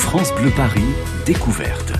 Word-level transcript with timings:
France 0.00 0.34
Bleu 0.34 0.50
Paris, 0.56 0.82
découverte. 1.24 1.92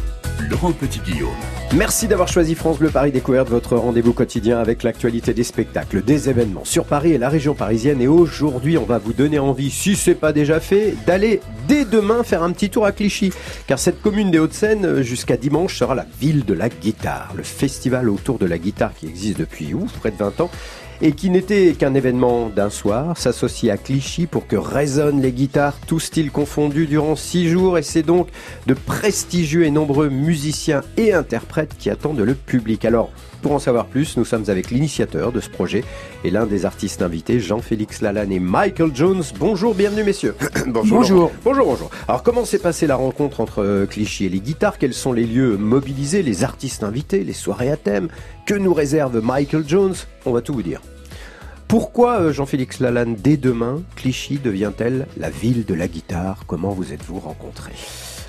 Laurent 0.50 0.72
Petit-Guillaume. 0.72 1.30
Merci 1.76 2.08
d'avoir 2.08 2.26
choisi 2.26 2.56
France 2.56 2.80
Bleu 2.80 2.88
Paris 2.88 3.12
Découverte, 3.12 3.48
votre 3.48 3.76
rendez-vous 3.76 4.12
quotidien 4.12 4.58
avec 4.58 4.82
l'actualité 4.82 5.32
des 5.32 5.44
spectacles, 5.44 6.02
des 6.02 6.28
événements 6.28 6.64
sur 6.64 6.86
Paris 6.86 7.12
et 7.12 7.18
la 7.18 7.28
région 7.28 7.54
parisienne. 7.54 8.02
Et 8.02 8.08
aujourd'hui, 8.08 8.78
on 8.78 8.84
va 8.84 8.98
vous 8.98 9.12
donner 9.12 9.38
envie, 9.38 9.70
si 9.70 9.94
c'est 9.94 10.16
pas 10.16 10.32
déjà 10.32 10.58
fait, 10.58 10.96
d'aller 11.06 11.40
dès 11.68 11.84
demain 11.84 12.24
faire 12.24 12.42
un 12.42 12.50
petit 12.50 12.70
tour 12.70 12.84
à 12.84 12.90
Clichy. 12.90 13.32
Car 13.68 13.78
cette 13.78 14.02
commune 14.02 14.32
des 14.32 14.40
Hauts-de-Seine, 14.40 15.02
jusqu'à 15.02 15.36
dimanche, 15.36 15.78
sera 15.78 15.94
la 15.94 16.06
ville 16.20 16.44
de 16.44 16.54
la 16.54 16.68
guitare. 16.68 17.32
Le 17.36 17.44
festival 17.44 18.08
autour 18.08 18.38
de 18.38 18.46
la 18.46 18.58
guitare 18.58 18.92
qui 18.98 19.06
existe 19.06 19.38
depuis 19.38 19.72
près 20.00 20.10
de 20.10 20.16
20 20.16 20.40
ans 20.40 20.50
et 21.02 21.12
qui 21.12 21.30
n'était 21.30 21.72
qu'un 21.72 21.94
événement 21.94 22.48
d'un 22.48 22.70
soir, 22.70 23.16
s'associe 23.16 23.72
à 23.72 23.78
Clichy 23.78 24.26
pour 24.26 24.46
que 24.46 24.56
résonnent 24.56 25.22
les 25.22 25.32
guitares, 25.32 25.76
tous 25.86 26.00
styles 26.00 26.30
confondus, 26.30 26.86
durant 26.86 27.16
six 27.16 27.48
jours. 27.48 27.78
Et 27.78 27.82
c'est 27.82 28.02
donc 28.02 28.28
de 28.66 28.74
prestigieux 28.74 29.64
et 29.64 29.70
nombreux 29.70 30.10
musiciens 30.10 30.82
et 30.96 31.12
interprètes 31.12 31.76
qui 31.78 31.90
attendent 31.90 32.20
le 32.20 32.34
public. 32.34 32.84
Alors, 32.84 33.10
pour 33.42 33.52
en 33.52 33.58
savoir 33.58 33.86
plus, 33.86 34.18
nous 34.18 34.26
sommes 34.26 34.44
avec 34.48 34.70
l'initiateur 34.70 35.32
de 35.32 35.40
ce 35.40 35.48
projet 35.48 35.82
et 36.24 36.30
l'un 36.30 36.46
des 36.46 36.66
artistes 36.66 37.00
invités, 37.00 37.40
Jean-Félix 37.40 38.02
Lalanne 38.02 38.32
et 38.32 38.40
Michael 38.40 38.90
Jones. 38.94 39.22
Bonjour, 39.38 39.74
bienvenue 39.74 40.04
messieurs. 40.04 40.34
bonjour. 40.66 40.98
Bonjour. 40.98 41.32
Bonjour, 41.44 41.66
bonjour. 41.66 41.90
Alors 42.06 42.22
comment 42.22 42.44
s'est 42.44 42.58
passée 42.58 42.86
la 42.86 42.96
rencontre 42.96 43.40
entre 43.40 43.62
euh, 43.62 43.86
Clichy 43.86 44.26
et 44.26 44.28
les 44.28 44.40
guitares? 44.40 44.76
Quels 44.76 44.94
sont 44.94 45.14
les 45.14 45.24
lieux 45.24 45.56
mobilisés, 45.56 46.22
les 46.22 46.44
artistes 46.44 46.82
invités, 46.82 47.24
les 47.24 47.32
soirées 47.32 47.70
à 47.70 47.76
thème? 47.76 48.08
Que 48.44 48.54
nous 48.54 48.74
réserve 48.74 49.20
Michael 49.22 49.64
Jones? 49.66 49.94
On 50.26 50.32
va 50.32 50.42
tout 50.42 50.52
vous 50.52 50.62
dire. 50.62 50.80
Pourquoi 51.70 52.20
euh, 52.20 52.32
Jean-Félix 52.32 52.80
Lalanne, 52.80 53.14
dès 53.14 53.36
demain, 53.36 53.80
Clichy 53.94 54.40
devient-elle 54.40 55.06
la 55.16 55.30
ville 55.30 55.64
de 55.64 55.72
la 55.72 55.86
guitare? 55.86 56.42
Comment 56.48 56.70
vous 56.70 56.92
êtes-vous 56.92 57.20
rencontrés? 57.20 57.70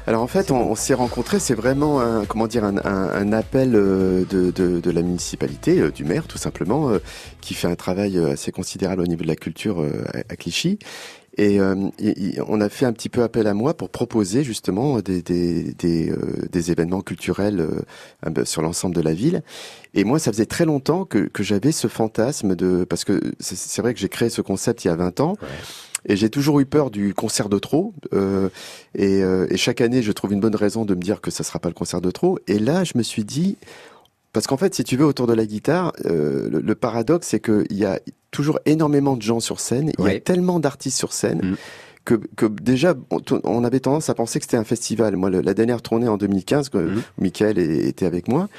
Alors 0.06 0.22
en 0.22 0.28
fait, 0.28 0.52
on, 0.52 0.76
s'est 0.76 0.94
rencontrés, 0.94 1.40
c'est 1.40 1.56
vraiment 1.56 2.02
un, 2.02 2.26
comment 2.26 2.46
dire, 2.46 2.64
un, 2.64 3.34
appel 3.34 3.72
euh, 3.74 4.26
de, 4.26 4.92
la 4.92 5.02
municipalité, 5.02 5.80
euh, 5.80 5.90
du 5.90 6.06
maire 6.06 6.28
tout 6.28 6.38
simplement, 6.38 6.92
qui 7.42 7.56
fait 7.56 7.68
un 7.68 7.74
travail 7.76 8.20
assez 8.20 8.52
considérable 8.52 9.02
au 9.02 9.08
niveau 9.08 9.24
de 9.24 9.28
la 9.28 9.36
culture 9.36 9.84
à 10.30 10.36
Clichy 10.36 10.78
et, 11.38 11.60
euh, 11.60 11.76
on 12.48 12.60
a 12.60 12.70
fait 12.70 12.86
un 12.86 12.94
petit 12.94 13.10
peu 13.10 13.24
appel 13.24 13.48
à 13.48 13.54
moi 13.54 13.74
pour 13.74 13.90
proposer 13.90 14.44
justement 14.44 15.00
des, 15.00 15.22
des, 15.22 15.74
des, 15.74 16.12
euh, 16.12 16.48
des 16.52 16.72
événements 16.72 17.02
culturels 17.02 17.66
euh, 18.26 18.46
sur 18.46 18.62
l'ensemble 18.62 18.96
de 18.96 19.02
la 19.02 19.14
ville. 19.14 19.42
Et 19.94 20.04
moi, 20.04 20.20
ça 20.20 20.32
faisait 20.32 20.46
très 20.46 20.66
longtemps 20.66 21.06
que, 21.06 21.20
que 21.20 21.44
j'avais 21.44 21.72
ce 21.72 21.88
fantasme 21.88 22.56
de... 22.56 22.84
Parce 22.84 23.06
que 23.06 23.22
c'est 23.40 23.82
vrai 23.82 23.94
que 23.94 24.00
j'ai 24.00 24.10
créé 24.10 24.30
ce 24.30 24.42
concept 24.42 24.84
il 24.86 24.90
y 24.90 24.92
a 24.92 24.96
20 24.96 25.20
ans. 25.22 25.38
Et 26.06 26.16
j'ai 26.16 26.32
toujours 26.32 26.60
eu 26.60 26.66
peur 26.66 26.90
du 26.90 27.14
concert 27.14 27.48
de 27.48 27.60
trop. 27.60 27.94
Euh, 28.14 28.50
et, 28.96 29.20
et, 29.20 29.58
chaque 29.58 29.82
année, 29.82 30.02
je 30.02 30.12
trouve 30.12 30.34
une 30.34 30.40
bonne 30.40 30.56
raison 30.56 30.84
de 30.84 30.96
me 30.96 31.02
dire 31.02 31.22
que 31.22 31.30
ça 31.30 31.44
sera 31.44 31.60
pas 31.60 31.70
le 31.70 31.76
concert 31.76 32.02
de 32.02 32.10
trop. 32.10 32.40
Et 32.48 32.58
là, 32.58 32.84
je 32.84 32.94
me 32.96 33.04
suis 33.04 33.24
dit, 33.24 33.58
parce 34.34 34.48
qu'en 34.48 34.58
fait, 34.58 34.74
si 34.74 34.84
tu 34.84 34.96
veux, 34.96 35.06
autour 35.06 35.28
de 35.28 35.34
la 35.34 35.46
guitare, 35.46 35.92
euh, 36.06 36.50
le, 36.50 36.76
paradoxe, 36.76 37.28
c'est 37.28 37.42
qu'il 37.42 37.78
y 37.78 37.86
a 37.86 38.00
toujours 38.32 38.60
énormément 38.66 39.16
de 39.16 39.22
gens 39.22 39.40
sur 39.40 39.60
scène, 39.60 39.92
il 40.00 40.06
y 40.06 40.10
a 40.10 40.20
tellement 40.20 40.60
d'artistes 40.60 40.98
sur 40.98 41.14
scène. 41.14 41.42
Mm. 41.44 41.56
Que, 42.04 42.16
que, 42.36 42.48
déjà, 42.48 42.96
on, 43.44 43.64
avait 43.64 43.80
tendance 43.80 44.10
à 44.10 44.16
penser 44.16 44.40
que 44.40 44.46
c'était 44.46 44.58
un 44.58 44.64
festival. 44.64 45.16
Moi, 45.16 45.30
la 45.30 45.54
dernière 45.54 45.84
tournée 45.84 46.08
en 46.08 46.18
2015, 46.18 46.70
que 46.70 46.80
mm. 46.80 47.04
Michael 47.20 47.60
était 47.60 48.08
avec 48.08 48.28
moi, 48.28 48.50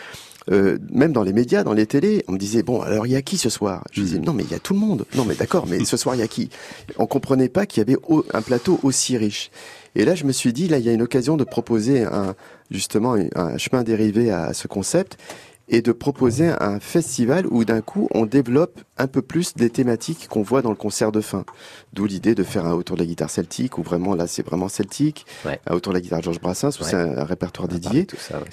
euh, 0.51 0.79
même 0.91 1.13
dans 1.13 1.23
les 1.23 1.33
médias, 1.33 1.65
dans 1.65 1.73
les 1.73 1.87
télés, 1.87 2.25
on 2.29 2.33
me 2.33 2.39
disait 2.39 2.63
bon 2.63 2.81
alors 2.81 3.07
il 3.07 3.13
y 3.13 3.17
a 3.17 3.23
qui 3.23 3.39
ce 3.39 3.49
soir? 3.49 3.85
Je 3.93 4.03
disais 4.03 4.19
mm. 4.19 4.25
non 4.25 4.33
mais 4.33 4.43
il 4.43 4.51
y 4.51 4.55
a 4.55 4.59
tout 4.59 4.75
le 4.75 4.81
monde. 4.81 5.07
Non 5.15 5.25
mais 5.25 5.35
d'accord, 5.35 5.67
mais 5.69 5.85
ce 5.85 5.97
soir 5.97 6.17
il 6.17 6.19
y 6.19 6.23
a 6.23 6.29
qui? 6.29 6.51
On 6.99 7.07
comprenait 7.07 7.49
pas 7.49 7.67
qu'il 7.67 7.81
y 7.81 7.83
avait 7.89 7.99
un 8.35 8.43
plateau 8.43 8.81
aussi 8.83 9.17
riche. 9.17 9.51
Et 9.95 10.05
là 10.05 10.15
je 10.15 10.25
me 10.25 10.33
suis 10.33 10.53
dit 10.53 10.69
là 10.69 10.79
il 10.79 10.85
y 10.85 10.89
a 10.89 10.93
une 10.93 11.03
occasion 11.03 11.37
de 11.37 11.45
proposer 11.45 12.05
un 12.05 12.35
justement 12.71 13.17
un 13.37 13.59
chemin 13.59 13.83
dérivé 13.85 14.31
à 14.31 14.53
ce 14.53 14.67
concept 14.67 15.17
et 15.69 15.81
de 15.81 15.93
proposer 15.93 16.53
un 16.61 16.81
festival 16.81 17.47
où 17.47 17.65
d'un 17.65 17.81
coup 17.81 18.09
on 18.13 18.27
développe 18.27 18.81
un 19.03 19.09
peu 19.09 19.21
plus 19.21 19.55
des 19.55 19.69
thématiques 19.69 20.29
qu'on 20.29 20.43
voit 20.43 20.63
dans 20.63 20.71
le 20.71 20.77
concert 20.77 21.11
de 21.11 21.21
fin. 21.21 21.45
D'où 21.93 22.07
l'idée 22.07 22.35
de 22.35 22.45
faire 22.45 22.65
un 22.67 22.73
autour 22.73 22.97
de 22.97 23.03
la 23.03 23.07
guitare 23.07 23.31
celtique, 23.31 23.77
où 23.77 23.83
vraiment 23.83 24.15
là 24.15 24.27
c'est 24.27 24.47
vraiment 24.47 24.69
celtique, 24.69 25.27
un 25.45 25.75
autour 25.75 25.93
de 25.93 25.99
la 25.99 26.01
guitare 26.01 26.23
Georges 26.23 26.41
Brassens, 26.41 26.79
où 26.81 26.85
c'est 26.85 26.97
un, 26.97 27.25
répertoire 27.25 27.69
dédié. 27.69 28.07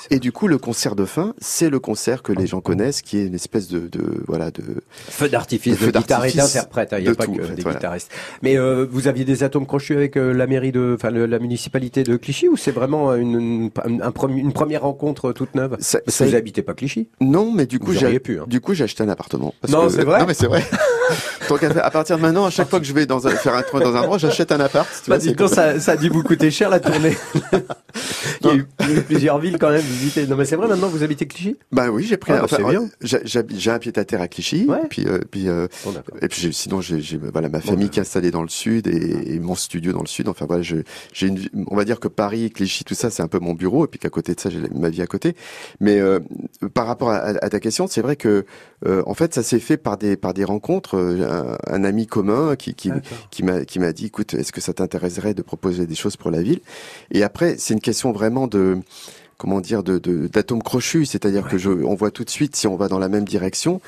et 0.09 0.19
du 0.19 0.31
coup 0.31 0.47
le 0.47 0.57
concert 0.57 0.95
de 0.95 1.05
fin, 1.05 1.33
c'est 1.39 1.69
le 1.69 1.79
concert 1.79 2.23
que 2.23 2.33
les 2.33 2.47
gens 2.47 2.61
connaissent, 2.61 3.01
qui 3.01 3.17
est 3.17 3.27
une 3.27 3.35
espèce 3.35 3.67
de, 3.67 3.87
de 3.87 4.23
voilà 4.27 4.49
de 4.49 4.63
feu 4.89 5.29
d'artifice 5.29 5.79
de, 5.79 5.91
guitariste 5.91 6.37
d'interprète. 6.37 6.93
Hein, 6.93 6.97
il 6.97 7.03
n'y 7.03 7.09
a 7.09 7.15
pas 7.15 7.27
que 7.27 7.53
des 7.53 7.63
guitaristes. 7.63 8.11
Mais 8.41 8.57
euh, 8.57 8.87
vous 8.89 9.07
aviez 9.07 9.25
des 9.25 9.43
atomes 9.43 9.67
crochus 9.67 9.95
avec 9.95 10.17
euh, 10.17 10.33
la 10.33 10.47
mairie 10.47 10.71
de, 10.71 10.95
enfin 10.95 11.11
la 11.11 11.39
municipalité 11.39 12.03
de 12.03 12.17
Clichy, 12.17 12.47
ou 12.47 12.57
c'est 12.57 12.71
vraiment 12.71 13.13
une, 13.13 13.69
une, 13.85 14.51
première 14.51 14.81
rencontre 14.81 15.31
toute 15.31 15.53
neuve? 15.53 15.77
Ça, 15.79 15.99
Parce 16.03 16.17
que 16.17 16.23
vous 16.23 16.31
n'habitez 16.31 16.63
pas 16.63 16.73
Clichy 16.73 17.07
Non, 17.21 17.51
mais 17.51 17.67
du 17.67 17.77
coup 17.77 17.93
j'ai 17.93 18.07
hein. 18.07 18.45
du 18.47 18.61
coup 18.61 18.73
j'ai 18.73 18.85
acheté 18.85 19.03
un 19.03 19.09
appartement. 19.09 19.53
non, 19.69 19.89
c'est 19.89 20.03
vrai. 20.03 20.19
Non 20.19 20.25
mais 20.25 20.33
c'est 20.39 20.47
vrai. 20.47 20.63
Donc 21.49 21.63
à 21.63 21.89
partir 21.89 22.17
de 22.17 22.21
maintenant, 22.21 22.45
à 22.45 22.49
chaque 22.51 22.69
fois 22.69 22.79
que 22.79 22.85
je 22.85 22.93
vais 22.93 23.07
dans 23.07 23.27
un, 23.27 23.31
faire 23.31 23.55
un 23.55 23.63
tour 23.63 23.79
dans 23.79 23.95
un 23.95 24.01
endroit, 24.01 24.19
j'achète 24.19 24.51
un 24.51 24.59
appart. 24.59 24.87
Tu 25.03 25.09
bah, 25.09 25.19
ça, 25.47 25.79
ça 25.79 25.91
a 25.93 25.97
dû 25.97 26.09
vous 26.09 26.21
coûter 26.21 26.51
cher 26.51 26.69
la 26.69 26.79
tournée. 26.79 27.17
Il 28.41 28.47
y 28.47 28.49
a 28.51 28.55
eu 28.55 28.67
plusieurs 29.01 29.39
villes 29.39 29.57
quand 29.57 29.71
même 29.71 29.81
visitées. 29.81 30.27
Non 30.27 30.35
mais 30.35 30.45
c'est 30.45 30.55
vrai 30.55 30.67
maintenant 30.67 30.87
vous 30.87 31.03
habitez 31.03 31.25
Clichy? 31.25 31.57
Bah 31.71 31.89
oui, 31.89 32.05
j'ai 32.07 32.17
pris. 32.17 32.33
Ah, 32.33 32.43
enfin, 32.43 32.57
j'ai 33.01 33.71
un 33.71 33.79
pied 33.79 33.91
à 33.95 34.05
terre 34.05 34.21
à 34.21 34.27
Clichy. 34.27 34.65
Ouais. 34.67 34.81
Puis 34.89 35.05
euh, 35.07 35.19
puis 35.31 35.49
euh, 35.49 35.67
et 36.21 36.27
puis 36.27 36.53
sinon 36.53 36.81
j'ai 36.81 37.01
voilà 37.33 37.49
ma 37.49 37.61
famille 37.61 37.89
qui 37.89 37.99
est 37.99 38.03
installée 38.03 38.31
dans 38.31 38.43
le 38.43 38.49
sud 38.49 38.87
et, 38.87 39.39
mon 39.39 39.55
studio 39.55 39.91
dans 39.91 40.01
le 40.01 40.07
sud. 40.07 40.29
Enfin 40.29 40.45
voilà, 40.45 40.61
j'ai 40.61 40.83
une 41.21 41.39
on 41.67 41.75
va 41.75 41.83
dire 41.83 41.99
que 41.99 42.07
Paris, 42.07 42.51
Clichy, 42.51 42.83
tout 42.83 42.93
ça 42.93 43.09
c'est 43.09 43.23
un 43.23 43.27
peu 43.27 43.39
mon 43.39 43.53
bureau 43.53 43.85
et 43.85 43.87
puis 43.87 43.99
qu'à 43.99 44.09
côté 44.09 44.35
de 44.35 44.39
ça 44.39 44.51
j'ai 44.51 44.59
ma 44.73 44.89
vie 44.89 45.01
à 45.01 45.07
côté. 45.07 45.35
Mais 45.79 45.99
euh, 45.99 46.19
par 46.75 46.85
rapport 46.85 47.09
à, 47.09 47.17
à 47.17 47.49
ta 47.49 47.59
question, 47.59 47.87
c'est 47.87 48.01
vrai 48.01 48.15
que 48.15 48.45
en 48.85 49.13
fait, 49.13 49.33
ça 49.33 49.43
s'est 49.43 49.59
fait 49.59 49.77
par 49.77 49.97
des 49.97 50.15
par 50.19 50.33
des 50.33 50.43
rencontres. 50.43 50.95
Euh, 50.95 51.55
un, 51.67 51.83
ami 51.83 52.05
commun 52.05 52.55
qui 52.55 52.75
qui, 52.75 52.91
qui 53.31 53.43
m'a 53.43 53.65
qui 53.65 53.79
m'a 53.79 53.91
dit, 53.91 54.07
écoute, 54.07 54.33
est-ce 54.35 54.51
que 54.51 54.61
ça 54.61 54.73
t'intéresserait 54.73 55.33
de 55.33 55.41
proposer 55.41 55.87
des 55.87 55.95
choses 55.95 56.17
pour 56.17 56.29
la 56.29 56.41
ville? 56.41 56.59
Et 57.11 57.23
après, 57.23 57.55
c'est 57.57 57.73
une 57.73 57.81
question 57.81 58.11
vraiment 58.11 58.47
de 58.47 58.77
comment 59.37 59.61
dire 59.61 59.83
de 59.83 59.97
d'atomes 60.27 60.61
crochus, 60.61 61.05
c'est-à-dire 61.05 61.47
que 61.47 61.57
je 61.57 61.69
on 61.69 61.95
voit 61.95 62.11
tout 62.11 62.23
de 62.23 62.29
suite 62.29 62.55
si 62.55 62.67
on 62.67 62.75
va 62.75 62.87
dans 62.87 62.99
la 62.99 63.09
même 63.09 63.25
direction. 63.25 63.81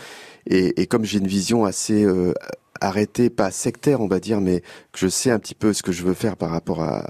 Et, 0.47 0.81
et 0.81 0.87
comme 0.87 1.05
j'ai 1.05 1.19
une 1.19 1.27
vision 1.27 1.65
assez 1.65 2.03
euh, 2.03 2.33
arrêté, 2.81 3.29
pas 3.29 3.51
sectaire, 3.51 4.01
on 4.01 4.07
va 4.07 4.19
dire, 4.19 4.41
mais 4.41 4.61
que 4.91 4.99
je 4.99 5.07
sais 5.07 5.29
un 5.29 5.39
petit 5.39 5.55
peu 5.55 5.71
ce 5.71 5.83
que 5.83 5.91
je 5.91 6.03
veux 6.03 6.15
faire 6.15 6.35
par 6.35 6.49
rapport 6.49 6.81
à, 6.81 7.03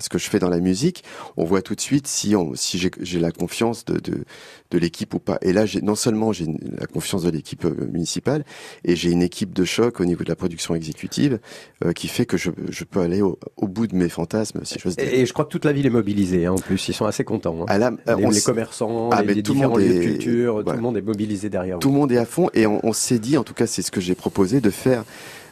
ce 0.00 0.08
que 0.08 0.18
je 0.18 0.28
fais 0.28 0.38
dans 0.38 0.48
la 0.48 0.58
musique, 0.58 1.04
on 1.36 1.44
voit 1.44 1.62
tout 1.62 1.74
de 1.74 1.80
suite 1.80 2.06
si, 2.06 2.34
on, 2.34 2.54
si 2.54 2.78
j'ai 2.78 3.20
la 3.20 3.30
confiance 3.30 3.84
de, 3.84 3.98
de, 3.98 4.24
de 4.70 4.78
l'équipe 4.78 5.14
ou 5.14 5.18
pas. 5.18 5.38
Et 5.42 5.52
là, 5.52 5.64
non 5.82 5.94
seulement 5.94 6.32
j'ai 6.32 6.46
la 6.78 6.86
confiance 6.86 7.22
de 7.22 7.30
l'équipe 7.30 7.64
euh, 7.64 7.88
municipale, 7.90 8.44
et 8.84 8.96
j'ai 8.96 9.10
une 9.10 9.22
équipe 9.22 9.52
de 9.52 9.64
choc 9.64 10.00
au 10.00 10.04
niveau 10.04 10.24
de 10.24 10.28
la 10.28 10.36
production 10.36 10.74
exécutive 10.74 11.38
euh, 11.84 11.92
qui 11.92 12.08
fait 12.08 12.26
que 12.26 12.36
je, 12.36 12.50
je 12.68 12.84
peux 12.84 13.00
aller 13.00 13.22
au, 13.22 13.38
bout 13.62 13.86
de 13.86 13.94
mes 13.94 14.08
fantasmes, 14.08 14.60
si 14.64 14.78
j'ose 14.78 14.96
dire. 14.96 15.12
Et, 15.12 15.26
je 15.26 15.32
crois 15.32 15.44
que 15.44 15.50
toute 15.50 15.64
la 15.64 15.72
ville 15.72 15.86
est 15.86 15.90
mobilisée, 15.90 16.46
hein, 16.46 16.52
en 16.52 16.58
plus, 16.58 16.88
ils 16.88 16.94
sont 16.94 17.06
assez 17.06 17.24
contents. 17.24 17.62
Hein. 17.62 17.66
Ah 17.68 17.78
les, 17.78 18.24
on 18.24 18.30
les, 18.30 18.40
commerçants, 18.40 19.10
ah, 19.12 19.22
les, 19.22 19.42
différents 19.42 19.76
lieux 19.76 19.94
de 19.94 20.00
culture, 20.00 20.64
tout 20.64 20.72
le 20.72 20.80
monde 20.80 20.96
est 20.96 21.02
mobilisé 21.02 21.48
derrière. 21.48 21.78
Tout 21.78 21.88
le 21.88 21.94
monde 21.94 22.12
est 22.12 22.18
à 22.18 22.26
fond, 22.26 22.48
et 22.54 22.66
on, 22.66 22.80
on 22.84 22.92
s'est 22.92 23.18
dit, 23.18 23.36
en 23.36 23.44
tout 23.44 23.54
cas, 23.54 23.66
c'est 23.66 23.82
ce 23.82 23.90
que 23.90 24.00
j'ai 24.00 24.14
proposé, 24.14 24.60
de 24.60 24.70
faire 24.70 25.04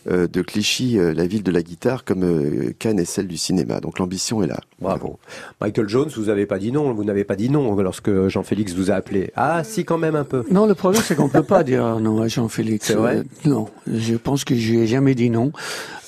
de 0.06 0.42
Clichy 0.42 0.98
euh, 0.98 1.14
la 1.14 1.26
ville 1.26 1.42
de 1.42 1.50
la 1.50 1.62
guitare 1.62 2.04
comme 2.04 2.24
euh, 2.24 2.72
Cannes 2.78 2.98
est 2.98 3.04
celle 3.04 3.26
du 3.26 3.36
cinéma. 3.36 3.80
Donc 3.80 3.98
l'ambition 3.98 4.42
est 4.42 4.46
là. 4.46 4.60
Bravo. 4.80 5.18
Michael 5.60 5.88
Jones, 5.88 6.10
vous 6.14 6.26
n'avez 6.26 6.46
pas 6.46 6.58
dit 6.58 6.72
non, 6.72 6.92
vous 6.92 7.04
n'avez 7.04 7.24
pas 7.24 7.36
dit 7.36 7.50
non 7.50 7.74
lorsque 7.76 8.28
Jean-Félix 8.28 8.74
vous 8.74 8.90
a 8.90 8.94
appelé. 8.94 9.32
Ah 9.36 9.64
si 9.64 9.84
quand 9.84 9.98
même 9.98 10.16
un 10.16 10.24
peu. 10.24 10.44
Non, 10.50 10.66
le 10.66 10.74
problème 10.74 11.02
c'est 11.04 11.14
qu'on 11.14 11.24
ne 11.24 11.32
peut 11.32 11.42
pas 11.42 11.64
dire 11.64 11.98
non 12.00 12.20
à 12.22 12.28
Jean-Félix. 12.28 12.86
C'est 12.86 12.94
vrai 12.94 13.22
Non, 13.44 13.68
je 13.86 14.14
pense 14.14 14.44
que 14.44 14.54
je 14.54 14.74
ai 14.74 14.86
jamais 14.86 15.14
dit 15.14 15.30
non. 15.30 15.52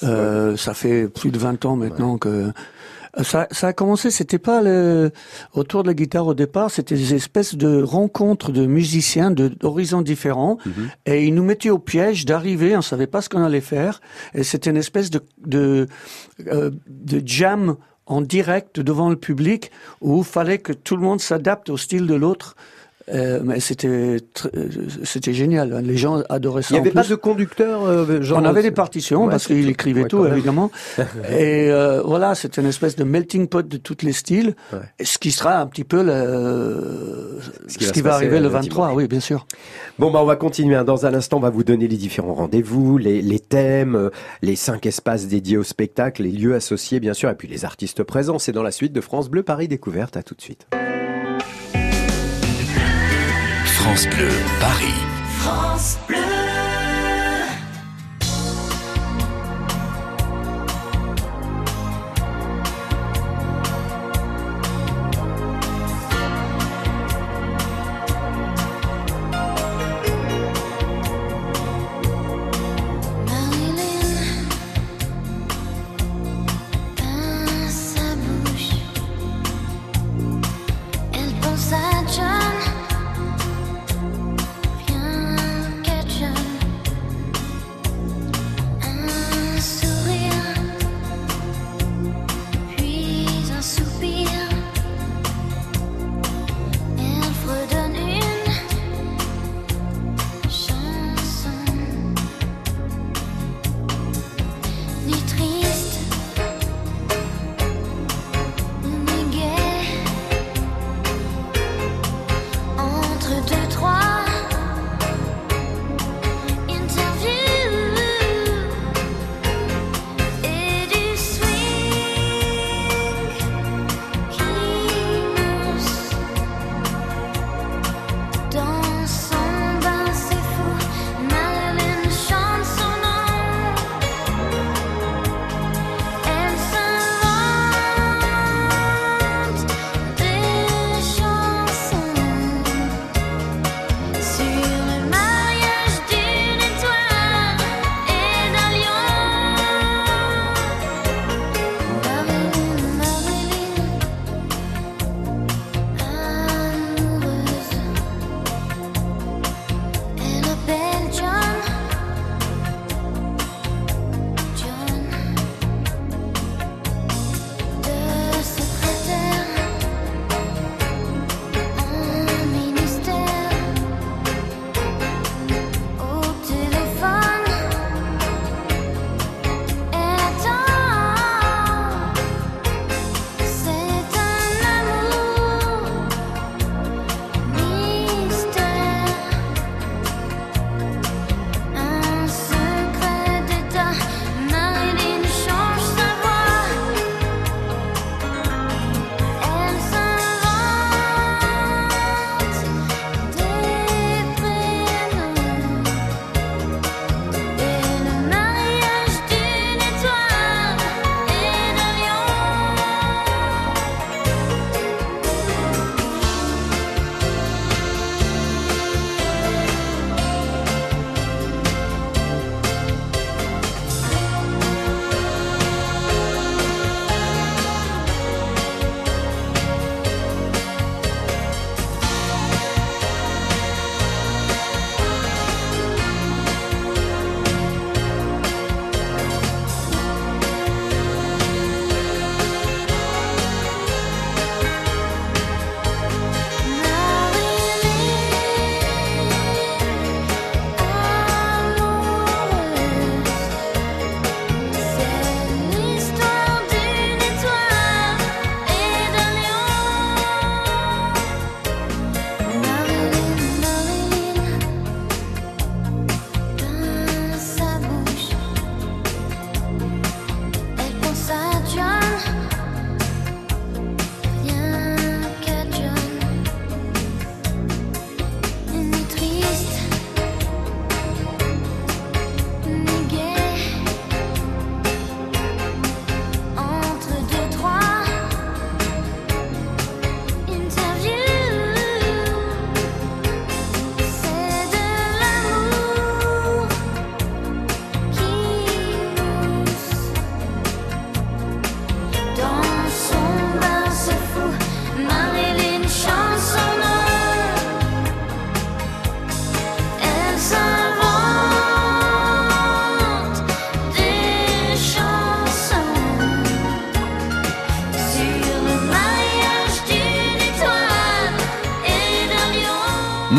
ça 0.01 0.75
fait 0.75 1.09
plus 1.09 1.31
de 1.31 1.39
20 1.39 1.65
ans 1.65 1.77
maintenant 1.77 2.19
que 2.19 2.51
ça, 3.23 3.47
ça, 3.51 3.69
a 3.69 3.73
commencé, 3.73 4.11
c'était 4.11 4.39
pas 4.39 4.63
le, 4.63 5.11
autour 5.55 5.83
de 5.83 5.89
la 5.89 5.95
guitare 5.95 6.27
au 6.27 6.35
départ, 6.35 6.71
c'était 6.71 6.95
des 6.95 7.15
espèces 7.15 7.55
de 7.55 7.83
rencontres 7.83 8.53
de 8.53 8.67
musiciens 8.67 9.31
d'horizons 9.31 10.03
différents, 10.03 10.59
mhm. 10.67 10.91
et 11.07 11.25
ils 11.25 11.35
nous 11.35 11.45
mettaient 11.45 11.71
au 11.71 11.79
piège 11.79 12.25
d'arriver, 12.27 12.77
on 12.77 12.83
savait 12.83 13.07
pas 13.07 13.23
ce 13.23 13.29
qu'on 13.29 13.43
allait 13.43 13.61
faire, 13.61 14.01
et 14.35 14.43
c'était 14.43 14.71
une 14.71 14.77
espèce 14.77 15.11
de, 15.11 15.23
de, 15.47 15.87
euh, 16.49 16.71
de 16.89 17.23
jam 17.25 17.77
en 18.07 18.21
direct 18.21 18.81
devant 18.81 19.11
le 19.11 19.17
public 19.17 19.71
où 20.01 20.19
il 20.19 20.25
fallait 20.25 20.59
que 20.59 20.73
tout 20.73 20.97
le 20.97 21.03
monde 21.03 21.21
s'adapte 21.21 21.71
au 21.71 21.77
style 21.77 22.07
de 22.07 22.15
l'autre 22.15 22.57
Euh, 23.15 23.41
mais 23.45 23.61
c'était 23.61 23.87
euh, 23.89 24.19
c'était 25.05 25.33
génial. 25.33 25.81
Les 25.85 25.97
gens 25.97 26.23
adoraient 26.29 26.63
ça. 26.63 26.71
Il 26.71 26.73
n'y 26.75 26.81
avait 26.81 26.91
pas 26.91 27.05
de 27.05 27.15
conducteur 27.15 27.85
euh, 27.85 28.21
genre 28.23 28.41
on 28.41 28.45
avait 28.45 28.63
des 28.63 28.73
partitions 28.73 29.25
Ouais, 29.25 29.31
parce 29.31 29.47
qu'il 29.47 29.69
écrivait 29.69 30.03
Ouais, 30.03 30.09
tout 30.09 30.27
évidemment. 30.27 30.73
et 31.31 31.71
euh, 31.71 32.03
voilà, 32.05 32.35
c'était 32.35 32.61
une 32.61 32.67
espèce 32.69 32.97
de 32.97 33.05
melting 33.05 33.47
pot 33.47 33.67
de 33.67 33.77
tous 33.77 33.99
les 34.03 34.13
styles. 34.13 34.57
Ouais. 34.73 34.81
Ce 35.05 35.19
qui 35.19 35.31
sera 35.31 35.61
un 35.61 35.67
petit 35.67 35.85
peu 35.85 36.03
le, 36.03 37.39
Ce 37.69 37.79
qui 37.93 38.01
va 38.03 38.15
arriver 38.15 38.39
le 38.39 38.45
le 38.45 38.49
23. 38.49 38.87
dimanche. 38.89 39.03
Oui, 39.03 39.09
bien 39.09 39.21
sûr. 39.21 39.47
Bon, 39.99 40.11
bah, 40.11 40.19
on 40.21 40.27
va 40.27 40.37
continuer. 40.37 40.75
hein. 40.75 40.85
Dans 40.85 41.07
un 41.07 41.15
instant, 41.15 41.37
on 41.37 41.41
va 41.41 41.51
vous 41.51 41.65
donner 41.65 41.87
les 41.89 41.97
différents 41.97 42.35
rendez-vous, 42.35 42.99
les, 42.99 43.23
les 43.23 43.39
thèmes, 43.41 44.11
les 44.43 44.57
cinq 44.57 44.85
espaces 44.87 45.27
dédiés 45.29 45.57
au 45.59 45.63
spectacle, 45.65 46.23
les 46.25 46.33
lieux 46.33 46.55
associés, 46.55 46.99
bien 47.01 47.15
sûr, 47.15 47.31
et 47.31 47.35
puis 47.35 47.49
les 47.49 47.65
artistes 47.65 48.03
présents. 48.03 48.39
C'est 48.39 48.53
dans 48.53 48.63
la 48.65 48.73
suite 48.73 48.93
de 48.93 49.01
France 49.01 49.29
Bleu 49.29 49.43
Paris 49.43 49.69
Découverte. 49.69 50.17
À 50.17 50.23
tout 50.23 50.35
de 50.35 50.43
suite. 50.43 50.67
France 53.87 54.09
Bleu, 54.09 54.29
Paris. 54.59 55.01
France 55.39 55.97
Bleu. 56.09 56.26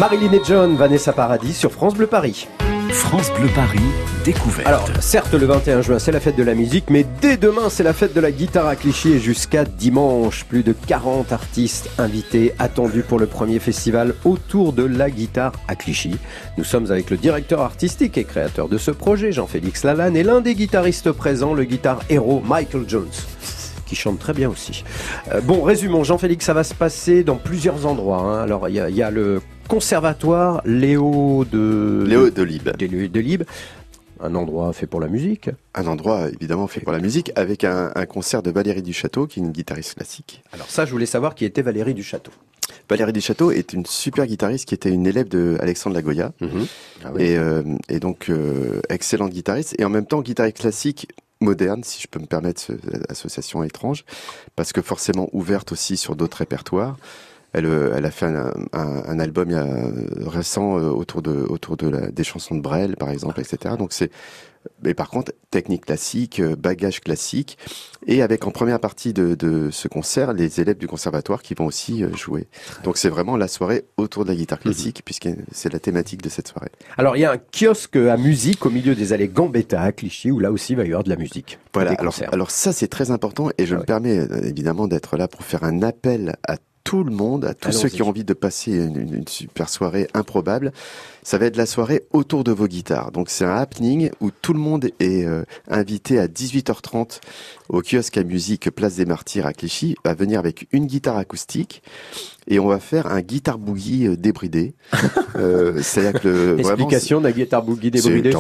Marilyn 0.10 0.32
et 0.32 0.42
John, 0.42 0.78
Vanessa 0.78 1.12
Paradis 1.12 1.52
sur 1.52 1.70
France 1.70 1.94
Bleu 1.94 2.08
Paris. 2.08 2.48
France 2.92 3.30
Bleu 3.38 3.50
Paris, 3.54 3.82
découverte. 4.24 4.66
Alors, 4.66 4.88
certes, 5.02 5.34
le 5.34 5.46
21 5.46 5.82
juin, 5.82 6.00
c'est 6.00 6.14
la 6.14 6.22
fête 6.22 6.38
de 6.38 6.44
la 6.44 6.56
musique, 6.56 6.86
mais 6.90 7.06
dès 7.22 7.36
demain, 7.36 7.70
c'est 7.70 7.84
la 7.84 7.92
fête 7.92 8.14
de 8.14 8.22
la 8.22 8.32
guitare 8.32 8.68
à 8.68 8.78
Clichy 8.78 9.12
et 9.12 9.20
jusqu'à 9.20 9.66
dimanche, 9.66 10.46
plus 10.46 10.64
de 10.64 10.72
40 10.72 11.34
artistes 11.34 11.90
invités 11.98 12.54
attendus 12.58 13.04
pour 13.04 13.20
le 13.20 13.26
premier 13.26 13.60
festival 13.60 14.16
autour 14.24 14.72
de 14.72 14.84
la 14.84 15.10
guitare 15.10 15.52
à 15.68 15.76
Clichy. 15.76 16.16
Nous 16.58 16.64
sommes 16.64 16.90
avec 16.90 17.10
le 17.10 17.18
directeur 17.18 17.60
artistique 17.60 18.18
et 18.18 18.24
créateur 18.24 18.70
de 18.70 18.78
ce 18.78 18.92
projet, 18.92 19.34
Jean-Félix 19.34 19.84
Lalanne, 19.84 20.16
et 20.16 20.24
l'un 20.24 20.40
des 20.40 20.56
guitaristes 20.56 21.12
présents, 21.12 21.54
le 21.54 21.66
guitare 21.66 22.00
héros 22.08 22.42
Michael 22.46 22.86
Jones 22.88 23.12
qui 23.88 23.96
chante 23.96 24.20
très 24.20 24.34
bien 24.34 24.50
aussi. 24.50 24.84
Euh, 25.34 25.42
bon, 25.42 25.64
résumons, 25.64 26.04
Jean-Félix, 26.04 26.46
ça 26.46 26.54
va 26.54 26.64
se 26.64 26.74
passer 26.74 27.24
dans 27.24 27.38
plusieurs 27.38 27.86
endroits. 27.86 28.20
hein. 28.20 28.42
Alors, 28.44 28.68
il 28.70 28.76
y, 28.76 28.80
a- 28.80 28.90
il 28.90 28.96
y 28.96 29.02
a 29.04 29.10
le 29.12 29.42
conservatoire 29.68 30.62
Léo 30.66 31.46
de... 31.46 32.04
Léo 32.08 32.30
de 32.30 32.44
Lib. 32.44 32.70
de, 32.78 33.08
de 33.08 33.20
Lib, 33.20 33.44
un 34.20 34.34
endroit 34.36 34.74
fait 34.74 34.88
pour 34.88 35.00
la 35.00 35.08
musique. 35.08 35.50
Un 35.76 35.88
endroit 35.88 36.30
évidemment 36.30 36.68
fait 36.68 36.80
pour 36.82 36.92
la 36.92 37.00
musique 37.00 37.32
avec 37.36 37.64
un, 37.64 37.92
un 37.96 38.06
concert 38.06 38.42
de 38.44 38.50
Valérie 38.52 38.82
Duchâteau 38.82 39.28
qui 39.28 39.40
est 39.40 39.44
une 39.44 39.52
guitariste 39.52 39.96
classique. 39.96 40.42
Alors 40.54 40.70
ça, 40.70 40.86
je 40.86 40.92
voulais 40.92 41.06
savoir 41.06 41.36
qui 41.36 41.46
était 41.46 41.62
Valérie 41.62 41.94
du 41.94 42.04
Château. 42.04 42.32
Valérie 42.90 43.14
Duchâteau 43.14 43.52
est 43.52 43.74
une 43.74 43.86
super 43.86 44.26
guitariste 44.26 44.66
qui 44.68 44.74
était 44.74 44.90
une 44.90 45.06
élève 45.06 45.28
de 45.28 45.58
Alexandre 45.62 45.96
Lagoya 45.96 46.32
Ah 46.42 47.12
oui. 47.14 47.24
et, 47.24 47.38
euh, 47.38 47.62
et 47.90 48.00
donc 48.00 48.30
euh, 48.30 48.82
excellente 48.90 49.32
guitariste 49.32 49.76
et 49.78 49.86
en 49.86 49.90
même 49.90 50.06
temps 50.06 50.22
guitariste 50.22 50.58
classique 50.60 51.08
moderne 51.40 51.84
si 51.84 52.02
je 52.02 52.08
peux 52.08 52.20
me 52.20 52.26
permettre 52.26 52.60
cette 52.62 53.10
association 53.12 53.64
étrange 53.64 54.06
parce 54.56 54.74
que 54.74 54.82
forcément 54.82 55.30
ouverte 55.34 55.72
aussi 55.72 55.98
sur 55.98 56.16
d'autres 56.16 56.38
répertoires. 56.38 56.98
Elle, 57.54 57.66
euh, 57.66 57.94
elle 57.96 58.06
a 58.06 58.12
fait 58.12 58.26
un, 58.26 58.52
un- 58.74 59.04
un 59.08 59.20
album 59.20 59.50
euh, 59.52 59.92
récent 60.28 60.78
euh, 60.78 60.90
autour 60.90 61.22
de 61.22 61.32
autour 61.50 61.78
de 61.78 61.88
la, 61.88 62.12
des 62.12 62.24
chansons 62.26 62.56
de 62.56 62.62
Brel 62.62 62.98
par 62.98 63.10
exemple 63.10 63.40
etc. 63.40 63.76
Donc 63.80 63.94
c'est 63.94 64.12
mais 64.84 64.94
par 64.94 65.10
contre 65.10 65.34
technique 65.52 65.86
classique, 65.86 66.40
euh, 66.40 66.56
bagage 66.56 67.02
classique 67.02 67.58
et 68.06 68.22
avec 68.22 68.46
en 68.46 68.52
première 68.52 68.80
partie 68.80 69.14
de, 69.14 69.36
de 69.36 69.70
ce 69.72 69.88
concert 69.88 70.34
les 70.34 70.62
élèves 70.62 70.78
du 70.78 70.88
conservatoire 70.88 71.42
qui 71.42 71.54
vont 71.54 71.66
aussi 71.66 72.04
euh, 72.04 72.14
jouer. 72.16 72.48
Donc 72.84 72.98
c'est 72.98 73.10
vraiment 73.10 73.38
la 73.38 73.48
soirée 73.48 73.86
autour 73.98 74.24
de 74.26 74.30
la 74.30 74.36
guitare 74.36 74.60
classique 74.60 75.02
puisque 75.04 75.30
c'est 75.52 75.72
la 75.72 75.80
thématique 75.80 76.22
de 76.22 76.30
cette 76.30 76.48
soirée. 76.48 76.70
Alors, 76.98 77.16
il 77.16 77.22
y 77.22 77.26
a 77.26 77.32
un 77.32 77.38
kiosque 77.38 77.96
à 77.96 78.18
musique 78.18 78.66
au 78.66 78.70
milieu 78.70 78.96
des 78.96 79.14
allées 79.14 79.28
Gambetta 79.28 79.82
à 79.82 79.92
Clichy, 79.92 80.32
où 80.32 80.40
là 80.40 80.52
aussi, 80.52 80.74
il 80.74 80.76
va 80.76 80.84
y 80.84 80.88
avoir 80.88 81.04
de 81.04 81.10
la 81.10 81.16
musique. 81.16 81.60
Voilà, 81.74 81.92
alors, 82.32 82.52
ça 82.52 82.74
c'est 82.74 82.88
très 82.88 83.12
important 83.12 83.50
et 83.58 83.66
je 83.66 83.76
Ah 83.76 83.80
me 83.80 83.84
permets 83.84 84.20
euh, 84.20 84.42
évidemment 84.44 84.88
d'être 84.88 85.18
là 85.18 85.28
pour 85.28 85.44
faire 85.44 85.64
un 85.64 85.82
appel 85.82 86.36
à 86.48 86.58
tout 86.88 87.04
le 87.04 87.12
monde, 87.12 87.46
à 87.46 87.54
tous 87.54 87.72
ceux 87.74 87.90
qui 87.90 88.02
ont 88.02 88.10
envie 88.10 88.24
de 88.24 88.34
passer 88.34 88.72
une, 88.74 88.96
une- 88.98 89.14
une 89.16 89.28
super 89.28 89.68
soirée 89.70 90.08
improbable. 90.14 90.72
Ça 91.24 91.38
va 91.38 91.46
être 91.48 91.58
la 91.58 91.66
soirée 91.66 92.04
autour 92.14 92.46
de 92.46 92.52
vos 92.54 92.68
guitares. 92.68 93.12
Donc 93.12 93.30
c'est 93.30 93.44
un 93.44 93.56
happening 93.56 94.10
où 94.22 94.32
tout 94.32 94.54
le 94.54 94.60
monde 94.60 94.90
est 95.02 95.26
euh, 95.26 95.44
invité 95.70 96.20
à 96.20 96.28
18h30 96.28 97.20
au 97.70 97.82
kiosque 97.82 98.18
à 98.18 98.24
musique 98.24 98.72
Place 98.72 98.96
des 98.96 99.06
Martyrs 99.06 99.46
à 99.46 99.52
Clichy, 99.52 99.96
à 100.06 100.14
venir 100.14 100.40
avec 100.40 100.68
une 100.72 100.86
guitare 100.86 101.18
acoustique 101.18 101.84
et 102.48 102.60
on 102.60 102.68
va 102.68 102.80
faire 102.80 103.08
un 103.08 103.20
guitar 103.20 103.58
boogie 103.58 104.08
euh, 104.08 104.16
débridé. 104.16 104.74
euh, 105.36 105.82
C'est-à-dire 105.82 106.22
que 106.22 106.28
le, 106.30 106.60
Explication 106.60 107.20
d'un 107.20 107.32
guitare 107.32 107.64
boogie 107.64 107.92
débridé. 107.92 108.32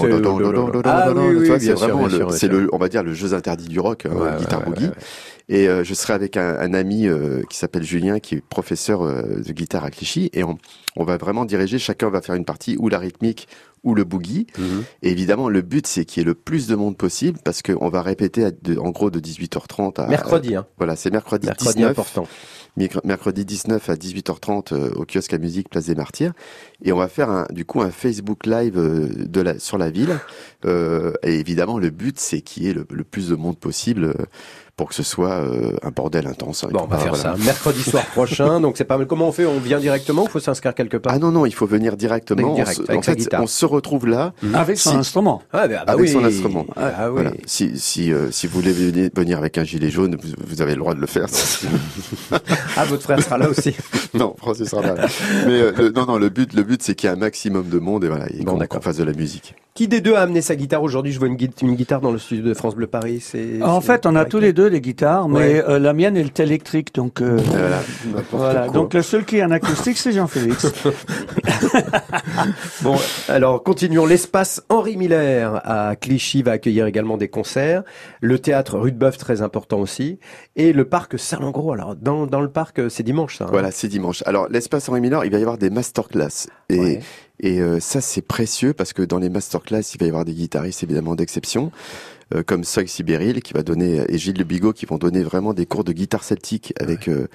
c'est- 1.59 1.73
vraiment 1.73 2.07
c'est 2.31 2.47
le, 2.47 2.69
on 2.71 2.77
va 2.77 2.87
dire 2.87 3.03
le 3.03 3.13
jeu 3.13 3.33
interdit 3.33 3.67
du 3.67 3.81
rock, 3.81 4.03
Ouais, 4.05 4.11
boogie. 4.11 4.45
ouais, 4.85 4.87
ouais. 4.87 4.91
Et 5.49 5.67
euh, 5.69 5.83
je 5.83 5.93
serai 5.93 6.13
avec 6.13 6.35
un, 6.35 6.57
un 6.59 6.73
ami 6.73 7.07
euh, 7.07 7.41
qui 7.49 7.57
s'appelle 7.57 7.83
Julien, 7.83 8.19
qui 8.19 8.35
est 8.35 8.41
professeur 8.41 9.01
euh, 9.03 9.41
de 9.45 9.53
guitare 9.53 9.85
à 9.85 9.91
Clichy, 9.91 10.29
et 10.33 10.43
on, 10.43 10.57
on 10.97 11.03
va 11.05 11.15
vraiment 11.17 11.45
diriger. 11.45 11.79
Chacun 11.79 12.09
va 12.09 12.21
faire 12.21 12.35
une 12.35 12.43
partie 12.45 12.75
ou 12.77 12.89
la 12.89 12.99
rythmique 12.99 13.47
ou 13.83 13.95
le 13.95 14.03
boogie. 14.03 14.47
Mhm. 14.57 14.83
Et 15.03 15.11
évidemment, 15.11 15.47
le 15.47 15.61
but 15.61 15.87
c'est 15.87 16.03
qu'il 16.03 16.19
y 16.19 16.23
ait 16.23 16.25
le 16.25 16.33
plus 16.35 16.67
de 16.67 16.75
monde 16.75 16.97
possible, 16.97 17.39
parce 17.45 17.61
qu'on 17.61 17.87
va 17.89 18.01
répéter 18.01 18.43
à 18.43 18.51
de- 18.51 18.77
en 18.77 18.89
gros 18.89 19.09
de 19.09 19.19
18h30 19.21 19.99
à 20.01 20.07
Mercredi, 20.07 20.55
hein. 20.55 20.65
voilà, 20.77 20.95
c'est 20.97 21.11
mercredi, 21.11 21.47
Mercredi 21.47 21.75
19 21.75 21.91
important. 21.91 22.27
Mercredi 23.05 23.43
19 23.43 23.89
à 23.89 23.95
18h30 23.95 24.71
euh, 24.73 24.91
au 24.95 25.05
kiosque 25.05 25.33
à 25.33 25.39
musique 25.39 25.67
Place 25.69 25.85
des 25.85 25.95
Martyrs 25.95 26.33
et 26.83 26.91
on 26.91 26.97
va 26.97 27.07
faire 27.07 27.29
un, 27.31 27.47
du 27.51 27.65
coup 27.65 27.81
un 27.81 27.89
Facebook 27.89 28.45
live 28.45 28.77
euh, 28.77 29.07
de 29.09 29.41
la, 29.41 29.57
sur 29.57 29.77
la 29.79 29.89
ville 29.89 30.19
Euh, 30.65 31.13
et 31.23 31.39
évidemment 31.39 31.77
le 31.79 31.89
but 31.91 32.19
c'est 32.19 32.41
qu'il 32.41 32.63
y 32.63 32.69
ait 32.69 32.73
le, 32.73 32.85
le 32.91 33.03
plus 33.03 33.29
de 33.29 33.35
monde 33.35 33.57
possible 33.59 34.03
euh, 34.05 34.13
pour 34.77 34.87
que 34.89 34.95
ce 34.95 35.03
soit 35.03 35.31
euh, 35.41 35.73
un 35.83 35.89
bordel 35.89 36.27
intense 36.27 36.63
hein. 36.63 36.69
Bon, 36.71 36.81
on 36.83 36.87
va 36.87 36.97
pas- 36.97 37.03
faire 37.03 37.13
voilà. 37.15 37.35
ça 37.35 37.43
mercredi 37.43 37.81
soir 37.81 38.05
prochain. 38.13 38.61
Donc, 38.61 38.77
c'est 38.77 38.83
pas 38.85 38.97
mal. 38.97 39.07
Comment 39.07 39.27
on 39.27 39.31
fait 39.31 39.45
On 39.45 39.59
vient 39.59 39.79
directement 39.79 40.21
ou 40.21 40.25
il 40.25 40.29
faut 40.31 40.39
s'inscrire 40.39 40.73
quelque 40.75 40.97
part 40.97 41.11
Ah 41.13 41.19
non 41.19 41.31
non 41.31 41.45
il 41.47 41.53
faut 41.53 41.65
venir 41.65 41.97
directement 41.97 42.53
Direct, 42.53 42.79
on, 42.81 42.85
se, 42.85 42.89
avec 42.91 42.99
en 42.99 43.01
sa 43.01 43.11
fait 43.11 43.17
guitare. 43.17 43.41
on 43.43 43.47
se 43.47 43.65
retrouve 43.65 44.07
là 44.07 44.33
Avec 44.53 44.77
son 44.77 44.91
Si. 44.91 44.95
instrument. 44.97 45.41
Ah, 45.51 45.67
bah, 45.67 45.83
bah 45.85 45.93
avec 45.93 46.05
oui. 46.05 46.09
son 46.09 46.23
instrument. 46.23 46.65
Ah 46.77 47.07
oui. 47.07 47.13
Voilà. 47.13 47.31
Si 47.47 47.77
si 47.79 48.13
euh, 48.13 48.29
si 48.31 48.45
vous 48.47 48.59
voulez 48.61 48.71
venir, 48.71 49.37
avec 49.39 49.57
un 49.57 49.63
gilet 49.63 49.89
jaune 49.89 50.15
vous, 50.21 50.29
vous 50.47 50.61
avez 50.61 50.73
le 50.73 50.79
droit 50.79 50.93
de 50.93 51.01
le 51.01 51.07
faire 51.07 51.25
Ah, 52.77 52.85
votre 52.85 53.03
frère 53.03 53.21
sera 53.21 53.37
là 53.37 53.49
aussi. 53.49 53.75
non 54.13 54.35
Francis 54.37 54.69
sera 54.69 54.81
là 54.81 54.95
mais 55.47 55.53
euh, 55.61 55.71
le- 55.77 55.89
non 55.91 56.05
non 56.05 56.17
le 56.17 56.29
but 56.29 56.53
le 56.53 56.63
but 56.63 56.81
c'est 56.83 56.95
qu'il 56.95 57.09
y 57.09 57.11
ait 57.11 57.15
un 57.15 57.19
maximum 57.19 57.67
de 57.67 57.79
monde 57.79 58.03
et 58.03 58.07
voilà 58.07 58.27
et 58.31 58.43
Bon, 58.43 58.57
qu'on 58.69 58.81
fasse 58.81 58.97
de 58.97 59.03
la 59.03 59.13
musique 59.13 59.55
Qui 59.73 59.87
des 59.87 60.01
deux 60.01 60.13
a 60.15 60.21
amené 60.21 60.41
sa 60.41 60.55
guitare 60.55 60.81
aujourd'hui? 60.83 61.11
Je 61.11 61.19
vois 61.19 61.27
une, 61.27 61.35
gui- 61.35 61.49
une 61.61 61.75
guitare 61.75 62.01
dans 62.01 62.11
le 62.11 62.17
studio 62.17 62.43
de 62.45 62.53
France 62.53 62.75
Bleu 62.75 62.87
Paris. 62.87 63.19
C'est. 63.21 63.61
En 63.61 63.81
fait, 63.81 64.05
on 64.05 64.15
a 64.15 64.25
tous 64.25 64.39
les 64.39 64.53
deux 64.53 64.66
des 64.69 64.81
guitares, 64.81 65.27
mais 65.29 65.37
Ouais. 65.37 65.63
euh, 65.67 65.79
la 65.79 65.93
mienne 65.93 66.17
est 66.17 66.39
électrique, 66.39 66.93
donc 66.95 67.21
euh, 67.21 67.39
voilà. 68.31 68.67
Donc 68.69 68.93
le 68.93 69.01
seul 69.01 69.25
qui 69.25 69.37
est 69.37 69.43
en 69.43 69.51
acoustique, 69.51 69.97
c'est 69.97 70.11
Jean-Félix. 70.11 70.67
Bon, 72.81 72.95
alors 73.29 73.63
continuons. 73.63 74.05
L'espace 74.05 74.61
Henri 74.69 74.97
Miller 74.97 75.61
à 75.65 75.95
Clichy 75.95 76.43
va 76.43 76.51
accueillir 76.51 76.85
également 76.85 77.17
des 77.17 77.27
concerts. 77.27 77.83
Le 78.21 78.39
théâtre 78.39 78.77
Rudebeuf, 78.77 79.17
très 79.17 79.41
important 79.41 79.79
aussi. 79.79 80.19
Et 80.55 80.73
le 80.73 80.85
parc 80.85 81.17
Salengro. 81.17 81.71
Alors, 81.73 81.95
dans, 81.95 82.27
dans 82.27 82.41
le 82.41 82.49
parc, 82.49 82.89
c'est 82.89 83.03
dimanche, 83.03 83.37
ça. 83.37 83.45
hein 83.45 83.49
Voilà, 83.51 83.71
c'est 83.71 83.87
dimanche. 83.87 84.23
Alors, 84.25 84.47
l'espace 84.49 84.87
Henri 84.89 85.01
Miller, 85.01 85.25
il 85.25 85.31
va 85.31 85.37
y 85.37 85.41
avoir 85.41 85.57
des 85.57 85.69
masterclass. 85.69 86.47
Et, 86.69 86.77
Ouais. 86.79 86.99
et 87.39 87.59
euh, 87.59 87.79
ça, 87.79 88.01
c'est 88.01 88.21
précieux 88.21 88.73
parce 88.73 88.93
que 88.93 89.01
dans 89.01 89.19
les 89.19 89.29
masterclass, 89.29 89.81
il 89.95 89.99
va 89.99 90.05
y 90.05 90.09
avoir 90.09 90.25
des 90.25 90.33
guitaristes 90.33 90.83
évidemment 90.83 91.15
d'exception, 91.15 91.71
euh, 92.35 92.43
comme 92.43 92.63
Soy 92.63 92.87
Sibéril 92.87 93.41
qui 93.41 93.53
va 93.53 93.63
donner, 93.63 94.03
et 94.09 94.17
Gilles 94.17 94.37
Le 94.37 94.43
Bigot 94.43 94.73
qui 94.73 94.85
vont 94.85 94.97
donner 94.97 95.23
vraiment 95.23 95.53
des 95.53 95.65
cours 95.65 95.83
de 95.83 95.91
guitare 95.93 96.23
celtique 96.23 96.73
avec. 96.79 97.07
euh, 97.07 97.27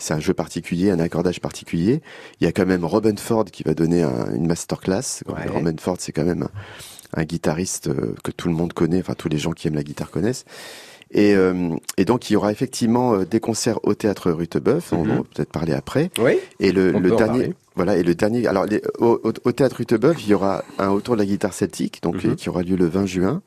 c'est 0.00 0.14
un 0.14 0.20
jeu 0.20 0.32
particulier, 0.32 0.92
un 0.92 1.00
accordage 1.00 1.40
particulier. 1.40 2.02
Il 2.40 2.44
y 2.44 2.46
a 2.46 2.52
quand 2.52 2.66
même 2.66 2.84
Robin 2.84 3.16
Ford 3.16 3.44
qui 3.46 3.64
va 3.64 3.74
donner 3.74 4.04
un- 4.04 4.32
une 4.32 4.46
masterclass. 4.46 5.24
Ouais. 5.26 5.48
Robin 5.50 5.74
Ford, 5.80 5.96
c'est 5.98 6.12
quand 6.12 6.22
même 6.24 6.44
un, 6.44 7.20
un 7.20 7.24
guitariste 7.24 7.88
euh, 7.88 8.14
que 8.22 8.30
tout 8.30 8.46
le 8.46 8.54
monde 8.54 8.72
connaît, 8.72 9.00
enfin 9.00 9.14
tous 9.14 9.28
les 9.28 9.38
gens 9.38 9.50
qui 9.50 9.66
aiment 9.66 9.74
la 9.74 9.82
guitare 9.82 10.12
connaissent. 10.12 10.44
Et, 11.10 11.34
euh, 11.34 11.70
et 11.96 12.04
donc 12.04 12.30
il 12.30 12.34
y 12.34 12.36
aura 12.36 12.52
effectivement 12.52 13.14
euh, 13.14 13.24
des 13.24 13.40
concerts 13.40 13.80
au 13.82 13.94
théâtre 13.94 14.30
Rutebeuf, 14.30 14.92
on 14.92 15.04
Mhm. 15.04 15.08
va 15.16 15.22
peut-être 15.34 15.50
parler 15.50 15.72
après. 15.72 16.10
Oui. 16.20 16.38
Et 16.60 16.70
le, 16.70 16.92
dernier, 17.16 17.54
voilà, 17.74 17.96
et 17.96 18.04
le 18.04 18.14
dernier, 18.14 18.46
alors 18.46 18.66
les- 18.66 18.82
au, 19.00 19.18
au- 19.24 19.32
au 19.44 19.52
théâtre 19.52 19.76
Rutebeuf, 19.78 20.22
il 20.22 20.28
y 20.30 20.34
aura 20.34 20.62
un 20.78 20.90
autour 20.90 21.16
de 21.16 21.20
la 21.22 21.26
guitare 21.26 21.54
celtique, 21.54 22.02
donc 22.04 22.22
Mhm. 22.22 22.30
euh, 22.30 22.34
qui 22.36 22.48
aura 22.50 22.62
lieu 22.62 22.76
le 22.76 22.86
20 22.86 23.06
juin, 23.06 23.42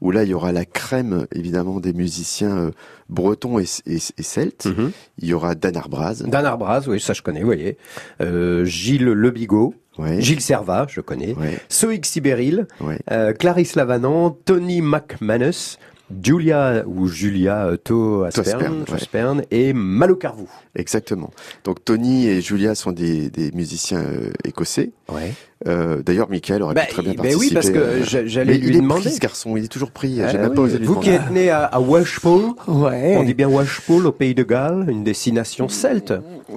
où 0.00 0.10
là 0.10 0.24
il 0.24 0.30
y 0.30 0.34
aura 0.34 0.52
la 0.52 0.64
crème 0.64 1.26
évidemment 1.34 1.80
des 1.80 1.92
musiciens 1.92 2.56
euh, 2.56 2.70
bretons 3.08 3.58
et, 3.58 3.64
et, 3.86 3.96
et 3.96 4.22
celtes. 4.22 4.66
Mhm. 4.66 4.92
Il 5.18 5.28
y 5.28 5.32
aura 5.34 5.54
Dan 5.54 5.76
Arbraz, 5.76 6.22
Dan 6.26 6.46
Arbraz, 6.46 6.84
oui, 6.88 7.00
ça 7.00 7.12
je 7.12 7.22
connais, 7.22 7.40
vous 7.40 7.46
voyez. 7.46 7.76
Euh, 8.20 8.64
Gilles 8.64 9.04
Le 9.04 9.30
Bigot. 9.30 9.74
ouais, 9.98 10.20
Gilles 10.20 10.40
Servat, 10.40 10.86
je 10.88 11.00
connais. 11.00 11.34
ouais, 11.34 11.58
Soïc 11.68 12.06
Sibéril. 12.06 12.66
ouais. 12.80 12.98
Euh, 13.10 13.32
Clarisse 13.32 13.74
Lavanant. 13.76 14.30
Tony 14.30 14.80
McManus. 14.80 15.78
Julia 16.22 16.84
ou 16.86 17.06
Julia 17.08 17.66
euh, 17.66 17.76
To 17.76 18.24
Aspern, 18.24 18.46
Aspern, 18.46 18.74
ouais. 18.88 18.94
Aspern, 18.94 19.42
et 19.50 19.72
Malo 19.72 20.16
Carvou. 20.16 20.48
Exactement. 20.74 21.30
Donc 21.64 21.84
Tony 21.84 22.26
et 22.28 22.40
Julia 22.40 22.74
sont 22.74 22.92
des, 22.92 23.30
des 23.30 23.50
musiciens 23.52 24.00
euh, 24.00 24.30
écossais. 24.44 24.90
Ouais. 25.12 25.32
Euh, 25.66 26.02
D'ailleurs, 26.02 26.30
Michael 26.30 26.62
aurait 26.62 26.74
Bah, 26.74 26.82
pu 26.86 26.92
très 26.94 27.02
bien 27.02 27.12
bah 27.12 27.22
participer. 27.24 27.44
oui, 27.46 27.50
parce 27.54 27.70
que 27.70 27.78
euh, 27.78 28.02
j'a- 28.04 28.26
j'allais 28.26 28.52
mais 28.52 28.58
lui 28.58 28.68
il 28.68 28.76
est 28.76 28.80
demander. 28.80 29.02
pris, 29.02 29.10
ce 29.12 29.20
garçon, 29.20 29.56
il 29.56 29.64
est 29.64 29.68
toujours 29.68 29.90
pris. 29.90 30.20
Ah 30.22 30.30
oui, 30.32 30.54
pas 30.54 30.62
osé 30.62 30.78
lui 30.78 30.86
Vous 30.86 31.00
qui 31.00 31.10
êtes 31.10 31.30
né 31.30 31.50
à, 31.50 31.64
à 31.64 31.80
Washpool, 31.80 32.52
ouais. 32.68 33.16
on 33.18 33.24
dit 33.24 33.34
bien 33.34 33.48
Washpool 33.48 34.06
au 34.06 34.12
pays 34.12 34.34
de 34.34 34.42
Galles, 34.42 34.86
une 34.88 35.04
destination 35.04 35.68
celte. 35.68 36.12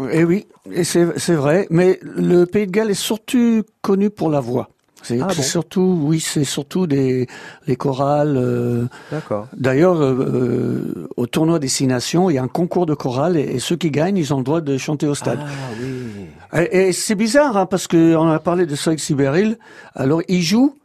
Et 0.09 0.19
Eh 0.19 0.23
oui, 0.23 0.47
et 0.71 0.83
c'est 0.85 1.05
c'est 1.19 1.35
vrai. 1.35 1.67
Mais 1.69 1.99
le 2.01 2.45
Pays 2.45 2.65
de 2.65 2.71
Galles 2.71 2.91
est 2.91 2.93
surtout 2.93 3.63
connu 3.81 4.09
pour 4.09 4.29
la 4.29 4.39
voix. 4.39 4.69
C'est 5.03 5.19
Ah 5.21 5.27
bon 5.27 5.41
surtout, 5.43 5.99
oui, 6.03 6.19
c'est 6.19 6.43
surtout 6.45 6.87
des 6.87 7.27
les 7.67 7.75
chorales. 7.75 8.35
euh, 8.37 8.85
D'accord. 9.11 9.47
D'ailleurs, 9.55 10.01
euh, 10.01 10.13
euh, 10.13 11.07
au 11.17 11.27
tournoi 11.27 11.59
Destination, 11.59 12.29
il 12.29 12.35
y 12.35 12.37
a 12.37 12.43
un 12.43 12.47
concours 12.47 12.85
de 12.85 12.93
chorale 12.95 13.37
et, 13.37 13.41
et 13.41 13.59
ceux 13.59 13.75
qui 13.75 13.91
gagnent, 13.91 14.17
ils 14.17 14.33
ont 14.33 14.37
le 14.37 14.43
droit 14.43 14.61
de 14.61 14.77
chanter 14.77 15.05
au 15.07 15.13
stade. 15.15 15.39
Ah 15.41 15.47
oui. 15.81 16.59
Et, 16.71 16.87
et 16.87 16.91
c'est 16.93 17.15
bizarre 17.15 17.57
hein, 17.57 17.65
parce 17.65 17.87
que 17.87 18.15
on 18.15 18.29
a 18.29 18.39
parlé 18.39 18.65
de 18.65 18.75
Soïc 18.75 18.99
Sibéril. 18.99 19.57
Alors 19.93 20.21
il 20.27 20.41
joue 20.41 20.75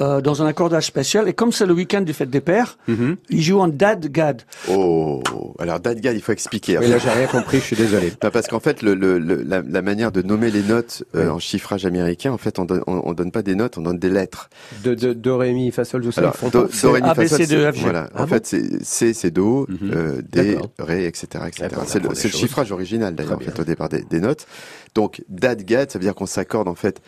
euh, 0.00 0.20
dans 0.20 0.42
un 0.42 0.46
accordage 0.46 0.86
spécial. 0.86 1.28
Et 1.28 1.32
comme 1.34 1.52
c'est 1.52 1.66
le 1.66 1.74
week-end 1.74 2.00
du 2.00 2.12
fête 2.12 2.30
des 2.30 2.40
pères, 2.40 2.78
Mhm. 2.88 3.16
ils 3.28 3.42
jouent 3.42 3.60
en 3.60 3.68
dad 3.68 4.06
gad. 4.10 4.42
Oh, 4.70 5.22
alors 5.58 5.80
Dadgad, 5.80 6.14
il 6.16 6.22
faut 6.22 6.32
expliquer. 6.32 6.78
Mais 6.80 6.88
là, 6.88 6.98
j'ai 6.98 7.10
rien 7.10 7.26
compris, 7.26 7.58
je 7.58 7.64
suis 7.64 7.76
désolé. 7.76 8.12
Non, 8.22 8.30
parce 8.30 8.46
qu'en 8.48 8.60
fait, 8.60 8.82
le, 8.82 8.94
le, 8.94 9.18
le- 9.18 9.42
la, 9.42 9.62
la 9.62 9.82
manière 9.82 10.10
de 10.12 10.22
nommer 10.22 10.50
les 10.50 10.62
notes 10.62 11.04
euh, 11.14 11.28
en 11.28 11.38
chiffrage 11.38 11.84
américain, 11.86 12.32
en 12.32 12.38
fait, 12.38 12.58
on 12.58 12.64
donne, 12.64 12.82
on, 12.86 13.02
on 13.04 13.12
donne 13.12 13.30
pas 13.32 13.42
des 13.42 13.54
notes, 13.54 13.78
on 13.78 13.82
donne 13.82 13.98
des 13.98 14.10
lettres. 14.10 14.48
De, 14.82 14.94
de, 14.94 15.12
do, 15.12 15.36
ré, 15.38 15.52
mi, 15.52 15.70
fa, 15.72 15.84
sol, 15.84 16.02
do, 16.02 16.10
sol, 16.10 16.24
Alors, 16.24 16.36
font 16.36 16.48
do, 16.48 16.62
pas. 16.66 16.68
do, 16.82 16.90
ré, 16.92 17.00
mi, 17.02 17.08
fa, 17.14 17.28
sol, 17.28 17.46
G. 17.46 17.70
Voilà. 17.80 18.08
Ah 18.14 18.22
en 18.22 18.24
bon 18.24 18.28
fait, 18.28 18.46
c'est 18.46 18.84
C, 18.84 19.12
c'est 19.12 19.30
do, 19.30 19.66
Mhm. 19.68 19.90
euh, 19.94 20.22
D, 20.30 20.58
ré, 20.78 21.04
etc., 21.06 21.26
etc. 21.48 21.62
D'accord, 21.68 21.84
on 21.84 22.14
C'est 22.14 22.28
le, 22.28 22.30
chiffrage 22.30 22.72
original, 22.72 23.14
d'ailleurs, 23.14 23.36
en 23.36 23.40
fait, 23.40 23.58
au 23.60 23.64
départ 23.64 23.88
des, 23.88 24.02
des 24.02 24.20
notes. 24.20 24.46
Donc, 24.94 25.22
dad, 25.28 25.62
gad, 25.64 25.90
ça 25.90 25.98
veut 25.98 26.04
dire 26.04 26.14
qu'on 26.14 26.26
s'accorde, 26.26 26.68
en 26.68 26.74
fait, 26.74 27.00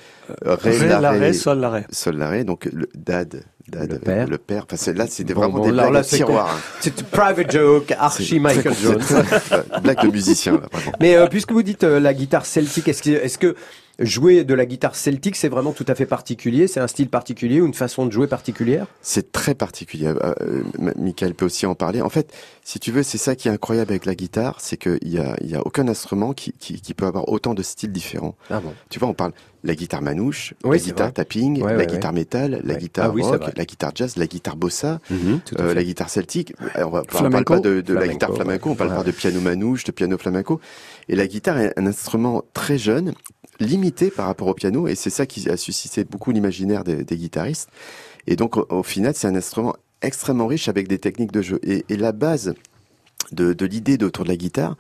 euh, 0.47 0.55
ré, 0.57 0.77
Ré, 0.79 0.89
la, 0.89 1.01
la, 1.01 1.11
ré, 1.11 1.19
ré, 1.19 1.33
sol, 1.33 1.59
la, 1.59 1.71
ré. 1.71 1.85
sol, 1.91 2.17
la, 2.17 2.29
ré. 2.31 2.45
Donc, 2.45 2.69
le 2.75 2.89
dad, 2.95 3.43
dad, 3.69 3.91
Le 3.93 3.99
père. 3.99 4.27
le 4.29 4.39
père. 4.39 4.67
Enfin, 4.71 4.93
là, 4.93 5.07
c'est 5.09 5.25
Bon, 5.25 5.41
vraiment 5.41 5.59
bon, 5.59 5.63
des 5.65 5.69
alors 5.71 5.85
blagues 5.91 5.95
là, 5.95 6.01
de 6.03 6.07
c'est 6.07 6.17
tiroir. 6.17 6.51
hein. 6.55 6.61
C'est 6.81 7.03
private 7.07 7.51
joke, 7.51 7.87
très 7.87 8.39
Michael 8.39 8.75
Jones. 8.83 9.03
blague 9.83 10.03
de 10.03 10.09
musicien, 10.09 10.53
là, 10.55 10.69
vraiment. 10.73 10.93
Mais 11.01 11.17
euh, 11.17 11.27
puisque 11.29 11.53
vous 11.53 11.63
dites 11.63 11.85
euh, 11.85 12.01
la 12.01 12.13
guitare 12.13 12.45
celtique, 12.47 12.89
est-ce 12.89 13.03
que, 13.03 13.11
est-ce 13.11 13.39
que 13.39 13.55
jouer 13.99 14.45
de 14.45 14.55
la 14.55 14.67
guitare 14.67 14.95
celtique, 14.97 15.37
c'est 15.37 15.49
vraiment 15.49 15.73
tout 15.73 15.85
à 15.89 15.95
fait 15.95 16.07
particulier 16.07 16.67
C'est 16.67 16.81
un 16.81 16.89
style 16.89 17.09
particulier 17.09 17.61
ou 17.61 17.67
une 17.67 17.75
façon 17.75 18.07
de 18.07 18.11
jouer 18.13 18.27
particulière? 18.27 18.87
C'est 19.03 19.33
très 19.33 19.55
particulier. 19.55 20.07
Euh, 20.09 20.35
euh, 20.41 20.63
Michael 20.97 21.35
peut 21.35 21.45
aussi 21.47 21.67
en 21.67 21.75
parler. 21.75 22.01
En 22.03 22.09
fait, 22.09 22.33
si 22.65 22.81
tu 22.81 22.91
veux, 22.93 23.03
c'est 23.03 23.19
ça 23.19 23.37
qui 23.37 23.49
est 23.49 23.53
incroyable 23.53 23.93
avec 23.93 24.07
la 24.07 24.15
guitare, 24.15 24.57
c'est 24.61 24.77
qu'il 24.77 24.99
y 25.13 25.19
a, 25.19 25.37
y 25.43 25.55
a 25.55 25.65
aucun 25.67 25.87
instrument 25.89 26.33
qui, 26.33 26.53
qui, 26.53 26.81
qui 26.81 26.95
peut 26.95 27.07
avoir 27.07 27.29
autant 27.29 27.55
de 27.55 27.63
styles 27.63 27.93
différents. 27.93 28.37
Ah 28.51 28.61
bon? 28.61 28.73
Tu 28.91 28.99
vois, 28.99 29.09
on 29.09 29.15
parle 29.15 29.33
la 29.63 29.75
guitare 29.75 30.03
manouche, 30.03 30.53
Oui, 30.65 30.77
la 30.79 30.85
guitare 30.85 31.07
vrai. 31.07 31.13
tapping, 31.13 31.63
Ouais, 31.63 31.73
la 31.73 31.79
ouais, 31.79 31.87
guitare 31.87 32.13
métal, 32.13 32.61
la 32.65 32.75
Ouais. 32.75 32.79
guitare 32.81 33.07
Ah 33.07 33.11
oui, 33.15 33.23
rock, 33.23 33.51
la 33.57 33.65
guitare 33.65 33.93
jazz, 33.95 34.17
la 34.17 34.27
guitare 34.27 34.57
bossa, 34.57 35.01
à 35.11 35.63
euh, 35.63 35.73
la 35.73 35.83
guitare 35.83 36.11
celtique. 36.11 36.53
On 36.77 36.91
va 36.91 37.03
on 37.15 37.31
parle 37.31 37.45
pas 37.45 37.61
de, 37.61 37.81
de 37.81 37.95
la 37.95 38.07
guitare 38.07 38.35
flamenco, 38.35 38.69
on 38.71 38.75
parle 38.75 38.91
ouais. 38.91 38.97
pas 38.97 39.05
de 39.05 39.11
piano 39.11 39.41
manouche, 39.41 39.85
de 39.85 39.93
piano 39.93 40.19
flamenco. 40.19 40.61
Et 41.09 41.17
la 41.17 41.27
guitare 41.27 41.59
est 41.61 41.79
un 41.79 41.87
instrument 41.87 42.45
très 42.53 42.77
jeune, 42.77 43.15
limité 43.61 44.11
par 44.11 44.27
rapport 44.27 44.49
au 44.49 44.55
piano, 44.55 44.89
et 44.89 44.95
c'est 44.95 45.11
ça 45.11 45.27
qui 45.27 45.49
a 45.49 45.57
suscité 45.57 46.05
beaucoup 46.05 46.33
l'imaginaire 46.33 46.85
des, 46.85 47.05
des 47.05 47.17
guitaristes. 47.17 47.69
Et 48.27 48.37
donc, 48.37 48.57
au, 48.57 48.67
au 48.71 48.83
final, 48.83 49.15
c'est 49.15 49.29
un 49.29 49.37
instrument 49.37 49.75
extrêmement 50.03 50.47
riche 50.47 50.69
avec 50.69 50.89
des 50.89 50.99
techniques 50.99 51.33
de 51.33 51.43
jeu. 51.43 51.61
Et, 51.63 51.85
et 51.89 51.97
la 51.97 52.13
base 52.13 52.55
de, 53.33 53.53
de 53.53 53.67
l'idée 53.67 54.03
autour 54.05 54.25
de 54.25 54.31
la 54.31 54.37
guitare, 54.37 54.77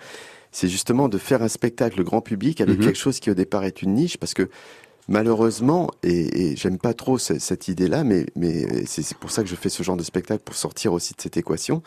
c'est 0.53 0.69
justement 0.69 1.09
de 1.09 1.19
faire 1.19 1.43
un 1.43 1.49
spectacle 1.49 2.03
grand 2.05 2.21
public 2.21 2.61
avec 2.61 2.79
Mhm. 2.79 2.85
quelque 2.85 2.99
chose 2.99 3.19
qui 3.21 3.31
au 3.31 3.35
départ 3.35 3.65
est 3.65 3.83
une 3.83 3.95
niche, 3.95 4.17
parce 4.19 4.35
que 4.35 4.49
malheureusement, 5.09 5.91
et, 6.03 6.53
et 6.53 6.57
j'aime 6.57 6.79
pas 6.79 6.95
trop 6.95 7.19
ce- 7.19 7.39
cette 7.39 7.69
idée-là, 7.69 8.05
mais, 8.05 8.27
mais 8.37 8.85
c'est 8.87 9.17
pour 9.17 9.31
ça 9.31 9.43
que 9.43 9.49
je 9.49 9.55
fais 9.55 9.69
ce 9.69 9.83
genre 9.83 9.97
de 9.97 10.03
spectacle, 10.03 10.43
pour 10.45 10.55
sortir 10.55 10.93
aussi 10.93 11.15
de 11.15 11.21
cette 11.21 11.37
équation, 11.37 11.83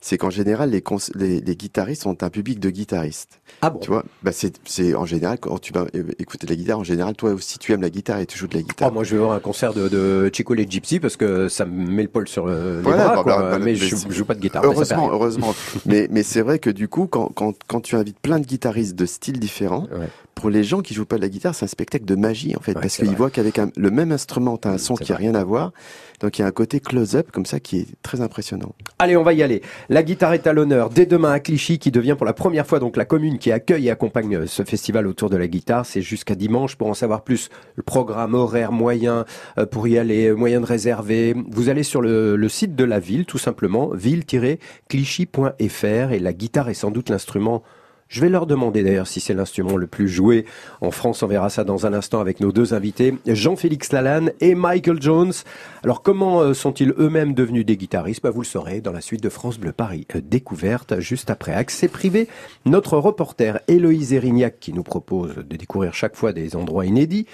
c'est 0.00 0.18
qu'en 0.18 0.30
général, 0.30 0.70
les, 0.70 0.80
cons- 0.82 0.96
les, 1.14 1.40
les 1.40 1.56
guitaristes 1.56 2.06
ont 2.06 2.16
un 2.22 2.30
public 2.30 2.58
de 2.58 2.70
guitaristes. 2.70 3.40
Ah 3.60 3.70
bon? 3.70 3.78
Tu 3.78 3.88
vois, 3.90 4.04
bah 4.22 4.32
c'est 4.32 4.94
en 4.94 5.06
général, 5.06 5.38
quand 5.38 5.58
tu 5.60 5.72
vas 5.72 5.86
é- 5.94 6.02
écouter 6.18 6.46
de 6.46 6.52
la 6.52 6.56
guitare, 6.56 6.78
en 6.78 6.84
général, 6.84 7.14
toi 7.14 7.30
aussi, 7.32 7.58
tu 7.58 7.72
aimes 7.72 7.82
la 7.82 7.90
guitare 7.90 8.18
et 8.18 8.26
tu 8.26 8.36
joues 8.38 8.48
de 8.48 8.54
la 8.56 8.62
guitare. 8.62 8.88
Oh, 8.90 8.94
moi, 8.94 9.04
je 9.04 9.12
vais 9.16 9.22
voir 9.22 9.32
un 9.32 9.40
concert 9.40 9.72
de, 9.74 9.88
de 9.88 10.30
Chico 10.32 10.54
les 10.54 10.66
Gypsy 10.68 10.98
parce 10.98 11.16
que 11.16 11.48
ça 11.48 11.64
me 11.64 11.90
met 11.90 12.02
le 12.02 12.08
poil 12.08 12.26
sur 12.26 12.46
le, 12.46 12.80
Voilà, 12.82 13.04
bras, 13.04 13.16
bah, 13.16 13.22
quoi. 13.22 13.42
bah, 13.42 13.58
mais 13.58 13.64
mais 13.66 13.74
je, 13.76 13.94
joue 14.10 14.24
pas 14.24 14.34
de 14.34 14.40
guitare. 14.40 14.62
mais 14.62 14.68
Heureusement, 14.68 15.04
rien. 15.06 15.12
heureusement. 15.14 15.54
mais 15.86 16.08
mais 16.10 16.22
c'est 16.22 16.40
vrai 16.42 16.58
que 16.58 16.70
du 16.70 16.88
coup, 16.88 17.06
quand, 17.06 17.28
quand, 17.34 17.54
quand 17.68 17.80
tu 17.80 17.94
invites 17.96 18.18
plein 18.18 18.40
de 18.40 18.46
guitaristes 18.46 18.96
de 18.96 19.06
styles 19.06 19.38
différents, 19.38 19.82
Ouais. 19.92 20.08
pour 20.34 20.48
les 20.50 20.64
gens 20.64 20.80
qui 20.80 20.94
jouent 20.94 21.04
pas 21.04 21.16
de 21.16 21.22
la 21.22 21.28
guitare, 21.28 21.54
c'est 21.54 21.64
un 21.64 21.68
spectacle 21.68 22.04
de 22.04 22.14
magie 22.16 22.56
en 22.56 22.60
fait, 22.62 22.74
Ouais, 22.74 22.80
parce 22.82 23.00
vrai. 23.00 23.14
voient 23.16 23.30
qu'avec 23.30 23.58
le 23.76 23.90
même 23.90 24.12
instrument, 24.12 24.56
tu 24.56 24.68
as 24.68 24.72
un 24.72 24.78
son 24.78 24.96
C'est 24.96 25.04
qui 25.04 25.12
a 25.12 25.16
vrai. 25.16 25.24
rien 25.24 25.34
à 25.34 25.44
voir. 25.44 25.72
Donc 26.20 26.38
il 26.38 26.42
y 26.42 26.44
a 26.44 26.48
un 26.48 26.52
côté 26.52 26.78
close-up 26.78 27.32
comme 27.32 27.46
ça 27.46 27.58
qui 27.58 27.80
est 27.80 27.86
très 28.02 28.20
impressionnant. 28.20 28.74
Allez, 29.00 29.16
on 29.16 29.24
va 29.24 29.32
y 29.32 29.42
aller. 29.42 29.60
La 29.88 30.04
guitare 30.04 30.34
est 30.34 30.46
à 30.46 30.52
l'honneur 30.52 30.88
dès 30.88 31.04
demain 31.04 31.32
à 31.32 31.40
Clichy, 31.40 31.80
qui 31.80 31.90
devient 31.90 32.14
pour 32.16 32.26
la 32.26 32.32
première 32.32 32.64
fois 32.66 32.78
donc 32.78 32.96
la 32.96 33.04
commune 33.04 33.38
qui 33.38 33.50
accueille 33.50 33.88
et 33.88 33.90
accompagne 33.90 34.36
euh, 34.36 34.46
ce 34.46 34.62
festival 34.62 35.08
autour 35.08 35.30
de 35.30 35.36
la 35.36 35.48
guitare. 35.48 35.84
C'est 35.84 36.00
jusqu'à 36.02 36.36
dimanche. 36.36 36.76
Pour 36.76 36.86
en 36.88 36.94
savoir 36.94 37.22
plus, 37.24 37.48
le 37.74 37.82
programme 37.82 38.34
horaire 38.34 38.70
moyen 38.70 39.24
euh, 39.58 39.66
pour 39.66 39.88
y 39.88 39.98
aller, 39.98 40.28
euh, 40.28 40.34
moyen 40.34 40.60
de 40.60 40.66
réserver. 40.66 41.34
Vous 41.50 41.68
allez 41.68 41.82
sur 41.82 42.00
le, 42.00 42.36
le 42.36 42.48
site 42.48 42.76
de 42.76 42.84
la 42.84 43.00
ville, 43.00 43.26
tout 43.26 43.38
simplement, 43.38 43.90
ville-clichy.fr 43.92 46.12
et 46.12 46.18
la 46.20 46.32
guitare 46.32 46.68
est 46.68 46.74
sans 46.74 46.92
doute 46.92 47.10
l'instrument 47.10 47.64
je 48.12 48.20
vais 48.20 48.28
leur 48.28 48.46
demander 48.46 48.82
d'ailleurs 48.82 49.06
si 49.06 49.20
c'est 49.20 49.32
l'instrument 49.32 49.78
le 49.78 49.86
plus 49.86 50.06
joué 50.06 50.44
en 50.82 50.90
France. 50.90 51.22
On 51.22 51.26
verra 51.26 51.48
ça 51.48 51.64
dans 51.64 51.86
un 51.86 51.94
instant 51.94 52.20
avec 52.20 52.40
nos 52.40 52.52
deux 52.52 52.74
invités, 52.74 53.16
Jean-Félix 53.26 53.90
Lalanne 53.90 54.32
et 54.40 54.54
Michael 54.54 55.00
Jones. 55.00 55.32
Alors 55.82 56.02
comment 56.02 56.40
euh, 56.40 56.52
sont-ils 56.52 56.90
eux-mêmes 56.98 57.32
devenus 57.32 57.64
des 57.64 57.78
guitaristes? 57.78 58.22
Bah, 58.22 58.28
Vous 58.28 58.42
le 58.42 58.46
saurez 58.46 58.82
dans 58.82 58.92
la 58.92 59.00
suite 59.00 59.22
de 59.22 59.30
France 59.30 59.58
Bleu 59.58 59.72
Paris 59.72 60.06
euh, 60.14 60.20
Découverte, 60.22 61.00
juste 61.00 61.30
après 61.30 61.54
Accès 61.54 61.88
Privé. 61.88 62.28
Notre 62.66 62.98
reporter 62.98 63.60
Héloïse 63.66 64.12
Erignac, 64.12 64.60
qui 64.60 64.74
nous 64.74 64.82
propose 64.82 65.36
de 65.36 65.56
découvrir 65.56 65.94
chaque 65.94 66.14
fois 66.14 66.34
des 66.34 66.54
endroits 66.54 66.84
inédits, 66.84 67.26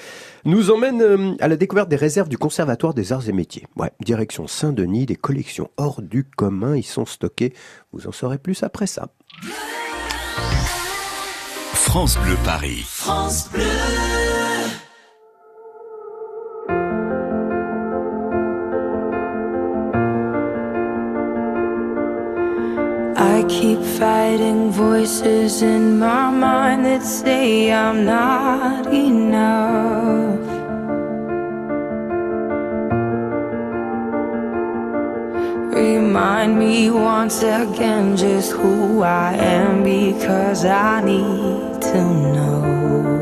nous 0.45 0.71
emmène 0.71 1.03
euh, 1.03 1.35
à 1.41 1.49
la 1.49 1.57
découverte 1.57 1.89
des 1.89 1.97
réserves 1.97 2.29
du 2.29 2.39
Conservatoire 2.39 2.95
des 2.95 3.13
Arts 3.13 3.29
et 3.29 3.33
Métiers. 3.33 3.67
Ouais, 3.77 3.91
direction 3.99 4.47
Saint-Denis, 4.47 5.07
des 5.07 5.17
collections 5.17 5.71
hors 5.77 6.03
du 6.03 6.23
commun 6.23 6.77
y 6.77 6.85
sont 6.85 7.05
stockées. 7.05 7.53
Vous 7.93 8.07
en 8.07 8.13
saurez 8.13 8.39
plus 8.39 8.63
après 8.63 8.87
ça. 8.87 9.09
France 11.91 12.19
Bleu 12.19 12.37
Paris. 12.45 12.85
France 12.85 13.49
Bleu. 13.49 13.65
I 23.17 23.43
keep 23.49 23.81
fighting 23.99 24.71
voices 24.71 25.63
in 25.63 25.99
my 25.99 26.31
mind 26.31 26.85
that 26.85 27.03
say 27.03 27.73
I'm 27.73 28.05
not 28.05 28.87
enough. 28.93 30.39
Remind 35.75 36.59
me 36.59 36.91
once 36.91 37.43
again 37.43 38.15
just 38.15 38.53
who 38.53 39.03
I 39.03 39.33
am 39.33 39.83
because 39.85 40.67
I 40.67 41.01
need 41.03 41.68
to 41.93 42.05
know. 42.05 43.18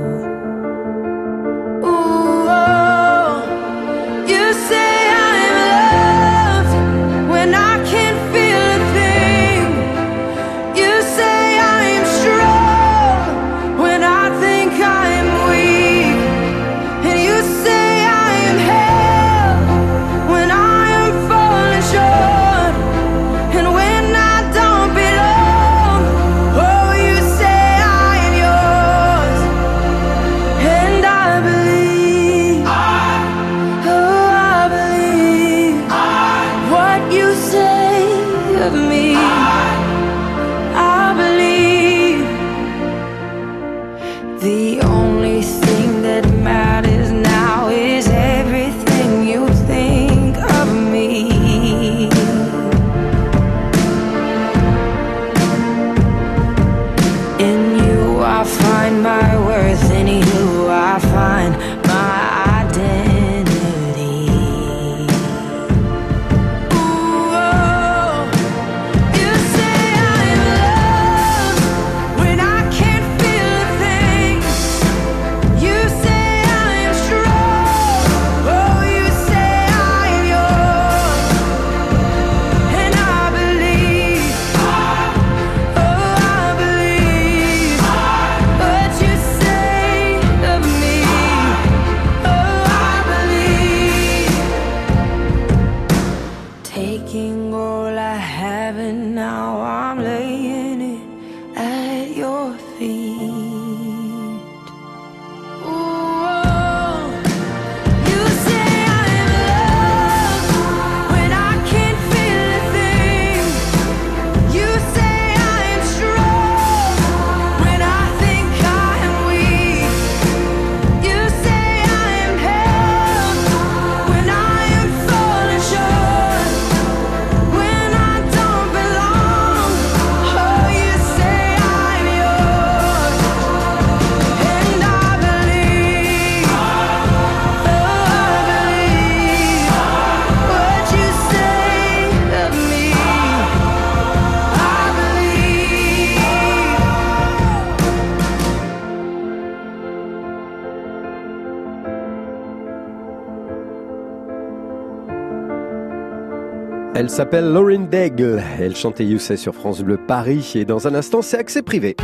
Elle 157.06 157.12
s'appelle 157.12 157.52
Lauren 157.52 157.86
Daigle. 157.88 158.42
Elle 158.58 158.74
chantait 158.74 159.04
You 159.04 159.20
Say 159.20 159.36
sur 159.36 159.54
France 159.54 159.80
Bleu 159.80 159.96
Paris. 159.96 160.54
Et 160.56 160.64
dans 160.64 160.88
un 160.88 160.94
instant, 160.96 161.22
c'est 161.22 161.38
accès 161.38 161.62
privé. 161.62 161.94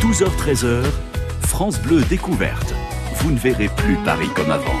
12h-13h, 0.00 0.84
France 1.42 1.78
Bleu 1.82 2.00
découverte. 2.08 2.72
Vous 3.16 3.30
ne 3.30 3.36
verrez 3.36 3.68
plus 3.76 3.96
Paris 4.06 4.30
comme 4.34 4.50
avant. 4.50 4.80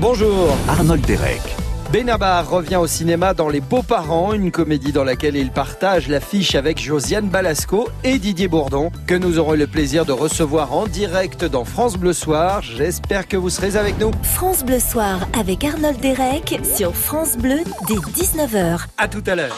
Bonjour. 0.00 0.56
Arnold 0.68 1.06
Derek. 1.06 1.65
Benabar 1.92 2.50
revient 2.50 2.76
au 2.76 2.86
cinéma 2.86 3.32
dans 3.32 3.48
Les 3.48 3.60
Beaux-Parents, 3.60 4.32
une 4.32 4.50
comédie 4.50 4.92
dans 4.92 5.04
laquelle 5.04 5.36
il 5.36 5.50
partage 5.50 6.08
l'affiche 6.08 6.56
avec 6.56 6.80
Josiane 6.82 7.28
Balasco 7.28 7.88
et 8.02 8.18
Didier 8.18 8.48
Bourdon, 8.48 8.90
que 9.06 9.14
nous 9.14 9.38
aurons 9.38 9.52
le 9.52 9.68
plaisir 9.68 10.04
de 10.04 10.12
recevoir 10.12 10.72
en 10.72 10.86
direct 10.86 11.44
dans 11.44 11.64
France 11.64 11.96
Bleu 11.96 12.12
Soir. 12.12 12.62
J'espère 12.62 13.28
que 13.28 13.36
vous 13.36 13.50
serez 13.50 13.76
avec 13.76 14.00
nous. 14.00 14.10
France 14.22 14.64
Bleu 14.64 14.80
Soir 14.80 15.28
avec 15.38 15.62
Arnold 15.64 16.00
Derek 16.00 16.60
sur 16.64 16.94
France 16.94 17.36
Bleu 17.36 17.60
dès 17.86 17.94
19h. 17.94 18.86
À 18.98 19.08
tout 19.08 19.22
à 19.26 19.36
l'heure. 19.36 19.56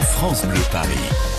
France 0.00 0.44
Bleu 0.46 0.60
Paris. 0.70 1.29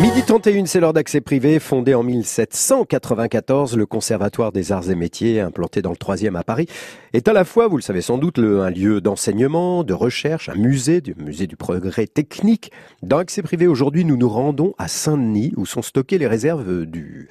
Midi 0.00 0.22
31, 0.22 0.64
c'est 0.64 0.80
l'heure 0.80 0.94
d'accès 0.94 1.20
privé. 1.20 1.58
Fondé 1.58 1.92
en 1.92 2.02
1794, 2.02 3.76
le 3.76 3.84
Conservatoire 3.84 4.50
des 4.50 4.72
Arts 4.72 4.88
et 4.88 4.94
Métiers, 4.94 5.40
implanté 5.40 5.82
dans 5.82 5.90
le 5.90 5.96
3e 5.96 6.36
à 6.36 6.42
Paris, 6.42 6.68
est 7.12 7.28
à 7.28 7.34
la 7.34 7.44
fois, 7.44 7.68
vous 7.68 7.76
le 7.76 7.82
savez 7.82 8.00
sans 8.00 8.16
doute, 8.16 8.38
un 8.38 8.70
lieu 8.70 9.02
d'enseignement, 9.02 9.84
de 9.84 9.92
recherche, 9.92 10.48
un 10.48 10.54
musée, 10.54 11.02
du 11.02 11.14
musée 11.18 11.46
du 11.46 11.56
progrès 11.56 12.06
technique. 12.06 12.72
Dans 13.02 13.18
accès 13.18 13.42
privé, 13.42 13.66
aujourd'hui, 13.66 14.06
nous 14.06 14.16
nous 14.16 14.30
rendons 14.30 14.72
à 14.78 14.88
Saint-Denis, 14.88 15.52
où 15.58 15.66
sont 15.66 15.82
stockées 15.82 16.16
les 16.16 16.26
réserves 16.26 16.86
du 16.86 17.28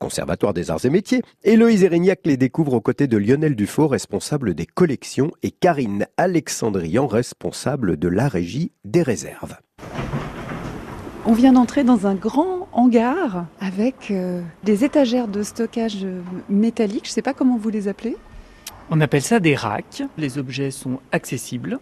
Conservatoire 0.00 0.52
des 0.52 0.72
Arts 0.72 0.84
et 0.84 0.90
Métiers. 0.90 1.22
Héloïse 1.44 1.84
Erignac 1.84 2.22
les 2.24 2.36
découvre 2.36 2.72
aux 2.72 2.80
côtés 2.80 3.06
de 3.06 3.18
Lionel 3.18 3.54
Dufaux, 3.54 3.86
responsable 3.86 4.54
des 4.54 4.66
collections, 4.66 5.30
et 5.44 5.52
Karine 5.52 6.08
Alexandrian, 6.16 7.06
responsable 7.06 7.96
de 7.96 8.08
la 8.08 8.26
régie 8.26 8.72
des 8.84 9.04
réserves. 9.04 9.54
On 11.26 11.32
vient 11.32 11.52
d'entrer 11.52 11.84
dans 11.84 12.06
un 12.06 12.14
grand 12.14 12.68
hangar 12.72 13.46
avec 13.60 14.10
euh, 14.10 14.42
des 14.64 14.84
étagères 14.84 15.28
de 15.28 15.42
stockage 15.42 16.04
euh, 16.04 16.22
métallique. 16.48 17.04
Je 17.04 17.10
ne 17.10 17.14
sais 17.14 17.22
pas 17.22 17.34
comment 17.34 17.58
vous 17.58 17.68
les 17.68 17.88
appelez. 17.88 18.16
On 18.90 19.00
appelle 19.00 19.22
ça 19.22 19.38
des 19.38 19.54
racks. 19.54 20.02
Les 20.18 20.38
objets 20.38 20.70
sont 20.70 20.98
accessibles, 21.12 21.78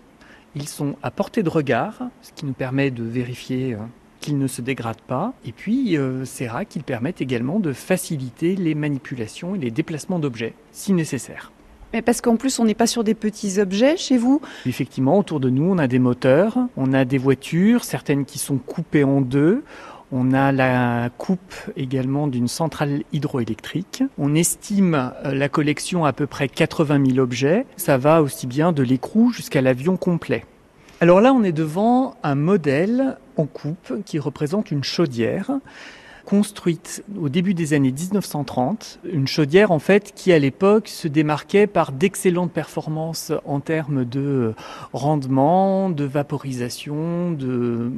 ils 0.55 0.69
sont 0.69 0.97
à 1.03 1.11
portée 1.11 1.43
de 1.43 1.49
regard, 1.49 2.03
ce 2.21 2.33
qui 2.33 2.45
nous 2.47 2.53
permet 2.53 2.91
de 2.91 3.03
vérifier 3.03 3.75
euh, 3.75 3.79
qu'ils 4.21 4.39
ne 4.39 4.47
se 4.47 4.61
dégradent 4.61 5.01
pas. 5.01 5.33
Et 5.45 5.53
puis, 5.53 5.97
euh, 5.97 6.25
ces 6.25 6.49
racks, 6.49 6.75
ils 6.77 6.83
permettent 6.83 7.21
également 7.21 7.61
de 7.61 7.73
faciliter 7.73 8.57
les 8.57 8.75
manipulations 8.75 9.55
et 9.55 9.59
les 9.59 9.71
déplacements 9.71 10.19
d'objets, 10.19 10.55
si 10.73 10.93
nécessaire. 10.93 11.53
Mais 11.93 12.03
parce 12.03 12.21
qu'en 12.21 12.37
plus, 12.37 12.59
on 12.59 12.65
n'est 12.65 12.75
pas 12.75 12.87
sur 12.87 13.05
des 13.05 13.15
petits 13.15 13.61
objets 13.61 13.97
chez 13.97 14.19
vous. 14.19 14.41
Effectivement, 14.67 15.19
autour 15.19 15.41
de 15.41 15.49
nous, 15.49 15.65
on 15.65 15.79
a 15.79 15.87
des 15.87 15.99
moteurs, 15.99 16.59
on 16.77 16.93
a 16.93 17.05
des 17.05 17.19
voitures, 17.19 17.85
certaines 17.85 18.25
qui 18.25 18.39
sont 18.39 18.59
coupées 18.59 19.05
en 19.05 19.21
deux. 19.21 19.63
On 20.11 20.33
a 20.33 20.53
la 20.53 21.11
coupe 21.19 21.55
également 21.77 22.29
d'une 22.29 22.49
centrale 22.49 23.03
hydroélectrique. 23.13 24.03
On 24.17 24.35
estime 24.35 25.13
euh, 25.25 25.35
la 25.35 25.51
collection 25.51 26.07
à 26.07 26.15
peu 26.15 26.27
près 26.27 26.49
80 26.49 27.05
000 27.11 27.19
objets. 27.19 27.67
Ça 27.77 27.99
va 27.99 28.23
aussi 28.23 28.47
bien 28.47 28.73
de 28.73 28.83
l'écrou 28.83 29.33
jusqu'à 29.33 29.61
l'avion 29.61 29.99
complet. 29.99 30.47
Alors 31.01 31.21
là, 31.21 31.33
on 31.33 31.45
est 31.45 31.53
devant 31.53 32.17
un 32.23 32.35
modèle 32.35 33.19
en 33.37 33.45
coupe 33.45 34.03
qui 34.05 34.19
représente 34.19 34.71
une 34.71 34.83
chaudière 34.83 35.53
construite 36.29 37.03
au 37.19 37.31
début 37.31 37.55
des 37.55 37.73
années 37.73 37.91
1930, 37.91 38.99
une 39.11 39.27
chaudière 39.27 39.71
en 39.71 39.79
fait 39.79 40.13
qui 40.15 40.31
à 40.31 40.39
l'époque 40.39 40.87
se 40.89 41.09
démarquait 41.09 41.67
par 41.67 41.91
d'excellentes 41.91 42.53
performances 42.53 43.33
en 43.47 43.61
termes 43.61 44.05
de 44.05 44.53
rendement, 44.93 45.89
de 45.89 46.05
vaporisation, 46.05 47.33
de 47.33 47.91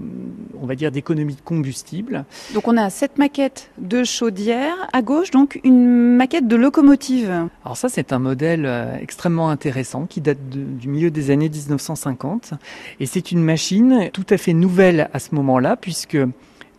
on 0.63 0.67
va 0.67 0.77
dire 0.77 0.93
d'économie 0.93 1.35
de 1.35 1.41
combustible. 1.41 2.25
Donc 2.55 2.69
on 2.69 2.77
a 2.77 2.89
cette 2.89 3.19
maquette 3.19 3.73
de 3.79 4.05
chaudière 4.05 4.77
à 4.93 5.03
gauche, 5.03 5.33
donc 5.33 5.59
une 5.65 6.15
maquette 6.17 6.47
de 6.47 6.55
locomotive. 6.55 7.49
Alors 7.65 7.77
ça 7.77 7.89
c'est 7.89 8.13
un 8.13 8.21
modèle 8.21 8.65
euh, 8.65 8.95
extrêmement 9.01 9.51
intéressant 9.51 10.07
qui 10.07 10.21
date 10.21 10.49
de- 10.51 10.63
du 10.63 10.87
milieu 10.87 11.11
des 11.11 11.33
années 11.33 11.49
1950 11.49 12.53
et 13.01 13.07
c'est 13.07 13.33
une 13.33 13.43
machine 13.43 14.09
tout 14.13 14.27
à 14.31 14.37
fait 14.37 14.53
nouvelle 14.53 15.11
à 15.13 15.19
ce 15.19 15.35
moment-là 15.35 15.75
puisque 15.77 16.17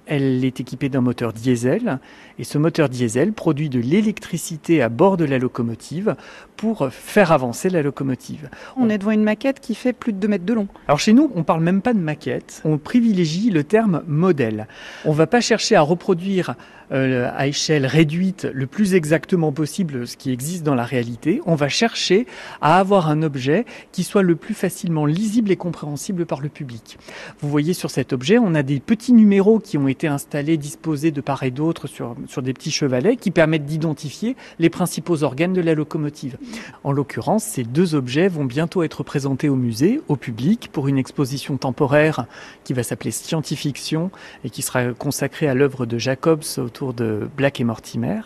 elle 0.06 0.44
est 0.44 0.60
équipée 0.60 0.90
d'un 0.90 1.02
moteur 1.02 1.34
diesel. 1.34 2.00
Et 2.40 2.44
ce 2.44 2.58
moteur 2.58 2.90
diesel 2.90 3.34
produit 3.34 3.70
de 3.70 3.80
l'électricité 3.80 4.82
à 4.82 4.90
bord 4.90 5.18
de 5.18 5.26
la 5.26 5.38
locomotive 5.38 6.16
pour 6.62 6.90
faire 6.92 7.32
avancer 7.32 7.72
la 7.72 7.82
locomotive. 7.82 8.48
On 8.78 8.88
est 8.88 9.00
devant 9.00 9.10
une 9.10 9.24
maquette 9.24 9.60
qui 9.60 9.74
fait 9.74 9.94
plus 9.94 10.14
de 10.14 10.20
2 10.20 10.28
mètres 10.28 10.46
de 10.46 10.54
long. 10.54 10.68
Alors 10.88 11.00
chez 11.00 11.12
nous, 11.12 11.32
on 11.34 11.42
parle 11.42 11.64
même 11.64 11.82
pas 11.82 11.96
de 11.96 12.00
maquette, 12.00 12.62
on 12.66 12.78
privilégie 12.78 13.50
le 13.50 13.64
terme 13.64 14.04
modèle. 14.06 14.68
On 15.04 15.12
va 15.12 15.26
pas 15.26 15.42
chercher 15.42 15.76
à 15.76 15.82
reproduire 15.82 16.54
euh, 16.92 17.32
à 17.34 17.48
échelle 17.48 17.86
réduite 17.86 18.46
le 18.54 18.68
plus 18.68 18.96
exactement 18.96 19.54
possible 19.54 20.06
ce 20.06 20.18
qui 20.18 20.30
existe 20.30 20.64
dans 20.64 20.76
la 20.76 20.84
réalité. 20.84 21.42
On 21.46 21.56
va 21.56 21.70
chercher 21.70 22.28
à 22.60 22.80
avoir 22.80 23.10
un 23.10 23.24
objet 23.24 23.66
qui 23.94 24.04
soit 24.04 24.24
le 24.24 24.36
plus 24.36 24.54
facilement 24.54 25.06
lisible 25.06 25.52
et 25.52 25.56
compréhensible 25.56 26.26
par 26.26 26.42
le 26.42 26.50
public. 26.50 27.00
Vous 27.40 27.50
voyez 27.50 27.74
sur 27.74 27.90
cet 27.90 28.12
objet, 28.12 28.38
on 28.40 28.54
a 28.56 28.62
des 28.62 28.82
petits 28.82 29.14
numéros 29.14 29.60
qui 29.60 29.78
ont 29.78 29.88
été 29.88 30.08
installés, 30.08 30.58
disposés 30.58 31.12
de 31.12 31.22
part 31.22 31.44
et 31.44 31.52
d'autre 31.52 31.88
sur, 31.88 32.18
sur 32.28 32.42
des 32.42 32.52
petits 32.52 32.72
chevalets 32.72 33.16
qui 33.16 33.32
permettent 33.32 33.66
d'identifier 33.66 34.36
les 34.60 34.70
principaux 34.70 35.24
organes 35.24 35.54
de 35.54 35.62
la 35.62 35.74
locomotive. 35.74 36.38
En 36.84 36.92
l'occurrence, 36.92 37.44
ces 37.44 37.64
deux 37.64 37.96
objets 37.96 38.28
vont 38.28 38.46
bientôt 38.46 38.84
être 38.84 39.04
présentés 39.04 39.50
au 39.50 39.56
musée, 39.56 40.02
au 40.08 40.16
public, 40.16 40.70
pour 40.72 40.88
une 40.88 40.98
exposition 40.98 41.58
temporaire 41.58 42.26
qui 42.64 42.74
va 42.74 42.84
s'appeler 42.84 43.12
Scientifiction 43.12 44.12
et 44.44 44.50
qui 44.50 44.62
sera 44.62 44.94
consacrée 44.94 45.48
à 45.48 45.54
l'œuvre 45.54 45.86
de 45.86 45.98
Jacobs 45.98 46.44
autour 46.58 46.94
de 46.94 47.30
Black 47.38 47.60
et 47.60 47.64
Mortimer. 47.64 48.22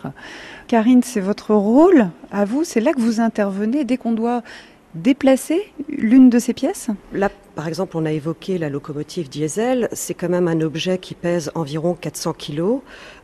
Karine, 0.68 1.02
c'est 1.02 1.20
votre 1.20 1.54
rôle 1.54 2.08
à 2.30 2.44
vous. 2.44 2.64
C'est 2.64 2.80
là 2.80 2.92
que 2.92 3.00
vous 3.00 3.20
intervenez 3.20 3.84
dès 3.84 3.96
qu'on 3.96 4.12
doit 4.12 4.42
déplacer 4.96 5.72
l'une 5.88 6.30
de 6.30 6.38
ces 6.38 6.52
pièces? 6.52 6.88
Là, 7.12 7.30
par 7.54 7.68
exemple, 7.68 7.96
on 7.96 8.04
a 8.04 8.12
évoqué 8.12 8.58
la 8.58 8.68
locomotive 8.68 9.28
diesel. 9.28 9.88
C'est 9.92 10.14
quand 10.14 10.28
même 10.28 10.48
un 10.48 10.60
objet 10.60 10.98
qui 10.98 11.14
pèse 11.14 11.50
environ 11.54 11.94
400 11.94 12.32
kilos. 12.32 12.80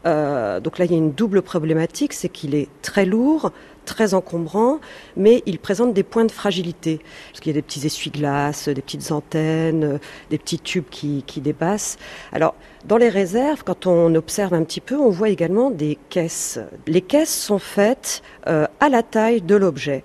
Euh, 0.07 0.61
donc 0.61 0.79
là, 0.79 0.85
il 0.85 0.91
y 0.91 0.95
a 0.95 0.99
une 0.99 1.13
double 1.13 1.43
problématique, 1.43 2.13
c'est 2.13 2.29
qu'il 2.29 2.55
est 2.55 2.69
très 2.83 3.05
lourd, 3.05 3.53
très 3.85 4.15
encombrant, 4.15 4.79
mais 5.17 5.43
il 5.47 5.59
présente 5.59 5.93
des 5.93 6.03
points 6.03 6.25
de 6.25 6.33
fragilité. 6.33 7.01
Parce 7.31 7.41
qu'il 7.41 7.51
y 7.51 7.55
a 7.55 7.59
des 7.59 7.63
petits 7.63 7.87
essuie-glaces, 7.87 8.69
des 8.69 8.83
petites 8.83 9.11
antennes, 9.11 9.99
des 10.31 10.39
petits 10.39 10.61
tubes 10.61 10.89
qui, 10.91 11.25
qui 11.27 11.41
dépassent. 11.41 11.99
Alors, 12.33 12.55
dans 12.85 12.97
les 12.97 13.09
réserves, 13.09 13.63
quand 13.65 13.87
on 13.87 14.15
observe 14.15 14.55
un 14.55 14.65
petit 14.65 14.81
peu, 14.81 14.97
on 14.97 15.11
voit 15.11 15.29
également 15.29 15.71
des 15.71 15.99
caisses. 16.09 16.59
Les 16.87 17.01
caisses 17.01 17.35
sont 17.35 17.59
faites 17.59 18.23
euh, 18.47 18.67
à 18.81 18.89
la 18.89 19.03
taille 19.03 19.41
de 19.41 19.57
l'objet. 19.57 20.03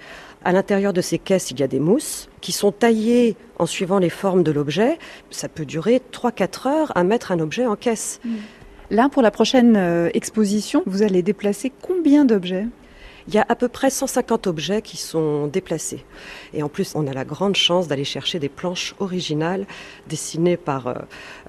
À 0.47 0.53
l'intérieur 0.53 0.93
de 0.93 1.01
ces 1.01 1.19
caisses, 1.19 1.51
il 1.51 1.59
y 1.59 1.63
a 1.63 1.67
des 1.67 1.81
mousses 1.81 2.29
qui 2.39 2.53
sont 2.53 2.71
taillées 2.71 3.35
en 3.59 3.65
suivant 3.65 3.99
les 3.99 4.09
formes 4.09 4.43
de 4.43 4.51
l'objet. 4.53 4.97
Ça 5.29 5.49
peut 5.49 5.65
durer 5.65 6.01
3-4 6.13 6.69
heures 6.69 6.91
à 6.95 7.03
mettre 7.03 7.33
un 7.33 7.41
objet 7.41 7.65
en 7.65 7.75
caisse. 7.75 8.21
Là, 8.89 9.09
pour 9.09 9.21
la 9.21 9.29
prochaine 9.29 9.75
euh, 9.75 10.09
exposition, 10.13 10.83
vous 10.85 11.03
allez 11.03 11.21
déplacer 11.21 11.73
combien 11.81 12.23
d'objets? 12.23 12.65
Il 13.27 13.33
y 13.33 13.37
a 13.39 13.45
à 13.49 13.55
peu 13.55 13.67
près 13.67 13.89
150 13.89 14.47
objets 14.47 14.81
qui 14.81 14.95
sont 14.97 15.47
déplacés. 15.47 16.05
Et 16.53 16.63
en 16.63 16.69
plus, 16.69 16.93
on 16.95 17.05
a 17.07 17.13
la 17.13 17.25
grande 17.25 17.55
chance 17.55 17.87
d'aller 17.89 18.05
chercher 18.05 18.39
des 18.39 18.47
planches 18.49 18.95
originales 18.99 19.65
dessinées 20.07 20.55
par 20.55 20.87
euh, 20.87 20.93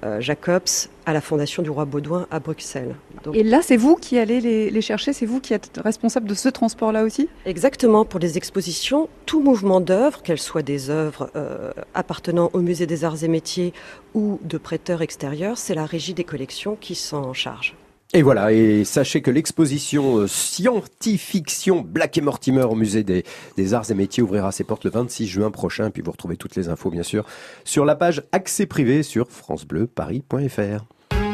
euh, 0.03 0.19
Jacobs 0.21 0.67
à 1.05 1.13
la 1.13 1.21
Fondation 1.21 1.63
du 1.63 1.69
Roi 1.69 1.85
Baudouin 1.85 2.27
à 2.31 2.39
Bruxelles. 2.39 2.95
Donc- 3.23 3.35
Et 3.35 3.43
là, 3.43 3.61
c'est 3.63 3.77
vous 3.77 3.95
qui 3.95 4.17
allez 4.19 4.41
les, 4.41 4.69
les 4.69 4.81
chercher, 4.81 5.13
c'est 5.13 5.25
vous 5.25 5.39
qui 5.39 5.53
êtes 5.53 5.79
responsable 5.83 6.27
de 6.27 6.33
ce 6.33 6.49
transport-là 6.49 7.03
aussi? 7.03 7.29
Exactement, 7.45 8.03
pour 8.03 8.19
les 8.19 8.37
expositions, 8.37 9.07
tout 9.25 9.41
mouvement 9.41 9.79
d'œuvre, 9.79 10.21
qu'elles 10.21 10.37
soient 10.39 10.61
des 10.61 10.89
œuvres 10.89 11.29
euh, 11.37 11.71
appartenant 11.93 12.49
au 12.53 12.59
musée 12.59 12.87
des 12.87 13.05
arts 13.05 13.23
et 13.23 13.27
métiers 13.29 13.73
ou 14.13 14.37
de 14.43 14.57
prêteurs 14.57 15.01
extérieurs, 15.01 15.57
c'est 15.57 15.75
la 15.75 15.85
régie 15.85 16.13
des 16.13 16.25
collections 16.25 16.75
qui 16.79 16.95
s'en 16.95 17.33
charge. 17.33 17.75
Et 18.11 18.23
voilà, 18.23 18.51
et 18.51 18.85
sachez 18.85 19.21
que 19.21 19.29
l'exposition 19.29 20.17
euh, 20.17 20.27
Scientifiction 20.27 21.81
Black 21.81 22.17
et 22.17 22.21
Mortimer 22.21 22.63
au 22.63 22.73
musée 22.73 23.03
des, 23.03 23.73
arts 23.75 23.91
et 23.91 23.93
métiers 23.93 24.23
ouvrira 24.23 24.51
ses 24.51 24.63
portes 24.63 24.83
le 24.83 24.89
26 24.89 25.27
juin 25.27 25.51
prochain. 25.51 25.91
Puis 25.91 26.01
vous 26.01 26.11
retrouvez 26.11 26.35
toutes 26.35 26.55
les 26.55 26.69
infos, 26.69 26.89
bien 26.89 27.03
sûr, 27.03 27.23
sur 27.65 27.85
la 27.85 27.95
page 27.95 28.23
accès 28.31 28.65
privé 28.65 29.03
sur 29.03 29.29
francebleuparis.fr. 29.29 30.85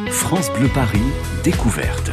France 0.10 0.52
Bleu 0.52 0.68
Paris, 0.74 1.00
découverte. 1.46 2.12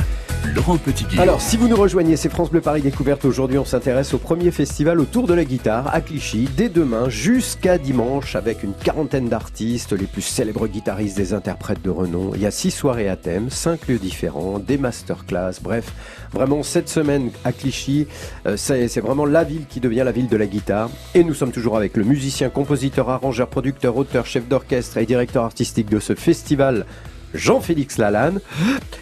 Alors, 1.19 1.41
si 1.41 1.57
vous 1.57 1.69
nous 1.69 1.77
rejoignez, 1.77 2.17
c'est 2.17 2.29
France 2.29 2.51
Bleu 2.51 2.61
Paris 2.61 2.83
Découverte. 2.83 3.25
Aujourd'hui, 3.25 3.59
on 3.59 3.65
s'intéresse 3.65 4.15
au 4.15 4.19
premier 4.19 4.51
festival 4.51 5.01
autour 5.01 5.27
de 5.27 5.35
la 5.35 5.45
guitare 5.45 5.93
à 5.95 6.01
Clichy, 6.01 6.49
dès 6.57 6.69
demain 6.69 7.09
jusqu'à 7.09 7.79
dimanche, 7.79 8.37
avec 8.37 8.63
une 8.63 8.73
quarantaine 8.73 9.29
d'artistes, 9.29 9.93
les 9.93 10.07
plus 10.07 10.23
célèbres 10.23 10.67
guitaristes, 10.67 11.17
des 11.17 11.33
interprètes 11.35 11.83
de 11.83 11.91
renom. 11.91 12.33
Il 12.35 12.41
y 12.43 12.47
a 12.47 12.51
six 12.51 12.71
soirées 12.71 13.09
à 13.09 13.17
thème, 13.17 13.51
cinq 13.51 13.89
lieux 13.89 13.99
différents, 13.99 14.59
des 14.59 14.79
masterclass. 14.79 15.55
Bref, 15.63 15.93
vraiment, 16.33 16.63
cette 16.63 16.89
semaine 16.89 17.31
à 17.45 17.53
Clichy, 17.53 18.07
euh, 18.47 18.57
c'est 18.57 19.01
vraiment 19.01 19.27
la 19.27 19.45
ville 19.45 19.67
qui 19.69 19.81
devient 19.81 20.03
la 20.05 20.13
ville 20.13 20.29
de 20.29 20.37
la 20.37 20.47
guitare. 20.47 20.91
Et 21.15 21.25
nous 21.25 21.35
sommes 21.35 21.53
toujours 21.53 21.77
avec 21.77 21.97
le 21.97 22.05
musicien, 22.05 22.51
compositeur, 22.51 23.11
arrangeur, 23.11 23.49
producteur, 23.49 23.97
auteur, 23.97 24.27
chef 24.27 24.49
d'orchestre 24.49 24.99
et 24.99 25.07
directeur 25.07 25.45
artistique 25.45 25.89
de 25.89 26.01
ce 26.01 26.15
festival. 26.15 26.87
Jean-Félix 27.35 27.99
Lalanne. 27.99 28.41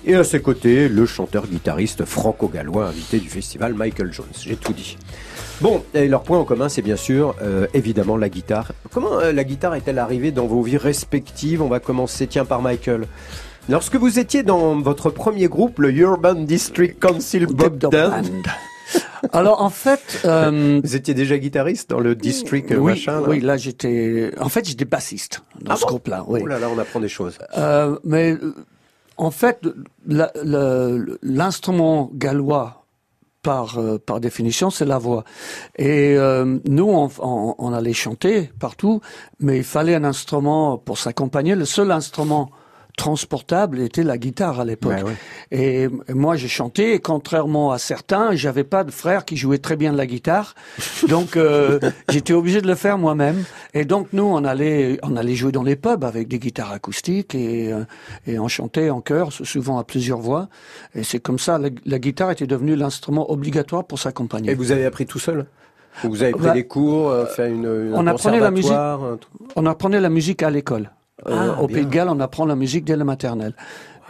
Et 0.05 0.15
à 0.15 0.25
ses 0.25 0.41
côtés, 0.41 0.89
le 0.89 1.07
chanteur-guitariste 1.07 2.05
franco-gallois 2.05 2.89
invité 2.89 3.19
du 3.19 3.29
festival 3.29 3.75
Michael 3.75 4.13
Jones. 4.13 4.27
J'ai 4.41 4.57
tout 4.57 4.73
dit. 4.73 4.97
Bon, 5.61 5.85
et 5.93 6.09
leur 6.09 6.23
point 6.23 6.39
en 6.39 6.45
commun, 6.45 6.69
c'est 6.69 6.83
bien 6.83 6.97
sûr, 6.97 7.35
euh, 7.43 7.67
évidemment, 7.75 8.17
la 8.17 8.31
guitare. 8.31 8.73
Comment 8.93 9.21
euh, 9.21 9.33
la 9.33 9.45
guitare 9.45 9.75
est-elle 9.75 9.99
arrivée 9.99 10.31
dans 10.33 10.47
vos 10.47 10.63
vies 10.63 10.79
respectives? 10.79 11.61
On 11.61 11.69
va 11.69 11.81
commencer, 11.81 12.27
tiens, 12.27 12.47
par 12.47 12.63
Michael. 12.63 13.07
Lorsque 13.69 13.97
vous 13.97 14.19
étiez 14.19 14.43
dans 14.43 14.81
votre 14.81 15.11
premier 15.11 15.49
groupe, 15.49 15.79
le 15.79 15.93
Urban 15.93 16.35
District 16.35 16.99
Council 16.99 17.47
Bob 17.47 17.79
Band, 17.79 18.23
Alors 19.33 19.63
en 19.63 19.71
fait, 19.71 20.21
euh, 20.25 20.81
vous 20.83 20.97
étiez 20.97 21.15
déjà 21.15 21.39
guitariste 21.39 21.91
dans 21.91 22.01
le 22.01 22.15
district 22.15 22.71
oui, 22.77 22.93
machin 22.93 23.21
là 23.21 23.29
oui, 23.29 23.41
là 23.41 23.57
j'étais, 23.57 24.31
en 24.41 24.49
fait 24.49 24.67
j'étais 24.67 24.85
bassiste 24.85 25.43
dans 25.61 25.73
Ah 25.73 25.77
ce 25.77 25.83
bon 25.83 25.89
groupe-là. 25.89 26.25
Oui. 26.27 26.41
Oh 26.43 26.47
là 26.47 26.59
là, 26.59 26.69
on 26.75 26.79
apprend 26.79 27.01
des 27.01 27.09
choses. 27.09 27.39
Euh, 27.59 27.99
mais 28.05 28.33
euh, 28.33 28.55
en 29.17 29.31
fait, 29.31 29.61
l'instrument 31.23 32.11
gallois, 32.15 32.77
par, 33.43 33.79
euh, 33.79 33.97
par 33.99 34.21
définition, 34.21 34.69
c'est 34.69 34.85
la 34.85 34.99
voix. 34.99 35.25
Et 35.79 36.15
euh, 36.17 36.59
nous, 36.69 36.85
on, 36.91 37.09
on- 37.21 37.55
on 37.59 37.73
allait 37.73 37.95
chanter 37.95 38.51
partout, 38.59 39.01
mais 39.39 39.57
il 39.59 39.65
fallait 39.65 39.95
un 39.95 40.05
instrument 40.05 40.77
pour 40.77 40.99
s'accompagner. 40.99 41.55
Le 41.55 41.65
seul 41.65 41.91
instrument 41.91 42.51
transportable 43.01 43.81
était 43.81 44.03
la 44.03 44.19
guitare 44.19 44.61
à 44.61 44.67
l'époque. 44.67 44.93
Ouais, 44.93 45.03
ouais. 45.03 45.15
Et 45.51 45.89
moi, 46.13 46.37
j'ai 46.37 46.49
chanté, 46.49 46.93
et 46.93 46.99
contrairement 46.99 47.73
à 47.73 47.79
certains, 47.79 48.35
j'avais 48.35 48.63
pas 48.63 48.85
de 48.85 48.91
frère 48.91 49.25
qui 49.25 49.39
jouait 49.39 49.57
très 49.57 49.77
bien 49.77 49.91
de 49.91 49.97
la 49.97 50.05
guitare, 50.07 50.55
donc 51.09 51.39
euh, 51.39 51.81
j'étais 52.11 52.35
obligé 52.35 52.61
de 52.61 52.67
le 52.67 52.75
faire 52.75 52.99
moi-même. 52.99 53.45
Et 53.73 53.87
donc 53.87 54.09
nous, 54.13 54.25
on 54.25 54.45
allait, 54.45 54.99
on 55.03 55.17
allait 55.17 55.35
jouer 55.35 55.51
dans 55.51 55.63
les 55.63 55.77
pubs 55.77 56.05
avec 56.05 56.29
des 56.29 56.39
guitares 56.39 56.73
acoustiques 56.73 57.35
et, 57.35 57.73
euh, 57.73 57.85
et 58.27 58.39
on 58.39 58.49
chantait 58.49 58.91
en 58.91 59.01
chœur, 59.01 59.33
souvent 59.33 59.79
à 59.79 59.85
plusieurs 59.85 60.21
voix. 60.21 60.51
Et 60.95 61.03
c'est 61.03 61.21
comme 61.21 61.39
ça, 61.39 61.57
la, 61.57 61.71
la 61.87 61.99
guitare 61.99 62.31
était 62.33 62.47
devenue 62.47 62.77
l'instrument 62.77 63.31
obligatoire 63.31 63.87
pour 63.87 63.99
s'accompagner. 63.99 64.51
Et 64.51 64.55
vous 64.55 64.73
avez 64.73 64.85
appris 64.85 65.07
tout 65.07 65.19
seul? 65.19 65.47
Ou 66.05 66.11
Vous 66.11 66.23
avez 66.23 66.33
pris 66.33 66.43
Bah, 66.43 66.53
des 66.53 66.67
cours, 66.67 67.09
euh, 67.09 67.25
fait 67.25 67.49
une, 67.49 67.65
une 67.65 67.95
on 67.95 68.07
apprenait 68.07 68.41
la 68.41 68.51
musique. 68.51 68.73
On 69.57 69.65
apprenait 69.65 70.01
la 70.01 70.11
musique 70.11 70.43
à 70.43 70.51
l'école. 70.51 70.91
Euh, 71.27 71.55
Ah, 71.57 71.63
au 71.63 71.67
bien. 71.67 71.77
Pays 71.77 71.87
de 71.87 71.91
Galles, 71.91 72.09
on 72.09 72.21
apprend 72.21 72.45
la 72.47 72.57
musique 72.57 72.85
dès 72.85 72.97
la 72.97 73.05
maternelle. 73.05 73.55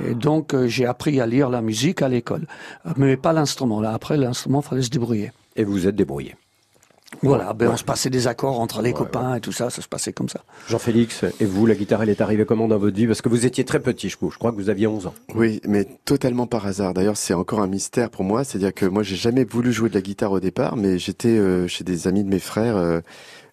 Et 0.05 0.15
donc, 0.15 0.55
euh, 0.55 0.67
j'ai 0.67 0.87
appris 0.87 1.21
à 1.21 1.27
lire 1.27 1.51
la 1.51 1.61
musique 1.61 2.03
à 2.03 2.09
l'école. 2.09 2.47
Euh, 2.87 2.91
Mais 2.97 3.17
pas 3.17 3.33
l'instrument. 3.33 3.81
Là, 3.81 3.93
après, 3.93 4.17
l'instrument, 4.17 4.63
fallait 4.63 4.83
se 4.83 4.91
débrouiller. 4.91 5.33
Et 5.57 5.65
vous 5.65 5.73
vous 5.73 5.87
êtes 5.87 5.97
débrouillé. 5.97 6.37
Voilà, 7.23 7.53
ben, 7.53 7.71
on 7.73 7.77
se 7.77 7.83
passait 7.85 8.09
des 8.09 8.29
accords 8.29 8.61
entre 8.61 8.83
les 8.83 8.93
copains 8.93 9.35
et 9.35 9.41
tout 9.41 9.51
ça, 9.51 9.69
ça 9.69 9.83
se 9.83 9.89
passait 9.89 10.13
comme 10.13 10.29
ça. 10.29 10.41
Jean-Félix, 10.69 11.25
et 11.41 11.45
vous, 11.45 11.67
la 11.67 11.75
guitare, 11.75 12.03
elle 12.05 12.09
est 12.09 12.21
arrivée 12.21 12.45
comment 12.47 12.69
dans 12.69 12.79
votre 12.79 12.97
vie? 12.97 13.09
Parce 13.09 13.21
que 13.21 13.29
vous 13.29 13.45
étiez 13.45 13.65
très 13.65 13.81
petit, 13.81 14.09
je 14.09 14.17
crois. 14.17 14.31
Je 14.33 14.39
crois 14.39 14.53
que 14.53 14.57
vous 14.57 14.71
aviez 14.71 14.87
11 14.87 15.09
ans. 15.09 15.15
Oui, 15.35 15.61
mais 15.67 15.87
totalement 16.05 16.47
par 16.47 16.67
hasard. 16.67 16.95
D'ailleurs, 16.95 17.17
c'est 17.17 17.35
encore 17.35 17.61
un 17.61 17.67
mystère 17.67 18.11
pour 18.11 18.23
moi. 18.23 18.45
C'est-à-dire 18.45 18.73
que 18.73 18.87
moi, 18.87 19.03
j'ai 19.03 19.17
jamais 19.17 19.43
voulu 19.45 19.73
jouer 19.73 19.89
de 19.89 19.95
la 19.95 20.03
guitare 20.03 20.31
au 20.31 20.41
départ, 20.41 20.77
mais 20.77 20.99
j'étais 20.99 21.37
euh, 21.37 21.67
chez 21.67 21.83
des 21.83 22.07
amis 22.07 22.23
de 22.23 22.29
mes 22.29 22.39
frères 22.39 22.77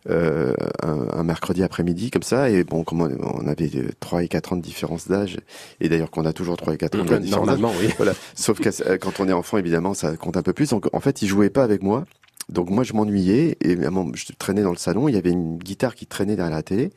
euh, 0.10 0.54
un, 0.84 1.08
un 1.12 1.24
mercredi 1.24 1.64
après-midi 1.64 2.12
comme 2.12 2.24
ça. 2.24 2.50
Et 2.50 2.64
bon, 2.64 2.84
comme 2.84 3.02
on, 3.02 3.48
avait 3.48 3.70
euh, 3.76 3.90
3 4.00 4.24
et 4.24 4.28
4 4.28 4.54
ans 4.54 4.58
de 4.58 4.62
différence 4.62 5.08
d'âge, 5.08 5.38
et 5.82 5.90
d'ailleurs 5.90 6.12
qu'on 6.12 6.26
a 6.26 6.34
toujours 6.34 6.58
3 6.58 6.74
et 6.74 6.78
4 6.78 6.96
ans 6.96 7.04
de 7.04 7.18
différence 7.18 7.48
d'âge. 7.48 7.60
Normalement, 7.60 7.80
oui. 7.82 7.94
Voilà. 7.98 8.14
Sauf 8.36 8.60
que 8.60 8.70
euh, 8.88 8.98
quand 8.98 9.20
on 9.20 9.28
est 9.28 9.34
enfant, 9.34 9.58
évidemment, 9.58 9.94
ça 9.94 10.16
compte 10.18 10.38
un 10.38 10.44
peu 10.44 10.54
plus. 10.54 10.70
Donc, 10.70 10.88
en 10.94 11.00
fait, 11.00 11.22
ils 11.22 11.28
jouaient 11.28 11.50
pas 11.50 11.64
avec 11.64 11.82
moi. 11.84 12.06
Donc, 12.50 12.70
moi, 12.70 12.84
je 12.84 12.94
m'ennuyais 12.94 13.58
et 13.62 13.76
je 13.76 14.34
traînais 14.38 14.62
dans 14.62 14.72
le 14.72 14.78
salon. 14.78 15.10
Il 15.10 15.16
y 15.16 15.18
avait 15.18 15.32
une 15.32 15.58
guitare 15.58 15.96
qui 15.96 16.06
traînait 16.06 16.36
derrière 16.38 16.56
la 16.56 16.64
télé. 16.64 16.92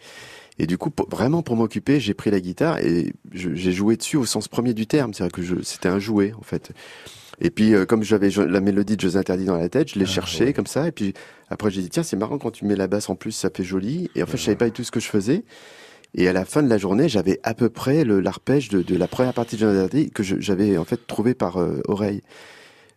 Et 0.60 0.66
du 0.66 0.76
coup, 0.78 0.90
pour- 0.90 1.08
vraiment 1.08 1.42
pour 1.42 1.56
m'occuper, 1.56 1.98
j'ai 2.00 2.12
pris 2.14 2.30
la 2.30 2.38
guitare 2.38 2.78
et 2.78 3.14
j'ai 3.32 3.72
joué 3.72 3.96
dessus 3.96 4.16
au 4.18 4.26
sens 4.26 4.46
premier 4.46 4.74
du 4.74 4.86
terme. 4.86 5.14
C'est-à-dire 5.14 5.32
que 5.32 5.62
c'était 5.64 5.88
un 5.88 5.98
jouet, 5.98 6.32
en 6.38 6.42
fait. 6.42 6.70
Et 7.40 7.50
puis, 7.50 7.74
euh, 7.74 7.86
comme 7.86 8.02
j'avais 8.02 8.28
la 8.30 8.60
mélodie 8.60 8.96
de 8.96 9.00
Jeux 9.00 9.16
interdits 9.16 9.44
dans 9.46 9.56
la 9.56 9.68
tête, 9.68 9.88
je 9.92 9.98
l'ai 9.98 10.04
cherché 10.06 10.52
comme 10.52 10.66
ça. 10.66 10.86
Et 10.88 10.92
puis, 10.92 11.14
après, 11.48 11.70
j'ai 11.70 11.80
dit, 11.82 11.88
tiens, 11.88 12.02
c'est 12.02 12.16
marrant 12.16 12.38
quand 12.38 12.50
tu 12.50 12.64
mets 12.64 12.76
la 12.76 12.86
basse 12.86 13.08
en 13.08 13.14
plus, 13.16 13.32
ça 13.32 13.48
fait 13.54 13.64
joli. 13.64 14.10
Et 14.14 14.22
en 14.22 14.26
fait, 14.26 14.36
je 14.36 14.42
savais 14.44 14.56
pas 14.56 14.66
du 14.66 14.72
tout 14.72 14.84
ce 14.84 14.90
que 14.90 15.00
je 15.00 15.08
faisais. 15.08 15.42
Et 16.14 16.28
à 16.28 16.32
la 16.32 16.44
fin 16.44 16.62
de 16.62 16.68
la 16.68 16.76
journée, 16.76 17.08
j'avais 17.08 17.38
à 17.44 17.54
peu 17.54 17.68
près 17.68 18.04
le- 18.04 18.20
l'arpège 18.20 18.68
de, 18.68 18.82
de 18.82 18.96
la 18.96 19.06
première 19.06 19.32
partie 19.32 19.54
de 19.56 19.60
Jeux 19.60 19.68
interdits 19.68 20.10
que 20.10 20.22
j'avais 20.24 20.76
en 20.76 20.84
fait 20.84 21.06
trouvé 21.06 21.34
par 21.34 21.58
euh, 21.58 21.80
oreille. 21.86 22.22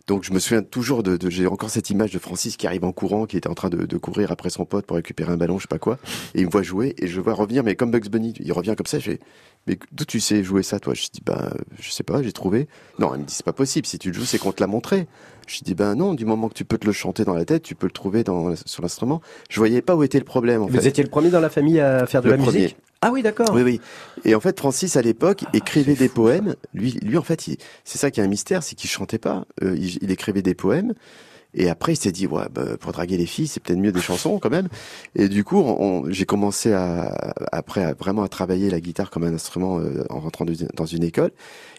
Donc 0.07 0.23
je 0.25 0.33
me 0.33 0.39
souviens 0.39 0.63
toujours 0.63 1.01
de, 1.03 1.15
de- 1.15 1.29
j'ai 1.29 1.47
encore 1.47 1.69
cette 1.69 1.89
image 1.89 2.11
de 2.11 2.19
Francis 2.19 2.57
qui 2.57 2.67
arrive 2.67 2.83
en 2.83 2.91
courant, 2.91 3.25
qui 3.25 3.37
était 3.37 3.47
en 3.47 3.53
train 3.53 3.69
de, 3.69 3.85
de 3.85 3.97
courir 3.97 4.31
après 4.31 4.49
son 4.49 4.65
pote 4.65 4.85
pour 4.85 4.97
récupérer 4.97 5.31
un 5.31 5.37
ballon, 5.37 5.59
je 5.59 5.61
sais 5.63 5.67
pas 5.69 5.77
quoi, 5.79 5.97
et 6.35 6.41
il 6.41 6.45
me 6.47 6.51
voit 6.51 6.63
jouer 6.63 6.93
et 6.97 7.07
je 7.07 7.21
vois 7.21 7.33
revenir, 7.33 7.63
mais 7.63 7.75
comme 7.75 7.89
Bugs 7.91 8.09
Bunny, 8.11 8.33
il 8.39 8.51
revient 8.51 8.73
comme 8.75 8.85
ça, 8.87 8.99
je 8.99 9.11
fais, 9.11 9.19
mais 9.67 9.77
d'où 9.91 10.05
tu 10.05 10.19
sais 10.19 10.43
jouer 10.43 10.63
ça, 10.63 10.79
toi 10.79 10.93
Je 10.93 11.03
dis 11.11 11.21
ben 11.25 11.51
je 11.79 11.89
sais 11.91 12.03
pas, 12.03 12.21
j'ai 12.21 12.31
trouvé. 12.33 12.67
Non, 12.99 13.13
il 13.15 13.21
me 13.21 13.25
dit 13.25 13.33
c'est 13.33 13.45
pas 13.45 13.53
possible, 13.53 13.85
si 13.87 13.97
tu 13.99 14.09
le 14.09 14.13
joues, 14.13 14.25
c'est 14.25 14.37
qu'on 14.39 14.51
te 14.51 14.61
l'a 14.61 14.67
montré. 14.67 15.07
Je 15.47 15.59
dis 15.61 15.75
ben 15.75 15.95
non, 15.95 16.13
du 16.13 16.25
moment 16.25 16.47
que 16.49 16.53
tu 16.53 16.65
peux 16.65 16.77
te 16.77 16.85
le 16.85 16.91
chanter 16.93 17.25
dans 17.25 17.33
la 17.33 17.45
tête, 17.45 17.63
tu 17.63 17.75
peux 17.75 17.87
le 17.87 17.91
trouver 17.91 18.23
dans, 18.23 18.55
sur 18.65 18.81
l'instrument. 18.81 19.21
Je 19.49 19.59
voyais 19.59 19.81
pas 19.81 19.95
où 19.95 20.03
était 20.03 20.19
le 20.19 20.25
problème 20.25 20.61
en 20.61 20.67
Vous 20.67 20.79
fait. 20.79 20.87
étiez 20.87 21.03
le 21.03 21.09
premier 21.09 21.29
dans 21.29 21.39
la 21.41 21.49
famille 21.49 21.79
à 21.79 22.05
faire 22.05 22.21
de 22.21 22.29
Le 22.29 22.35
la 22.37 22.43
premier. 22.43 22.59
musique? 22.61 22.77
Ah 23.01 23.11
oui, 23.11 23.21
d'accord. 23.21 23.49
Oui, 23.53 23.63
oui. 23.63 23.81
Et 24.23 24.33
en 24.33 24.39
fait, 24.39 24.57
Francis, 24.57 24.95
à 24.95 25.01
l'époque, 25.01 25.43
écrivait 25.51 25.95
des 25.95 26.07
poèmes. 26.07 26.55
Lui, 26.73 26.91
lui, 27.01 27.17
en 27.17 27.21
fait, 27.21 27.41
c'est 27.83 27.97
ça 27.97 28.09
qui 28.11 28.21
est 28.21 28.23
un 28.23 28.27
mystère, 28.27 28.63
c'est 28.63 28.75
qu'il 28.75 28.89
chantait 28.89 29.17
pas. 29.17 29.43
Euh, 29.61 29.75
il, 29.77 29.97
il 30.01 30.09
écrivait 30.11 30.41
des 30.41 30.55
poèmes. 30.55 30.93
Et 31.55 31.69
après, 31.69 31.93
il 31.93 31.97
s'est 31.97 32.11
dit, 32.11 32.25
ouais, 32.25 32.45
bah, 32.53 32.77
pour 32.79 32.91
draguer 32.93 33.15
les 33.17 33.25
filles, 33.27 33.47
c'est 33.47 33.61
peut-être 33.61 33.77
mieux 33.79 33.91
des 33.91 34.01
chansons 34.01 34.39
quand 34.39 34.49
même. 34.49 34.67
Et 35.15 35.29
du 35.29 35.43
coup, 35.43 35.63
j'ai 36.09 36.25
commencé 36.25 36.73
à, 36.73 37.33
après, 37.51 37.83
à 37.83 37.93
vraiment 37.93 38.23
à 38.23 38.27
travailler 38.27 38.69
la 38.71 38.79
guitare 38.79 39.09
comme 39.11 39.23
un 39.23 39.33
instrument 39.33 39.79
euh, 39.79 40.03
en 40.09 40.19
rentrant 40.19 40.45
de- 40.45 40.55
dans 40.75 40.85
une 40.85 41.03
école. 41.03 41.31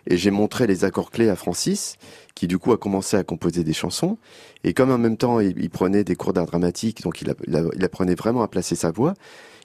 Et 0.08 0.16
j'ai 0.16 0.30
montré 0.30 0.66
les 0.66 0.84
accords 0.84 1.10
clés 1.10 1.28
à 1.28 1.34
Francis, 1.36 1.96
qui 2.34 2.46
du 2.46 2.58
coup 2.58 2.72
a 2.72 2.78
commencé 2.78 3.16
à 3.16 3.24
composer 3.24 3.64
des 3.64 3.72
chansons. 3.72 4.18
Et 4.62 4.74
comme 4.74 4.90
en 4.92 4.98
même 4.98 5.16
temps, 5.16 5.40
il, 5.40 5.54
il 5.58 5.70
prenait 5.70 6.04
des 6.04 6.14
cours 6.14 6.32
d'art 6.32 6.46
dramatique, 6.46 7.02
donc 7.02 7.20
il, 7.22 7.30
a- 7.30 7.34
il, 7.48 7.56
a- 7.56 7.64
il 7.74 7.84
apprenait 7.84 8.14
vraiment 8.14 8.42
à 8.42 8.48
placer 8.48 8.76
sa 8.76 8.90
voix. 8.90 9.14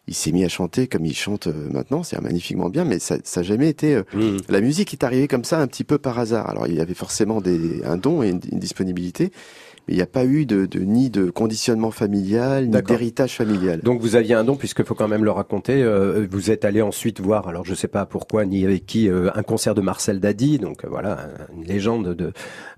Il 0.07 0.15
s'est 0.15 0.31
mis 0.31 0.43
à 0.43 0.49
chanter 0.49 0.87
comme 0.87 1.05
il 1.05 1.13
chante 1.15 1.45
euh, 1.47 1.69
maintenant, 1.69 2.01
c'est 2.01 2.19
magnifiquement 2.19 2.69
bien, 2.69 2.83
mais 2.83 2.97
ça 2.97 3.17
n'a 3.35 3.43
jamais 3.43 3.69
été. 3.69 3.93
euh, 3.95 4.03
Mmh. 4.15 4.37
La 4.49 4.59
musique 4.61 4.91
est 4.93 5.03
arrivée 5.03 5.27
comme 5.27 5.43
ça 5.43 5.59
un 5.59 5.67
petit 5.67 5.83
peu 5.83 5.99
par 5.99 6.17
hasard. 6.17 6.49
Alors 6.49 6.65
il 6.67 6.73
y 6.73 6.79
avait 6.81 6.95
forcément 6.95 7.41
des, 7.41 7.83
un 7.83 7.95
don 7.97 8.23
et 8.23 8.29
une, 8.29 8.39
une 8.51 8.57
disponibilité, 8.59 9.31
il 9.89 9.95
n'y 9.95 10.01
a 10.01 10.07
pas 10.07 10.25
eu 10.25 10.45
de, 10.45 10.65
de 10.65 10.79
ni 10.79 11.09
de 11.09 11.29
conditionnement 11.29 11.91
familial, 11.91 12.67
ni 12.67 12.81
d'héritage 12.81 13.35
familial. 13.35 13.81
Donc 13.81 14.01
vous 14.01 14.15
aviez 14.15 14.35
un 14.35 14.43
don, 14.43 14.55
puisqu'il 14.55 14.85
faut 14.85 14.95
quand 14.95 15.07
même 15.07 15.23
le 15.25 15.31
raconter. 15.31 15.81
euh, 15.83 16.27
vous 16.29 16.51
êtes 16.51 16.63
allé 16.65 16.81
ensuite 16.81 17.19
voir, 17.19 17.47
alors 17.47 17.65
je 17.65 17.73
sais 17.75 17.87
pas 17.87 18.05
pourquoi 18.05 18.45
ni 18.45 18.65
avec 18.65 18.85
qui, 18.85 19.09
euh, 19.09 19.29
un 19.35 19.43
concert 19.43 19.75
de 19.75 19.81
Marcel 19.81 20.19
Dadi, 20.19 20.59
donc 20.59 20.85
euh, 20.85 20.87
voilà, 20.89 21.27
une 21.55 21.63
légende 21.63 22.13
de 22.15 22.31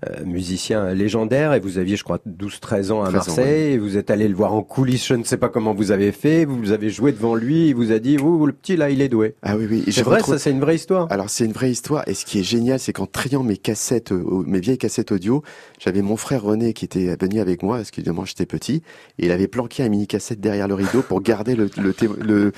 euh, 0.08 0.24
musicien 0.24 0.92
légendaire. 0.94 1.52
Et 1.54 1.60
vous 1.60 1.78
aviez, 1.78 1.96
je 1.96 2.04
crois, 2.04 2.18
12-13 2.26 2.92
ans 2.92 3.02
à 3.02 3.08
13 3.08 3.10
ans, 3.10 3.12
Marseille. 3.12 3.72
Et 3.74 3.78
vous 3.78 3.96
êtes 3.96 4.10
allé 4.10 4.28
le 4.28 4.34
voir 4.34 4.54
en 4.54 4.62
coulisses. 4.62 5.06
Je 5.06 5.14
ne 5.14 5.24
sais 5.24 5.36
pas 5.36 5.48
comment 5.48 5.74
vous 5.74 5.90
avez 5.92 6.12
fait. 6.12 6.44
Vous 6.44 6.72
avez 6.72 6.90
joué 6.90 7.12
devant 7.12 7.34
lui. 7.34 7.68
Il 7.68 7.74
vous 7.74 7.92
a 7.92 7.98
dit, 7.98 8.16
vous, 8.16 8.46
le 8.46 8.52
petit 8.52 8.76
là, 8.76 8.90
il 8.90 9.00
est 9.02 9.08
doué. 9.08 9.34
Ah 9.42 9.56
oui, 9.56 9.66
oui. 9.70 9.84
C'est 9.92 10.02
vrai, 10.02 10.20
ça, 10.22 10.38
c'est 10.38 10.50
une 10.50 10.60
vraie 10.60 10.76
histoire. 10.76 11.06
Alors 11.10 11.28
c'est 11.30 11.44
une 11.44 11.52
vraie 11.52 11.70
histoire 11.70 12.04
et 12.06 12.14
ce 12.14 12.24
qui 12.24 12.38
est 12.40 12.42
génial 12.42 12.78
c'est 12.78 12.92
qu'en 12.92 13.06
triant 13.06 13.42
mes 13.42 13.56
cassettes, 13.56 14.12
mes 14.12 14.60
vieilles 14.60 14.78
cassettes 14.78 15.12
audio, 15.12 15.42
j'avais 15.78 16.02
mon 16.02 16.16
frère 16.16 16.42
René 16.42 16.72
qui 16.72 16.84
était 16.84 17.01
était 17.08 17.26
venu 17.26 17.40
avec 17.40 17.62
moi, 17.62 17.76
parce 17.76 17.90
qu'évidemment 17.90 18.24
j'étais 18.24 18.46
petit, 18.46 18.82
et 19.18 19.26
il 19.26 19.32
avait 19.32 19.48
planqué 19.48 19.82
un 19.82 19.88
mini 19.88 20.06
cassette 20.06 20.40
derrière 20.40 20.68
le 20.68 20.74
rideau 20.74 21.02
pour 21.02 21.20
garder 21.20 21.54
le, 21.54 21.70
le, 21.76 22.52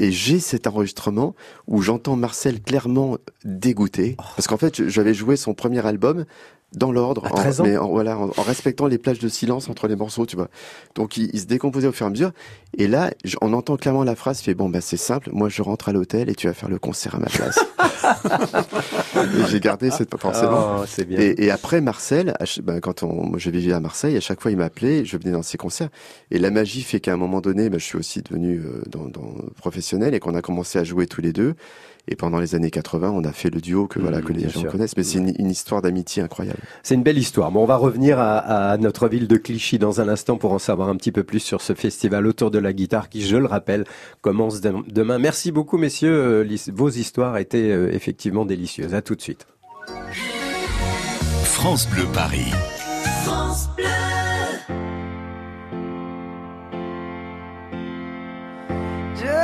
et 0.00 0.10
j'ai 0.10 0.38
cet 0.40 0.66
enregistrement 0.66 1.34
où 1.66 1.82
j'entends 1.82 2.16
Marcel 2.16 2.60
clairement 2.60 3.18
dégoûté, 3.44 4.16
parce 4.36 4.46
qu'en 4.46 4.56
fait 4.56 4.88
j'avais 4.88 5.14
joué 5.14 5.36
son 5.36 5.54
premier 5.54 5.84
album 5.86 6.24
dans 6.74 6.92
l'ordre, 6.92 7.26
À 7.26 7.30
13 7.30 7.60
en, 7.60 7.64
mais 7.64 7.76
en, 7.76 7.88
voilà, 7.88 8.18
en, 8.18 8.30
en 8.36 8.42
respectant 8.42 8.86
les 8.86 8.98
plages 8.98 9.18
de 9.18 9.28
silence 9.28 9.68
entre 9.68 9.88
les 9.88 9.96
morceaux, 9.96 10.26
tu 10.26 10.36
vois. 10.36 10.48
Donc 10.94 11.16
il, 11.16 11.30
il 11.32 11.40
se 11.40 11.46
décomposait 11.46 11.88
au 11.88 11.92
fur 11.92 12.06
et 12.06 12.08
à 12.08 12.10
mesure. 12.10 12.32
Et 12.76 12.88
là, 12.88 13.10
on 13.40 13.52
entend 13.52 13.76
clairement 13.76 14.04
la 14.04 14.16
phrase, 14.16 14.40
fait 14.40 14.54
bon 14.54 14.68
bah 14.68 14.80
c'est 14.80 14.96
simple, 14.96 15.30
moi 15.32 15.48
je 15.48 15.62
rentre 15.62 15.88
à 15.88 15.92
l'hôtel 15.92 16.28
et 16.28 16.34
tu 16.34 16.46
vas 16.46 16.54
faire 16.54 16.68
le 16.68 16.78
concert 16.78 17.14
à 17.14 17.18
ma 17.18 17.26
place. 17.26 17.58
et 19.16 19.50
j'ai 19.50 19.60
gardé 19.60 19.90
cette 19.90 20.14
forcément. 20.18 20.82
Oh. 20.82 21.02
Et, 21.10 21.44
et 21.44 21.50
après 21.50 21.80
Marcel, 21.80 22.34
ben, 22.62 22.80
quand 22.80 23.02
on, 23.02 23.24
moi 23.24 23.38
je 23.38 23.50
vivais 23.50 23.72
à 23.72 23.80
Marseille, 23.80 24.16
à 24.16 24.20
chaque 24.20 24.40
fois 24.40 24.50
il 24.50 24.56
m'appelait, 24.56 25.04
je 25.04 25.16
venais 25.16 25.32
dans 25.32 25.42
ses 25.42 25.58
concerts. 25.58 25.88
Et 26.30 26.38
la 26.38 26.50
magie 26.50 26.82
fait 26.82 27.00
qu'à 27.00 27.12
un 27.12 27.16
moment 27.16 27.40
donné, 27.40 27.70
ben, 27.70 27.78
je 27.78 27.84
suis 27.84 27.98
aussi 27.98 28.22
devenu 28.22 28.58
euh, 28.58 28.82
dans, 28.88 29.06
dans 29.06 29.34
professionnel 29.56 30.14
et 30.14 30.20
qu'on 30.20 30.34
a 30.34 30.42
commencé 30.42 30.78
à 30.78 30.84
jouer 30.84 31.06
tous 31.06 31.20
les 31.20 31.32
deux. 31.32 31.54
Et 32.06 32.16
pendant 32.16 32.38
les 32.38 32.54
années 32.54 32.70
80, 32.70 33.10
on 33.10 33.24
a 33.24 33.32
fait 33.32 33.48
le 33.48 33.60
duo 33.62 33.86
que 33.86 33.98
voilà 33.98 34.18
Mhm, 34.18 34.24
que 34.24 34.32
les 34.34 34.48
gens 34.50 34.60
sûr. 34.60 34.70
connaissent. 34.72 34.96
Mais 34.96 35.02
c'est 35.04 35.18
une, 35.18 35.32
une 35.38 35.50
histoire 35.50 35.80
d'amitié 35.80 36.22
incroyable. 36.22 36.58
C'est 36.82 36.94
une 36.94 37.02
belle 37.02 37.16
histoire. 37.16 37.50
Bon, 37.50 37.62
on 37.62 37.66
va 37.66 37.76
revenir 37.76 38.18
à, 38.18 38.38
à 38.72 38.76
notre 38.76 39.08
ville 39.08 39.26
de 39.26 39.36
Clichy 39.38 39.78
dans 39.78 40.00
un 40.02 40.08
instant 40.08 40.36
pour 40.36 40.52
en 40.52 40.58
savoir 40.58 40.88
un 40.90 40.96
petit 40.96 41.12
peu 41.12 41.22
plus 41.24 41.40
sur 41.40 41.62
ce 41.62 41.72
festival 41.74 42.26
autour 42.26 42.50
de 42.50 42.58
la 42.58 42.72
guitare 42.74 43.08
qui, 43.08 43.22
je 43.22 43.36
le 43.38 43.46
rappelle, 43.46 43.84
commence 44.20 44.60
dem- 44.60 44.84
demain. 44.86 45.18
Merci 45.18 45.50
beaucoup, 45.50 45.78
messieurs. 45.78 46.44
Euh, 46.44 46.56
Vos 46.74 46.90
histoires 46.90 47.38
étaient 47.38 47.70
euh, 47.70 47.90
effectivement 47.92 48.44
délicieuses. 48.44 48.94
À 48.94 49.00
tout 49.02 49.14
de 49.14 49.22
suite. 49.22 49.46
France 51.44 51.88
Bleu 51.88 52.04
Paris. 52.12 52.52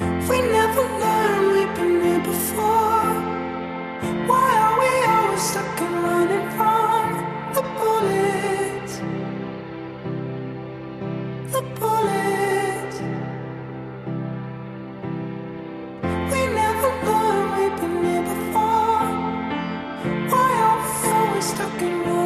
We 0.00 0.40
never 0.40 0.82
learned 0.82 1.52
we've 1.52 1.74
been 1.76 2.02
here 2.02 2.18
before. 2.20 3.14
Why 4.28 4.50
are 4.64 4.76
we 4.80 4.92
always 5.14 5.42
stuck 5.42 5.80
and 5.80 5.94
running 6.02 6.48
from 6.56 7.06
the 7.54 7.62
bullets? 7.78 8.94
The 11.52 11.62
bullets. 11.78 12.98
We 16.32 16.40
never 16.60 16.90
learned 17.06 17.50
we've 17.58 17.76
been 17.80 18.04
here 18.04 18.22
before. 18.22 19.08
Why 20.32 20.50
are 20.66 20.78
we 20.82 21.12
always 21.12 21.44
stuck 21.44 21.82
and 21.82 22.00
running 22.06 22.23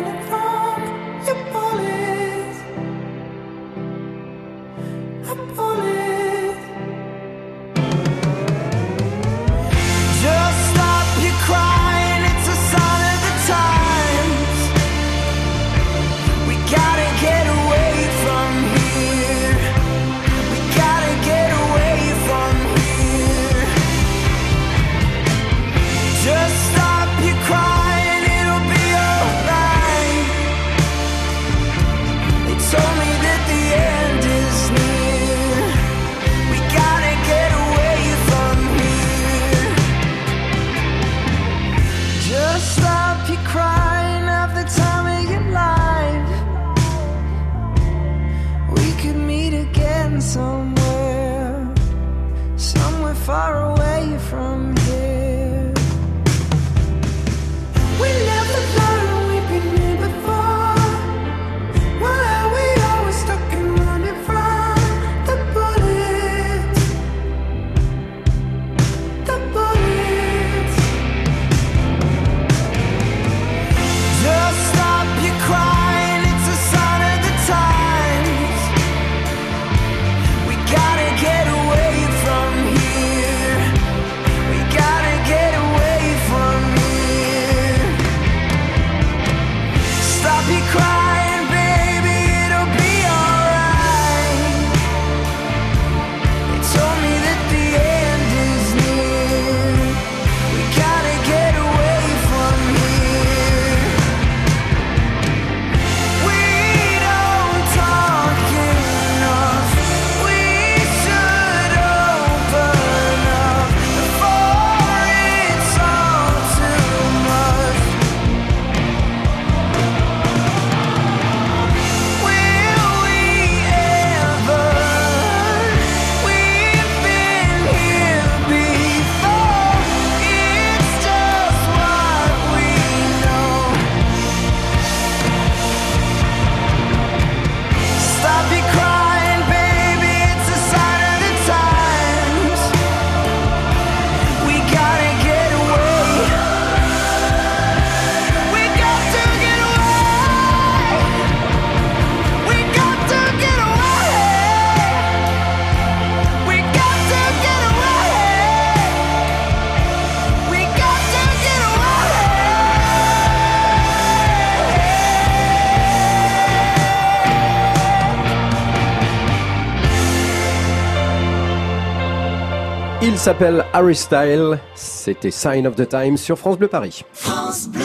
Il 173.19 173.23
s'appelle 173.23 173.65
Harry 173.73 173.97
Style. 173.97 174.61
C'était 174.77 175.33
Sign 175.33 175.67
of 175.67 175.75
the 175.75 175.89
Times 175.89 176.17
sur 176.17 176.39
France 176.39 176.57
Bleu 176.57 176.69
Paris. 176.69 177.03
France 177.13 177.67
Bleu. 177.67 177.83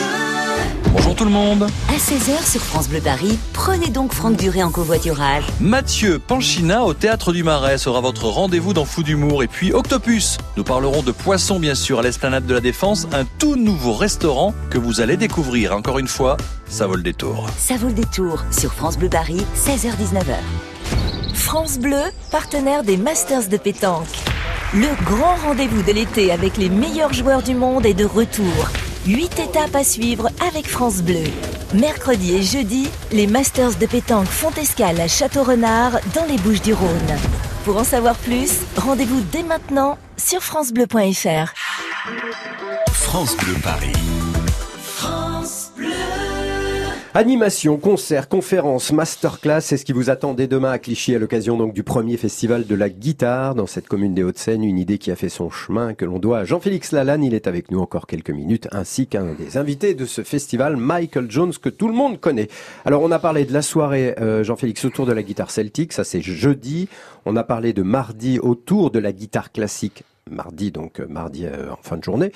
Bonjour 0.92 1.16
tout 1.16 1.24
le 1.24 1.30
monde. 1.32 1.64
À 1.88 1.96
16h 1.96 2.48
sur 2.48 2.60
France 2.60 2.88
Bleu 2.88 3.00
Paris, 3.00 3.36
prenez 3.52 3.88
donc 3.88 4.12
Franck 4.12 4.36
Duré 4.36 4.62
en 4.62 4.70
covoiturage. 4.70 5.42
Mathieu 5.60 6.20
Panchina 6.20 6.84
au 6.84 6.94
Théâtre 6.94 7.32
du 7.32 7.42
Marais 7.42 7.78
sera 7.78 8.00
votre 8.00 8.28
rendez-vous 8.28 8.74
dans 8.74 8.84
Fou 8.84 9.02
d'humour. 9.02 9.42
Et 9.42 9.48
puis 9.48 9.72
Octopus. 9.72 10.38
Nous 10.56 10.62
parlerons 10.62 11.02
de 11.02 11.10
poissons 11.10 11.58
bien 11.58 11.74
sûr 11.74 11.98
à 11.98 12.02
l'Esplanade 12.02 12.46
de 12.46 12.54
la 12.54 12.60
Défense, 12.60 13.08
un 13.12 13.24
tout 13.40 13.56
nouveau 13.56 13.94
restaurant 13.94 14.54
que 14.70 14.78
vous 14.78 15.00
allez 15.00 15.16
découvrir. 15.16 15.74
Encore 15.74 15.98
une 15.98 16.06
fois, 16.06 16.36
ça 16.68 16.86
vaut 16.86 16.94
le 16.94 17.02
détour. 17.02 17.48
Ça 17.58 17.74
vaut 17.76 17.88
le 17.88 17.94
détour 17.94 18.44
sur 18.52 18.72
France 18.72 18.96
Bleu 18.96 19.08
Paris, 19.08 19.44
16h-19h. 19.56 20.36
France 21.34 21.80
Bleu, 21.80 22.02
partenaire 22.30 22.84
des 22.84 22.96
Masters 22.96 23.48
de 23.48 23.56
pétanque. 23.56 24.06
Le 24.72 25.04
grand 25.04 25.36
rendez-vous 25.36 25.82
de 25.82 25.92
l'été 25.92 26.32
avec 26.32 26.56
les 26.56 26.68
meilleurs 26.68 27.12
joueurs 27.12 27.42
du 27.42 27.54
monde 27.54 27.86
est 27.86 27.94
de 27.94 28.04
retour. 28.04 28.70
Huit 29.06 29.38
étapes 29.38 29.74
à 29.74 29.84
suivre 29.84 30.28
avec 30.48 30.66
France 30.66 31.02
Bleu. 31.02 31.24
Mercredi 31.74 32.34
et 32.34 32.42
jeudi, 32.42 32.88
les 33.12 33.26
Masters 33.26 33.76
de 33.76 33.86
pétanque 33.86 34.26
font 34.26 34.50
escale 34.52 35.00
à 35.00 35.08
Château-Renard 35.08 35.98
dans 36.14 36.24
les 36.24 36.38
Bouches 36.38 36.62
du 36.62 36.72
Rhône. 36.72 37.18
Pour 37.64 37.76
en 37.76 37.84
savoir 37.84 38.16
plus, 38.16 38.60
rendez-vous 38.76 39.20
dès 39.32 39.42
maintenant 39.42 39.98
sur 40.16 40.42
francebleu.fr. 40.42 41.52
France 42.92 43.36
Bleu 43.36 43.54
Paris. 43.62 43.92
Animation, 47.16 47.76
concerts, 47.76 48.28
conférences, 48.28 48.90
masterclass, 48.90 49.60
c'est 49.60 49.76
ce 49.76 49.84
qui 49.84 49.92
vous 49.92 50.10
attend 50.10 50.34
dès 50.34 50.48
demain 50.48 50.72
à 50.72 50.80
Clichy 50.80 51.14
à 51.14 51.20
l'occasion 51.20 51.56
donc 51.56 51.72
du 51.72 51.84
premier 51.84 52.16
festival 52.16 52.66
de 52.66 52.74
la 52.74 52.90
guitare 52.90 53.54
dans 53.54 53.68
cette 53.68 53.86
commune 53.86 54.14
des 54.14 54.24
Hauts-de-Seine, 54.24 54.64
une 54.64 54.80
idée 54.80 54.98
qui 54.98 55.12
a 55.12 55.14
fait 55.14 55.28
son 55.28 55.48
chemin 55.48 55.94
que 55.94 56.04
l'on 56.04 56.18
doit 56.18 56.40
à 56.40 56.44
Jean-Félix 56.44 56.90
Lalanne, 56.90 57.22
il 57.22 57.32
est 57.32 57.46
avec 57.46 57.70
nous 57.70 57.78
encore 57.78 58.08
quelques 58.08 58.30
minutes, 58.30 58.66
ainsi 58.72 59.06
qu'un 59.06 59.32
des 59.34 59.56
invités 59.58 59.94
de 59.94 60.06
ce 60.06 60.24
festival, 60.24 60.76
Michael 60.76 61.30
Jones, 61.30 61.52
que 61.52 61.68
tout 61.68 61.86
le 61.86 61.94
monde 61.94 62.18
connaît. 62.18 62.48
Alors 62.84 63.04
on 63.04 63.12
a 63.12 63.20
parlé 63.20 63.44
de 63.44 63.52
la 63.52 63.62
soirée 63.62 64.16
euh, 64.20 64.42
Jean-Félix 64.42 64.84
autour 64.84 65.06
de 65.06 65.12
la 65.12 65.22
guitare 65.22 65.52
celtique, 65.52 65.92
ça 65.92 66.02
c'est 66.02 66.20
jeudi, 66.20 66.88
on 67.26 67.36
a 67.36 67.44
parlé 67.44 67.72
de 67.72 67.82
mardi 67.82 68.40
autour 68.40 68.90
de 68.90 68.98
la 68.98 69.12
guitare 69.12 69.52
classique, 69.52 70.02
mardi 70.30 70.70
donc 70.70 71.00
euh, 71.00 71.06
mardi 71.08 71.46
euh, 71.46 71.70
en 71.70 71.78
fin 71.82 71.96
de 71.96 72.04
journée. 72.04 72.32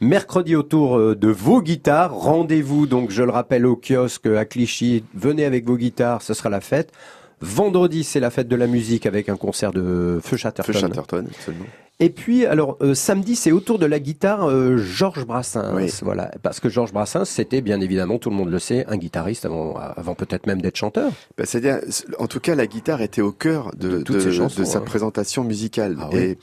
Mercredi 0.00 0.56
autour 0.56 0.98
euh, 0.98 1.14
de 1.16 1.28
vos 1.28 1.62
guitares. 1.62 2.14
Rendez-vous 2.14 2.86
donc, 2.86 3.10
je 3.10 3.22
le 3.22 3.30
rappelle, 3.30 3.66
au 3.66 3.76
kiosque 3.76 4.26
à 4.26 4.44
Clichy. 4.44 5.04
Venez 5.14 5.44
avec 5.44 5.66
vos 5.66 5.76
guitares, 5.76 6.22
ce 6.22 6.34
sera 6.34 6.50
la 6.50 6.60
fête. 6.60 6.92
Vendredi, 7.40 8.04
c'est 8.04 8.20
la 8.20 8.30
fête 8.30 8.48
de 8.48 8.56
la 8.56 8.66
musique 8.66 9.06
avec 9.06 9.30
un 9.30 9.36
concert 9.36 9.72
de 9.72 10.20
Feu 10.22 10.36
Chatterton. 10.36 10.72
Feu 10.72 10.78
Chatterton, 10.78 11.26
absolument. 11.30 11.64
Et 12.02 12.08
puis, 12.08 12.46
alors, 12.46 12.78
euh, 12.80 12.94
samedi, 12.94 13.36
c'est 13.36 13.52
autour 13.52 13.78
de 13.78 13.84
la 13.84 13.98
guitare 13.98 14.48
euh, 14.48 14.78
Georges 14.78 15.26
Brassens. 15.26 15.74
Oui. 15.74 15.90
Voilà. 16.02 16.30
Parce 16.42 16.58
que 16.58 16.70
Georges 16.70 16.92
Brassens, 16.94 17.26
c'était 17.26 17.60
bien 17.60 17.80
évidemment, 17.80 18.18
tout 18.18 18.30
le 18.30 18.36
monde 18.36 18.50
le 18.50 18.58
sait, 18.58 18.86
un 18.88 18.96
guitariste 18.96 19.44
avant, 19.44 19.74
avant 19.76 20.14
peut-être 20.14 20.46
même 20.46 20.62
d'être 20.62 20.76
chanteur. 20.76 21.12
Bah, 21.36 21.44
C'est-à-dire, 21.46 21.80
en 22.18 22.26
tout 22.26 22.40
cas, 22.40 22.54
la 22.54 22.66
guitare 22.66 23.02
était 23.02 23.20
au 23.20 23.32
cœur 23.32 23.72
de, 23.76 23.98
De 23.98 24.14
de- 24.14 24.20
ces 24.20 24.32
chansons, 24.32 24.60
de 24.60 24.66
sa 24.66 24.78
hein. 24.78 24.82
présentation 24.82 25.44
musicale. 25.44 25.96
Ah 26.00 26.08
oui. 26.12 26.38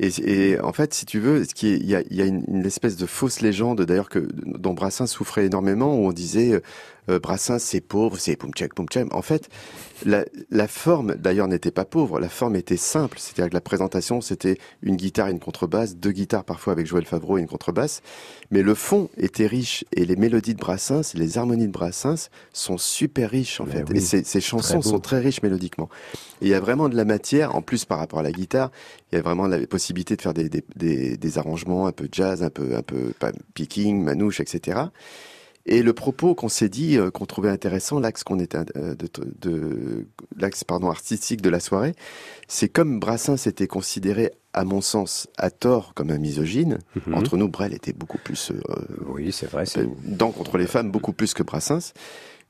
Et, 0.00 0.60
en 0.60 0.72
fait, 0.72 0.94
si 0.94 1.06
tu 1.06 1.18
veux, 1.18 1.44
il 1.62 1.84
y 1.84 1.94
a, 1.94 2.24
une, 2.24 2.64
espèce 2.64 2.96
de 2.96 3.06
fausse 3.06 3.40
légende, 3.40 3.82
d'ailleurs, 3.82 4.08
que 4.08 4.28
dont 4.44 4.72
Brassens 4.72 5.08
souffrait 5.08 5.46
énormément, 5.46 5.96
où 5.96 6.06
on 6.06 6.12
disait 6.12 6.62
euh, 7.08 7.18
Brassens 7.18 7.58
c'est 7.58 7.80
pauvre, 7.80 8.18
c'est 8.18 8.36
poum 8.36 8.52
tchak 8.52 8.74
poum 8.74 8.86
tchak. 8.86 9.12
En 9.14 9.22
fait, 9.22 9.48
la, 10.04 10.24
la 10.50 10.68
forme, 10.68 11.14
d'ailleurs, 11.16 11.48
n'était 11.48 11.70
pas 11.70 11.84
pauvre. 11.84 12.20
La 12.20 12.28
forme 12.28 12.56
était 12.56 12.76
simple, 12.76 13.18
c'est-à-dire 13.18 13.50
que 13.50 13.54
la 13.54 13.60
présentation, 13.60 14.20
c'était 14.20 14.58
une 14.82 14.96
guitare 14.96 15.28
et 15.28 15.32
une 15.32 15.40
contrebasse, 15.40 15.96
deux 15.96 16.12
guitares 16.12 16.44
parfois 16.44 16.72
avec 16.72 16.86
Joël 16.86 17.04
Favreau 17.04 17.38
et 17.38 17.40
une 17.40 17.48
contrebasse. 17.48 18.02
Mais 18.50 18.62
le 18.62 18.74
fond 18.74 19.10
était 19.16 19.46
riche 19.46 19.84
et 19.92 20.04
les 20.04 20.16
mélodies 20.16 20.54
de 20.54 20.60
Brassens, 20.60 21.14
les 21.14 21.38
harmonies 21.38 21.66
de 21.66 21.72
Brassens 21.72 22.28
sont 22.52 22.78
super 22.78 23.30
riches 23.30 23.60
en 23.60 23.66
Mais 23.66 23.72
fait. 23.72 23.84
oui, 23.90 23.96
et 23.98 24.00
ces, 24.00 24.24
ces 24.24 24.40
chansons 24.40 24.82
sont 24.82 25.00
très 25.00 25.18
riches 25.18 25.42
mélodiquement. 25.42 25.88
Et 26.40 26.46
il 26.46 26.48
y 26.48 26.54
a 26.54 26.60
vraiment 26.60 26.88
de 26.88 26.96
la 26.96 27.04
matière, 27.04 27.56
en 27.56 27.62
plus 27.62 27.84
par 27.84 27.98
rapport 27.98 28.20
à 28.20 28.22
la 28.22 28.32
guitare, 28.32 28.70
il 29.12 29.16
y 29.16 29.18
a 29.18 29.22
vraiment 29.22 29.46
la 29.48 29.66
possibilité 29.66 30.16
de 30.16 30.22
faire 30.22 30.34
des, 30.34 30.48
des, 30.48 30.64
des, 30.76 31.16
des 31.16 31.38
arrangements 31.38 31.86
un 31.86 31.92
peu 31.92 32.08
jazz, 32.10 32.42
un 32.42 32.50
peu, 32.50 32.76
un 32.76 32.82
peu 32.82 33.12
picking, 33.54 34.02
manouche, 34.02 34.40
etc. 34.40 34.80
Et 35.70 35.82
le 35.82 35.92
propos 35.92 36.34
qu'on 36.34 36.48
s'est 36.48 36.68
dit, 36.70 36.96
euh, 36.96 37.10
qu'on 37.10 37.26
trouvait 37.26 37.50
intéressant, 37.50 38.00
l'axe 38.00 38.24
qu'on 38.24 38.38
était 38.38 38.58
euh, 38.76 38.94
de, 38.94 39.08
de 39.40 40.06
l'axe 40.36 40.64
pardon 40.64 40.88
artistique 40.90 41.42
de 41.42 41.50
la 41.50 41.60
soirée, 41.60 41.94
c'est 42.48 42.68
comme 42.70 42.98
Brassens 42.98 43.46
était 43.46 43.66
considéré, 43.66 44.32
à 44.54 44.64
mon 44.64 44.80
sens, 44.80 45.28
à 45.36 45.50
tort 45.50 45.92
comme 45.94 46.10
un 46.10 46.16
misogyne. 46.18 46.78
Mhm. 47.06 47.14
Entre 47.14 47.36
nous, 47.36 47.48
Brel 47.48 47.74
était 47.74 47.92
beaucoup 47.92 48.18
plus 48.18 48.50
euh, 48.50 48.74
Oui, 49.08 49.30
c'est 49.30 49.50
vrai. 49.50 49.64
euh, 49.76 49.86
dans 50.04 50.30
contre 50.32 50.56
les 50.56 50.66
femmes 50.66 50.90
beaucoup 50.90 51.12
plus 51.12 51.34
que 51.34 51.42
Brassens, 51.42 51.92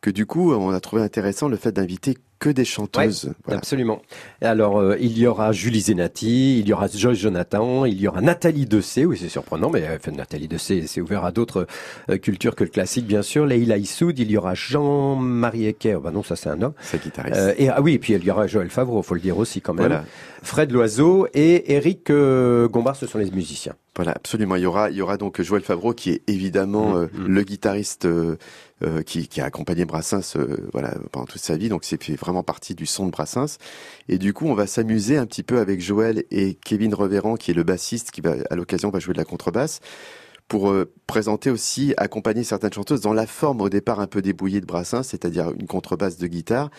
que 0.00 0.10
du 0.10 0.26
coup, 0.26 0.52
on 0.52 0.70
a 0.70 0.80
trouvé 0.80 1.02
intéressant 1.02 1.48
le 1.48 1.56
fait 1.56 1.72
d'inviter 1.72 2.16
que 2.38 2.50
des 2.50 2.64
chanteuses. 2.64 3.32
Voilà. 3.44 3.58
Absolument. 3.58 4.00
Alors, 4.40 4.78
euh, 4.78 4.96
il 5.00 5.18
y 5.18 5.26
aura 5.26 5.50
Julie 5.50 5.80
Zenati, 5.80 6.60
il 6.60 6.68
y 6.68 6.72
aura 6.72 6.86
Joyce 6.86 7.18
Jonathan, 7.18 7.84
il 7.84 8.00
y 8.00 8.06
aura 8.06 8.20
Nathalie 8.20 8.64
Dessay, 8.64 9.04
oui, 9.04 9.18
c'est 9.20 9.28
surprenant, 9.28 9.70
mais 9.70 9.82
euh, 9.88 10.12
Nathalie 10.12 10.46
Dessay, 10.46 10.84
c'est 10.86 11.00
ouvert 11.00 11.24
à 11.24 11.32
d'autres 11.32 11.66
euh, 12.10 12.16
cultures 12.16 12.54
que 12.54 12.62
le 12.62 12.70
classique, 12.70 13.06
bien 13.06 13.22
sûr. 13.22 13.44
Leila 13.44 13.76
Issoud, 13.76 14.16
il 14.16 14.30
y 14.30 14.36
aura 14.36 14.54
Jean-Marie 14.54 15.66
Ecker, 15.66 15.98
bah 16.00 16.12
non, 16.12 16.22
ça 16.22 16.36
c'est 16.36 16.48
un 16.48 16.62
homme. 16.62 16.74
C'est 16.80 17.02
guitariste. 17.02 17.36
Euh, 17.36 17.54
et 17.58 17.70
ah 17.70 17.82
oui, 17.82 17.94
et 17.94 17.98
puis 17.98 18.12
il 18.12 18.24
y 18.24 18.30
aura 18.30 18.46
Joël 18.46 18.70
Favreau, 18.70 19.02
faut 19.02 19.14
le 19.14 19.20
dire 19.20 19.36
aussi 19.36 19.60
quand 19.60 19.74
même. 19.74 19.88
Voilà. 19.88 20.04
Fred 20.42 20.70
Loiseau 20.70 21.26
et 21.34 21.74
Eric 21.74 22.12
Gombard, 22.12 22.94
ce 22.94 23.08
sont 23.08 23.18
les 23.18 23.30
musiciens. 23.32 23.74
Voilà, 23.96 24.12
absolument. 24.12 24.54
Il 24.54 24.62
y 24.62 24.66
aura, 24.66 24.90
il 24.90 24.96
y 24.96 25.02
aura 25.02 25.16
donc 25.16 25.42
Joël 25.42 25.62
Favreau 25.62 25.92
qui 25.92 26.10
est 26.10 26.22
évidemment 26.28 27.08
Mm, 27.12 27.22
mm. 27.22 27.26
le 27.26 27.42
guitariste 27.42 28.08
euh, 28.84 29.02
qui, 29.02 29.28
qui 29.28 29.40
a 29.40 29.44
accompagné 29.44 29.84
Brassens 29.84 30.36
euh, 30.36 30.68
voilà 30.72 30.94
pendant 31.12 31.26
toute 31.26 31.40
sa 31.40 31.56
vie. 31.56 31.68
Donc 31.68 31.84
c'est 31.84 32.02
fait 32.02 32.14
vraiment 32.14 32.42
partie 32.42 32.74
du 32.74 32.86
son 32.86 33.06
de 33.06 33.10
Brassens. 33.10 33.58
Et 34.08 34.18
du 34.18 34.32
coup, 34.32 34.46
on 34.46 34.54
va 34.54 34.66
s'amuser 34.66 35.16
un 35.16 35.26
petit 35.26 35.42
peu 35.42 35.58
avec 35.58 35.80
Joël 35.80 36.24
et 36.30 36.54
Kevin 36.54 36.94
Reverand 36.94 37.36
qui 37.36 37.50
est 37.50 37.54
le 37.54 37.64
bassiste 37.64 38.10
qui 38.10 38.20
va 38.20 38.36
à 38.50 38.56
l'occasion 38.56 38.90
va 38.90 39.00
jouer 39.00 39.14
de 39.14 39.18
la 39.18 39.24
contrebasse 39.24 39.80
pour 40.48 40.70
euh, 40.70 40.90
présenter 41.06 41.50
aussi, 41.50 41.94
accompagner 41.98 42.42
certaines 42.42 42.72
chanteuses 42.72 43.02
dans 43.02 43.12
la 43.12 43.26
forme 43.26 43.60
au 43.60 43.68
départ 43.68 44.00
un 44.00 44.06
peu 44.06 44.22
débrouillée 44.22 44.60
de 44.60 44.66
Brassens, 44.66 45.02
c'est-à-dire 45.02 45.52
une 45.58 45.66
contrebasse 45.66 46.18
de 46.18 46.26
guitare. 46.26 46.70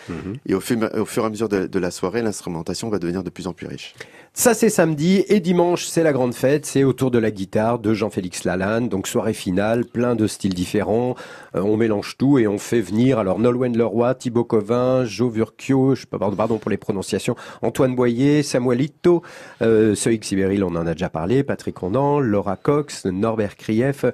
Et 0.47 0.55
au 0.55 0.59
fur, 0.59 0.77
au 0.97 1.05
fur 1.05 1.23
et 1.23 1.25
à 1.27 1.29
mesure 1.29 1.49
de, 1.49 1.67
de 1.67 1.79
la 1.79 1.91
soirée, 1.91 2.21
l'instrumentation 2.21 2.89
va 2.89 2.99
devenir 2.99 3.23
de 3.23 3.29
plus 3.29 3.47
en 3.47 3.53
plus 3.53 3.67
riche. 3.67 3.95
Ça 4.33 4.53
c'est 4.53 4.69
samedi 4.69 5.23
et 5.27 5.39
dimanche 5.39 5.87
c'est 5.87 6.03
la 6.03 6.13
grande 6.13 6.35
fête, 6.35 6.65
c'est 6.67 6.83
autour 6.83 7.09
de 7.09 7.17
la 7.17 7.31
guitare 7.31 7.79
de 7.79 7.93
Jean-Félix 7.95 8.43
Lalanne, 8.43 8.87
donc 8.87 9.07
soirée 9.07 9.33
finale, 9.33 9.85
plein 9.85 10.15
de 10.15 10.27
styles 10.27 10.53
différents, 10.53 11.15
Euh, 11.55 11.61
on 11.61 11.77
mélange 11.77 12.15
tout 12.15 12.37
et 12.37 12.47
on 12.47 12.59
fait 12.59 12.79
venir 12.79 13.17
alors 13.17 13.39
Nolwenn 13.39 13.75
Leroy, 13.75 14.13
Thibaut 14.13 14.43
Covin, 14.43 15.03
Jo 15.03 15.29
Vurkio, 15.29 15.95
je 15.95 16.01
sais 16.01 16.07
pas 16.07 16.19
pardon, 16.19 16.59
pour 16.59 16.69
les 16.69 16.77
prononciations, 16.77 17.35
Antoine 17.63 17.95
Boyer, 17.95 18.43
Samuel 18.43 18.81
Ito, 18.81 19.23
euh, 19.63 19.95
Sibéril 19.95 20.63
on 20.63 20.75
en 20.75 20.85
a 20.85 20.93
déjà 20.93 21.09
parlé, 21.09 21.43
Patrick 21.43 21.81
Ondan, 21.81 22.19
Laura 22.19 22.55
Cox, 22.55 23.05
Norbert 23.05 23.55
Krief, 23.59 24.05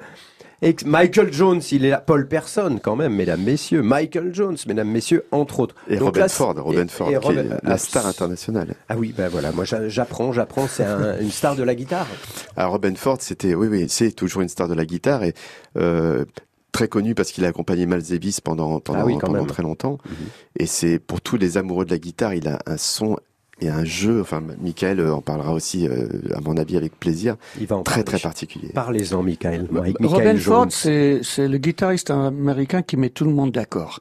et 0.62 0.74
Michael 0.86 1.32
Jones, 1.34 1.62
il 1.72 1.84
est 1.86 1.89
là, 1.89 2.00
Paul 2.00 2.28
Personne 2.28 2.80
quand 2.80 2.96
même, 2.96 3.14
mesdames, 3.14 3.41
messieurs, 3.43 3.82
Michael 3.82 4.34
Jones, 4.34 4.56
mesdames, 4.68 4.89
messieurs, 4.89 5.26
entre 5.32 5.60
autres. 5.60 5.76
Et 5.89 5.98
Donc 5.98 6.08
Robin 6.08 6.20
là, 6.22 6.28
Ford, 6.30 6.56
Robin 6.58 6.86
et 6.86 6.88
Ford, 6.88 7.10
qui 7.10 7.16
Robin- 7.18 7.52
est 7.52 7.68
la 7.68 7.78
star 7.78 8.08
internationale. 8.08 8.74
ah 8.89 8.96
oui, 8.98 9.14
ben 9.16 9.28
voilà, 9.28 9.52
moi 9.52 9.66
j'a- 9.66 9.89
j'apprends, 9.89 10.32
j'apprends, 10.32 10.68
c'est 10.68 10.86
un- 10.86 11.20
une 11.20 11.30
star 11.32 11.56
de 11.56 11.64
la 11.64 11.76
guitare. 11.76 12.08
Alors 12.56 12.72
Robin 12.72 12.96
Ford, 12.96 13.18
c'était, 13.20 13.54
oui, 13.54 13.68
oui, 13.68 13.86
c'est 13.89 14.12
toujours 14.14 14.41
une 14.41 14.50
star 14.50 14.68
de 14.70 14.74
la 14.74 14.86
guitare 14.86 15.24
et 15.24 15.34
euh, 15.78 16.24
très 16.72 16.88
connu 16.88 17.16
parce 17.16 17.32
qu'il 17.32 17.43
a 17.46 17.50
accompagné 17.50 17.86
Miles 17.86 18.04
Davis 18.10 18.39
pendant 18.41 18.80
pendant, 18.80 19.00
Ah 19.02 19.06
oui, 19.06 19.18
pendant 19.20 19.46
très 19.46 19.62
longtemps. 19.64 19.98
Mhm. 20.06 20.16
Et 20.60 20.66
c'est 20.66 21.00
pour 21.00 21.20
tous 21.22 21.38
les 21.38 21.58
amoureux 21.58 21.86
de 21.86 21.91
la 21.91 22.00
guitare, 22.00 22.34
il 22.34 22.48
a 22.48 22.60
un 22.66 22.78
son 22.78 23.18
et 23.62 23.70
un 23.70 23.84
jeu. 23.86 24.22
Enfin, 24.22 24.41
Michael 24.62 24.99
euh, 24.99 25.14
en 25.16 25.22
parlera 25.22 25.53
aussi, 25.53 25.88
euh, 25.88 26.08
à 26.34 26.41
mon 26.41 26.58
avis, 26.58 26.78
avec 26.78 26.99
plaisir. 26.99 27.36
Il 27.60 27.68
va 27.68 27.78
en 27.78 27.84
Très 27.84 28.03
parler. 28.03 28.03
très 28.06 28.20
particulier. 28.20 28.70
Parlez-en, 28.74 29.24
Michael. 29.24 29.68
Bah, 29.72 29.82
Mike- 29.82 29.97
Robin 29.99 30.18
Michael 30.18 30.39
Ford, 30.39 30.62
Jones. 30.64 30.72
c'est 30.72 31.20
c'est 31.24 31.47
le 31.47 31.58
guitariste 31.58 32.10
américain 32.12 32.82
qui 32.82 32.97
met 32.97 33.10
tout 33.10 33.26
le 33.26 33.32
monde 33.32 33.51
d'accord. 33.51 33.99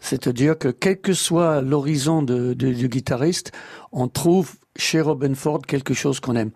C'est-à-dire 0.00 0.56
que 0.56 0.68
quel 0.68 1.00
que 1.00 1.12
soit 1.12 1.60
l'horizon 1.60 2.22
de, 2.22 2.54
de- 2.54 2.72
du 2.72 2.88
guitariste, 2.88 3.50
on 3.92 4.06
trouve 4.08 4.54
chez 4.76 5.00
Robin 5.00 5.34
Ford 5.34 5.60
quelque 5.66 5.92
chose 5.92 6.20
qu'on 6.20 6.36
aime. 6.36 6.50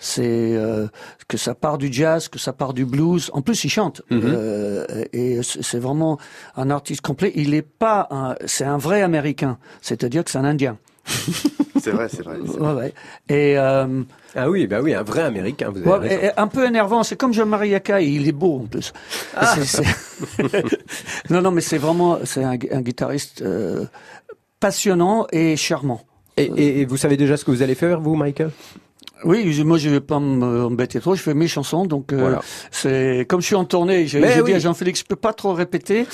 C'est 0.00 0.56
euh, 0.56 0.86
que 1.28 1.36
ça 1.36 1.54
part 1.54 1.78
du 1.78 1.92
jazz, 1.92 2.28
que 2.28 2.38
ça 2.38 2.52
part 2.52 2.72
du 2.74 2.84
blues. 2.84 3.30
En 3.32 3.42
plus, 3.42 3.64
il 3.64 3.68
chante 3.68 4.02
Mhm. 4.10 4.20
Euh, 4.24 4.84
et 5.12 5.42
c'est 5.42 5.62
c'est 5.62 5.78
vraiment 5.78 6.18
un 6.56 6.70
artiste 6.70 7.00
complet. 7.00 7.32
Il 7.36 7.54
est 7.54 7.62
pas, 7.62 8.06
un- 8.10 8.34
c'est 8.46 8.64
un 8.64 8.78
vrai 8.78 9.02
Américain. 9.02 9.58
C'est-à-dire 9.80 10.22
que 10.24 10.30
c'est 10.30 10.38
un 10.38 10.44
Indien. 10.44 10.78
C'est 11.80 11.90
vrai, 11.92 12.08
c'est 12.08 12.22
vrai. 12.22 12.38
c'est 12.44 12.58
Ouais, 12.60 12.72
ouais. 12.72 12.94
Et 13.28 13.56
euh, 13.56 14.02
Ah 14.34 14.50
oui, 14.50 14.66
bah 14.66 14.80
oui, 14.82 14.94
un 14.94 15.02
vrai 15.04 15.22
Américain. 15.22 15.70
Vous 15.70 15.78
avez 15.78 15.88
Ouais, 15.88 15.98
raison. 16.08 16.22
et- 16.22 16.26
et 16.26 16.30
un 16.38 16.48
peu 16.48 16.66
énervant. 16.66 17.02
C'est 17.04 17.16
comme 17.16 17.32
Jean-Marie 17.32 17.70
Yaka, 17.70 18.00
il 18.00 18.26
est 18.28 18.32
beau 18.32 18.62
en 18.62 18.66
plus. 18.66 18.92
Ah. 19.36 19.54
Non, 21.30 21.40
non, 21.42 21.50
mais 21.50 21.60
c'est 21.60 21.78
vraiment, 21.78 22.18
c'est 22.24 22.42
un, 22.42 22.52
un 22.72 22.80
guitariste 22.82 23.42
euh, 23.42 23.84
passionnant 24.60 25.26
et 25.32 25.56
charmant. 25.56 26.02
Et, 26.36 26.50
et- 26.56 26.80
et 26.80 26.84
vous 26.84 26.96
savez 26.96 27.16
déjà 27.16 27.36
ce 27.36 27.44
que 27.44 27.50
vous 27.50 27.62
allez 27.62 27.74
faire, 27.74 28.00
vous, 28.00 28.14
Michael? 28.16 28.50
Oui, 29.24 29.62
moi 29.64 29.78
je 29.78 29.88
vais 29.90 30.00
pas 30.00 30.20
m'embêter 30.20 31.00
trop, 31.00 31.16
je 31.16 31.22
fais 31.22 31.34
mes 31.34 31.48
chansons, 31.48 31.86
donc 31.86 32.12
euh, 32.12 32.36
c'est 32.70 33.26
comme 33.28 33.40
je 33.40 33.46
suis 33.46 33.56
en 33.56 33.64
tournée, 33.64 34.06
j'ai 34.06 34.20
oui. 34.22 34.44
dit 34.44 34.54
à 34.54 34.58
Jean-Félix, 34.60 35.00
je 35.00 35.04
peux 35.04 35.16
pas 35.16 35.32
trop 35.32 35.52
répéter, 35.54 36.06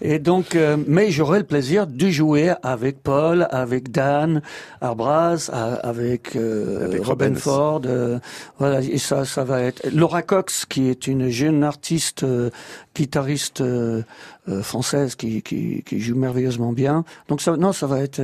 et 0.00 0.20
donc, 0.20 0.54
euh, 0.54 0.76
mais 0.86 1.10
j'aurai 1.10 1.40
le 1.40 1.44
plaisir 1.44 1.88
de 1.88 2.08
jouer 2.08 2.52
avec 2.62 3.02
Paul, 3.02 3.48
avec 3.50 3.90
Dan 3.90 4.42
Arbraz, 4.80 5.50
a- 5.52 5.74
avec, 5.74 6.36
euh, 6.36 6.84
Avec 6.86 7.04
Robin. 7.04 7.34
Ford, 7.34 7.82
euh, 7.86 8.20
voilà, 8.58 8.80
et 8.80 8.98
ça, 8.98 9.24
ça 9.24 9.42
va 9.42 9.60
être 9.62 9.82
Laura 9.92 10.22
Cox, 10.22 10.64
qui 10.64 10.88
est 10.88 11.08
une 11.08 11.30
jeune 11.30 11.64
artiste, 11.64 12.22
euh, 12.22 12.50
guitariste 12.94 13.60
euh, 13.60 14.02
euh, 14.48 14.62
française, 14.62 15.16
qui, 15.16 15.42
qui, 15.42 15.82
qui 15.84 16.00
joue 16.00 16.14
merveilleusement 16.16 16.72
bien. 16.72 17.04
Donc 17.28 17.40
ça, 17.40 17.56
non, 17.56 17.72
ça 17.72 17.86
va 17.88 18.00
être. 18.00 18.20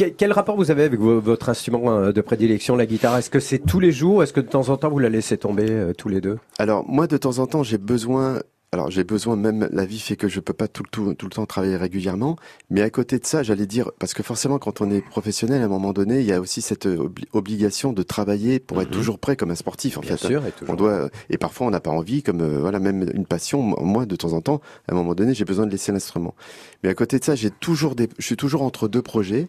Euh, 0.00 0.10
Quel, 0.16 0.32
rapport 0.32 0.56
vous 0.56 0.70
avez 0.70 0.84
avec 0.84 0.98
vo- 1.00 1.20
votre 1.20 1.48
instrument 1.48 1.90
euh, 1.90 2.12
de 2.12 2.20
prédilection, 2.20 2.76
la 2.76 2.86
guitare? 2.86 3.16
Est-ce 3.18 3.30
que 3.30 3.40
c'est 3.40 3.58
tous 3.58 3.80
les 3.80 3.92
jours 3.92 4.22
Est-ce 4.22 4.32
que 4.32 4.40
de 4.40 4.48
temps 4.48 4.68
en 4.68 4.76
temps 4.76 4.90
vous 4.90 4.98
la 4.98 5.08
laissez 5.08 5.36
tomber 5.38 5.66
euh, 5.70 5.92
tous 5.92 6.08
les 6.08 6.20
deux? 6.20 6.38
Alors 6.58 6.84
moi 6.88 7.06
de 7.06 7.16
temps 7.16 7.38
en 7.38 7.46
temps 7.46 7.62
j'ai 7.62 7.78
besoin 7.78 8.40
alors 8.72 8.90
j'ai 8.90 9.04
besoin 9.04 9.36
même 9.36 9.68
la 9.72 9.86
vie 9.86 10.00
fait 10.00 10.16
que 10.16 10.28
je 10.28 10.40
peux 10.40 10.52
pas 10.52 10.66
tout 10.68 10.82
le 10.82 10.90
tout, 10.90 11.14
tout 11.14 11.26
le 11.26 11.30
temps 11.30 11.46
travailler 11.46 11.76
régulièrement. 11.76 12.36
Mais 12.68 12.82
à 12.82 12.90
côté 12.90 13.18
de 13.18 13.24
ça 13.24 13.42
j'allais 13.44 13.64
dire 13.64 13.90
parce 14.00 14.12
que 14.12 14.22
forcément 14.24 14.58
quand 14.58 14.80
on 14.80 14.90
est 14.90 15.00
professionnel 15.00 15.62
à 15.62 15.64
un 15.64 15.68
moment 15.68 15.92
donné 15.92 16.20
il 16.20 16.26
y 16.26 16.32
a 16.32 16.40
aussi 16.40 16.60
cette 16.60 16.84
obli- 16.84 17.24
obligation 17.32 17.92
de 17.92 18.02
travailler 18.02 18.58
pour 18.58 18.82
être 18.82 18.88
Mhm. 18.90 18.94
toujours 18.94 19.18
prêt 19.18 19.36
comme 19.36 19.52
un 19.52 19.54
sportif 19.54 19.96
en 19.96 20.00
Bien 20.00 20.16
fait. 20.16 20.26
sûr, 20.26 20.44
et 20.44 20.50
toujours. 20.50 20.74
on 20.74 20.76
doit 20.76 21.08
et 21.30 21.38
parfois 21.38 21.68
on 21.68 21.70
n'a 21.70 21.80
pas 21.80 21.92
envie 21.92 22.22
comme 22.24 22.40
euh, 22.42 22.58
voilà 22.60 22.80
même 22.80 23.08
une 23.14 23.24
passion. 23.24 23.62
Moi 23.62 24.04
de 24.04 24.16
temps 24.16 24.32
en 24.32 24.40
temps 24.42 24.60
à 24.88 24.92
un 24.92 24.96
moment 24.96 25.14
donné 25.14 25.32
j'ai 25.32 25.44
besoin 25.46 25.64
de 25.64 25.70
laisser 25.70 25.92
l'instrument. 25.92 26.34
Mais 26.82 26.90
à 26.90 26.94
côté 26.94 27.18
de 27.20 27.24
ça 27.24 27.34
j'ai 27.36 27.50
toujours 27.50 27.94
des 27.94 28.08
je 28.18 28.26
suis 28.26 28.36
toujours 28.36 28.62
entre 28.62 28.88
deux 28.88 29.00
projets 29.02 29.48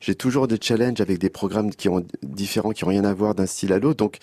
j'ai 0.00 0.14
toujours 0.14 0.48
des 0.48 0.58
challenges 0.60 1.00
avec 1.00 1.18
des 1.18 1.30
programmes 1.30 1.70
qui 1.70 1.88
ont 1.88 2.04
différents 2.22 2.70
qui 2.72 2.84
ont 2.84 2.88
rien 2.88 3.04
à 3.04 3.12
voir 3.14 3.34
d'un 3.34 3.46
style 3.46 3.72
à 3.72 3.78
l'autre 3.78 3.98
donc 3.98 4.18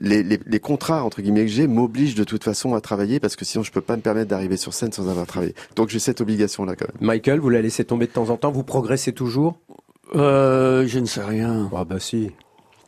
les, 0.00 0.22
les, 0.24 0.40
les 0.44 0.60
contrats 0.60 1.04
entre 1.04 1.22
guillemets 1.22 1.42
que 1.46 1.50
j'ai 1.52 1.68
m'obligent 1.68 2.16
de 2.16 2.24
toute 2.24 2.42
façon 2.42 2.74
à 2.74 2.80
travailler 2.80 3.20
parce 3.20 3.36
que 3.36 3.44
sinon 3.44 3.62
je 3.62 3.70
peux 3.70 3.80
pas 3.80 3.96
me 3.96 4.02
permettre 4.02 4.28
d'arriver 4.28 4.56
sur 4.56 4.74
scène 4.74 4.90
sans 4.90 5.08
avoir 5.08 5.26
travaillé. 5.28 5.54
Donc 5.76 5.90
j'ai 5.90 6.00
cette 6.00 6.20
obligation 6.20 6.64
là 6.64 6.74
quand 6.74 6.88
même. 6.88 7.06
Michael, 7.06 7.38
vous 7.38 7.50
la 7.50 7.62
laissez 7.62 7.84
tomber 7.84 8.08
de 8.08 8.12
temps 8.12 8.30
en 8.30 8.36
temps? 8.36 8.50
Vous 8.50 8.64
progressez 8.64 9.12
toujours? 9.12 9.60
Euh, 10.16 10.86
je 10.88 10.98
ne 10.98 11.06
sais 11.06 11.22
rien. 11.22 11.70
Ah 11.72 11.84
bah 11.84 12.00
si. 12.00 12.30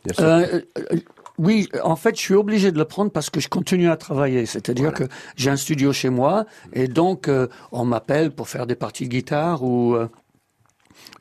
Bien 0.03 0.13
sûr. 0.13 0.23
Euh, 0.25 0.59
euh, 0.77 0.97
oui, 1.37 1.69
en 1.83 1.95
fait, 1.95 2.15
je 2.17 2.21
suis 2.21 2.33
obligé 2.33 2.71
de 2.73 2.77
le 2.77 2.83
prendre 2.85 3.11
parce 3.11 3.29
que 3.29 3.39
je 3.39 3.47
continue 3.47 3.89
à 3.89 3.95
travailler. 3.95 4.45
C'est-à-dire 4.45 4.91
Voilà. 4.91 5.07
que 5.07 5.13
j'ai 5.37 5.49
un 5.49 5.55
studio 5.55 5.93
chez 5.93 6.09
moi 6.09 6.45
et 6.73 6.89
donc 6.89 7.29
euh, 7.29 7.47
on 7.71 7.85
m'appelle 7.85 8.31
pour 8.31 8.49
faire 8.49 8.67
des 8.67 8.75
parties 8.75 9.05
de 9.05 9.09
guitare 9.09 9.63
ou 9.63 9.95
euh, 9.95 10.09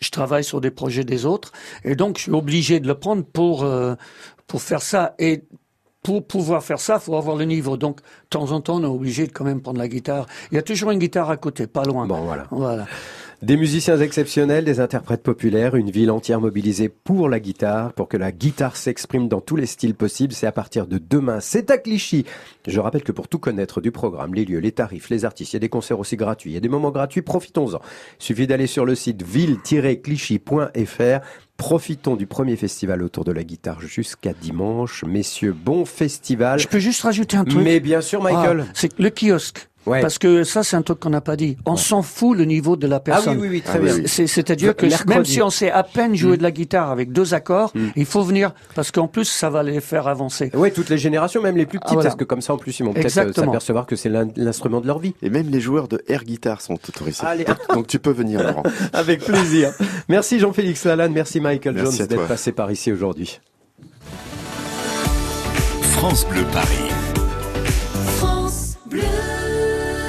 je 0.00 0.10
travaille 0.10 0.44
sur 0.44 0.60
des 0.60 0.70
projets 0.70 1.04
des 1.04 1.26
autres 1.26 1.52
et 1.84 1.96
donc 1.96 2.18
je 2.18 2.24
suis 2.24 2.32
obligé 2.32 2.80
de 2.80 2.86
le 2.86 2.94
prendre 2.94 3.24
pour 3.24 3.64
euh, 3.64 3.94
pour 4.46 4.62
faire 4.62 4.82
ça 4.82 5.14
et 5.18 5.44
pour 6.02 6.26
pouvoir 6.26 6.62
faire 6.62 6.80
ça, 6.80 6.98
faut 6.98 7.16
avoir 7.16 7.36
le 7.36 7.44
niveau. 7.44 7.76
Donc, 7.76 8.00
de 8.00 8.28
temps 8.30 8.52
en 8.52 8.60
temps, 8.60 8.76
on 8.76 8.82
est 8.82 8.86
obligé 8.86 9.26
de 9.26 9.32
quand 9.32 9.44
même 9.44 9.60
prendre 9.60 9.78
la 9.78 9.88
guitare. 9.88 10.26
Il 10.50 10.54
y 10.54 10.58
a 10.58 10.62
toujours 10.62 10.90
une 10.90 10.98
guitare 10.98 11.28
à 11.28 11.36
côté, 11.36 11.66
pas 11.66 11.84
loin. 11.84 12.06
Bon, 12.06 12.22
voilà. 12.22 12.46
Voilà. 12.50 12.86
Des 13.40 13.56
musiciens 13.56 14.00
exceptionnels, 14.00 14.64
des 14.64 14.80
interprètes 14.80 15.22
populaires, 15.22 15.76
une 15.76 15.92
ville 15.92 16.10
entière 16.10 16.40
mobilisée 16.40 16.88
pour 16.88 17.28
la 17.28 17.38
guitare, 17.38 17.92
pour 17.92 18.08
que 18.08 18.16
la 18.16 18.32
guitare 18.32 18.74
s'exprime 18.74 19.28
dans 19.28 19.40
tous 19.40 19.54
les 19.54 19.66
styles 19.66 19.94
possibles. 19.94 20.32
C'est 20.32 20.48
à 20.48 20.52
partir 20.52 20.88
de 20.88 20.98
demain. 20.98 21.38
C'est 21.38 21.70
à 21.70 21.78
Clichy. 21.78 22.24
Je 22.66 22.80
rappelle 22.80 23.04
que 23.04 23.12
pour 23.12 23.28
tout 23.28 23.38
connaître 23.38 23.80
du 23.80 23.92
programme, 23.92 24.34
les 24.34 24.44
lieux, 24.44 24.58
les 24.58 24.72
tarifs, 24.72 25.08
les 25.08 25.24
artistes, 25.24 25.52
il 25.52 25.56
y 25.56 25.58
a 25.58 25.60
des 25.60 25.68
concerts 25.68 26.00
aussi 26.00 26.16
gratuits, 26.16 26.50
il 26.50 26.54
y 26.54 26.56
a 26.56 26.60
des 26.60 26.68
moments 26.68 26.90
gratuits, 26.90 27.22
profitons-en. 27.22 27.78
Il 28.18 28.24
suffit 28.24 28.48
d'aller 28.48 28.66
sur 28.66 28.84
le 28.84 28.96
site 28.96 29.22
ville-clichy.fr. 29.22 31.20
Profitons 31.56 32.16
du 32.16 32.26
premier 32.26 32.56
festival 32.56 33.04
autour 33.04 33.22
de 33.22 33.30
la 33.30 33.44
guitare 33.44 33.80
jusqu'à 33.80 34.32
dimanche. 34.32 35.04
Messieurs, 35.04 35.52
bon 35.52 35.84
festival. 35.84 36.58
Je 36.58 36.66
peux 36.66 36.80
juste 36.80 37.02
rajouter 37.02 37.36
un 37.36 37.44
truc. 37.44 37.62
Mais 37.62 37.78
bien 37.78 38.00
sûr, 38.00 38.20
Michael. 38.20 38.64
Ah, 38.66 38.70
c'est 38.74 38.98
le 38.98 39.10
kiosque. 39.10 39.68
Ouais. 39.88 40.00
Parce 40.00 40.18
que 40.18 40.44
ça, 40.44 40.62
c'est 40.62 40.76
un 40.76 40.82
truc 40.82 41.00
qu'on 41.00 41.10
n'a 41.10 41.20
pas 41.20 41.36
dit. 41.36 41.56
On 41.66 41.76
s'en 41.76 42.02
fout 42.02 42.36
le 42.36 42.44
niveau 42.44 42.76
de 42.76 42.86
la 42.86 42.96
Ah 42.96 42.98
oui, 42.98 43.04
personne. 43.04 43.38
oui, 43.40 43.48
oui, 43.50 43.62
très 43.62 43.78
Ah 43.78 43.80
bien. 43.80 43.94
C'est-à-dire 44.06 44.76
que 44.76 44.86
Mercredi. 44.86 45.08
même 45.14 45.24
si 45.24 45.40
on 45.42 45.50
sait 45.50 45.70
à 45.70 45.82
peine 45.82 46.14
jouer 46.14 46.32
Mm. 46.34 46.36
de 46.38 46.42
la 46.42 46.50
guitare 46.50 46.90
avec 46.90 47.12
deux 47.12 47.32
accords, 47.34 47.72
Mm. 47.74 47.86
il 47.96 48.04
faut 48.06 48.22
venir 48.22 48.52
parce 48.74 48.90
qu'en 48.90 49.06
plus, 49.08 49.24
ça 49.24 49.50
va 49.50 49.62
les 49.62 49.80
faire 49.80 50.06
avancer. 50.08 50.50
Oui, 50.54 50.72
toutes 50.72 50.90
les 50.90 50.98
générations, 50.98 51.40
même 51.42 51.56
les 51.56 51.66
plus 51.66 51.78
petites, 51.78 51.90
Ah, 51.90 51.94
voilà. 51.94 52.10
parce 52.10 52.18
que 52.18 52.24
comme 52.24 52.40
ça, 52.42 52.52
en 52.54 52.58
plus, 52.58 52.78
ils 52.78 52.84
vont 52.84 52.92
peut-être 52.92 53.16
euh, 53.18 53.32
s'apercevoir 53.32 53.86
que 53.86 53.96
c'est 53.96 54.08
l'in- 54.08 54.28
l'instrument 54.36 54.80
de 54.80 54.86
leur 54.86 54.98
vie. 54.98 55.14
Et 55.22 55.30
même 55.30 55.48
les 55.48 55.60
joueurs 55.60 55.88
de 55.88 56.02
air 56.08 56.24
guitar 56.24 56.60
sont 56.60 56.74
autorisés. 56.74 57.24
Allez. 57.26 57.44
Donc, 57.44 57.56
donc 57.74 57.86
tu 57.86 57.98
peux 57.98 58.12
venir 58.12 58.42
Laurent. 58.42 58.62
Avec 58.92 59.20
plaisir. 59.24 59.72
Merci 60.08 60.38
Jean-Félix 60.38 60.84
Lalanne, 60.84 61.12
merci 61.12 61.40
Michael 61.40 61.74
Merci 61.74 61.98
Jones 61.98 62.06
d'être 62.08 62.18
toi. 62.18 62.26
passé 62.28 62.52
par 62.52 62.70
ici 62.70 62.92
aujourd'hui. 62.92 63.40
France 65.92 66.26
Bleu 66.28 66.44
Paris. 66.52 66.97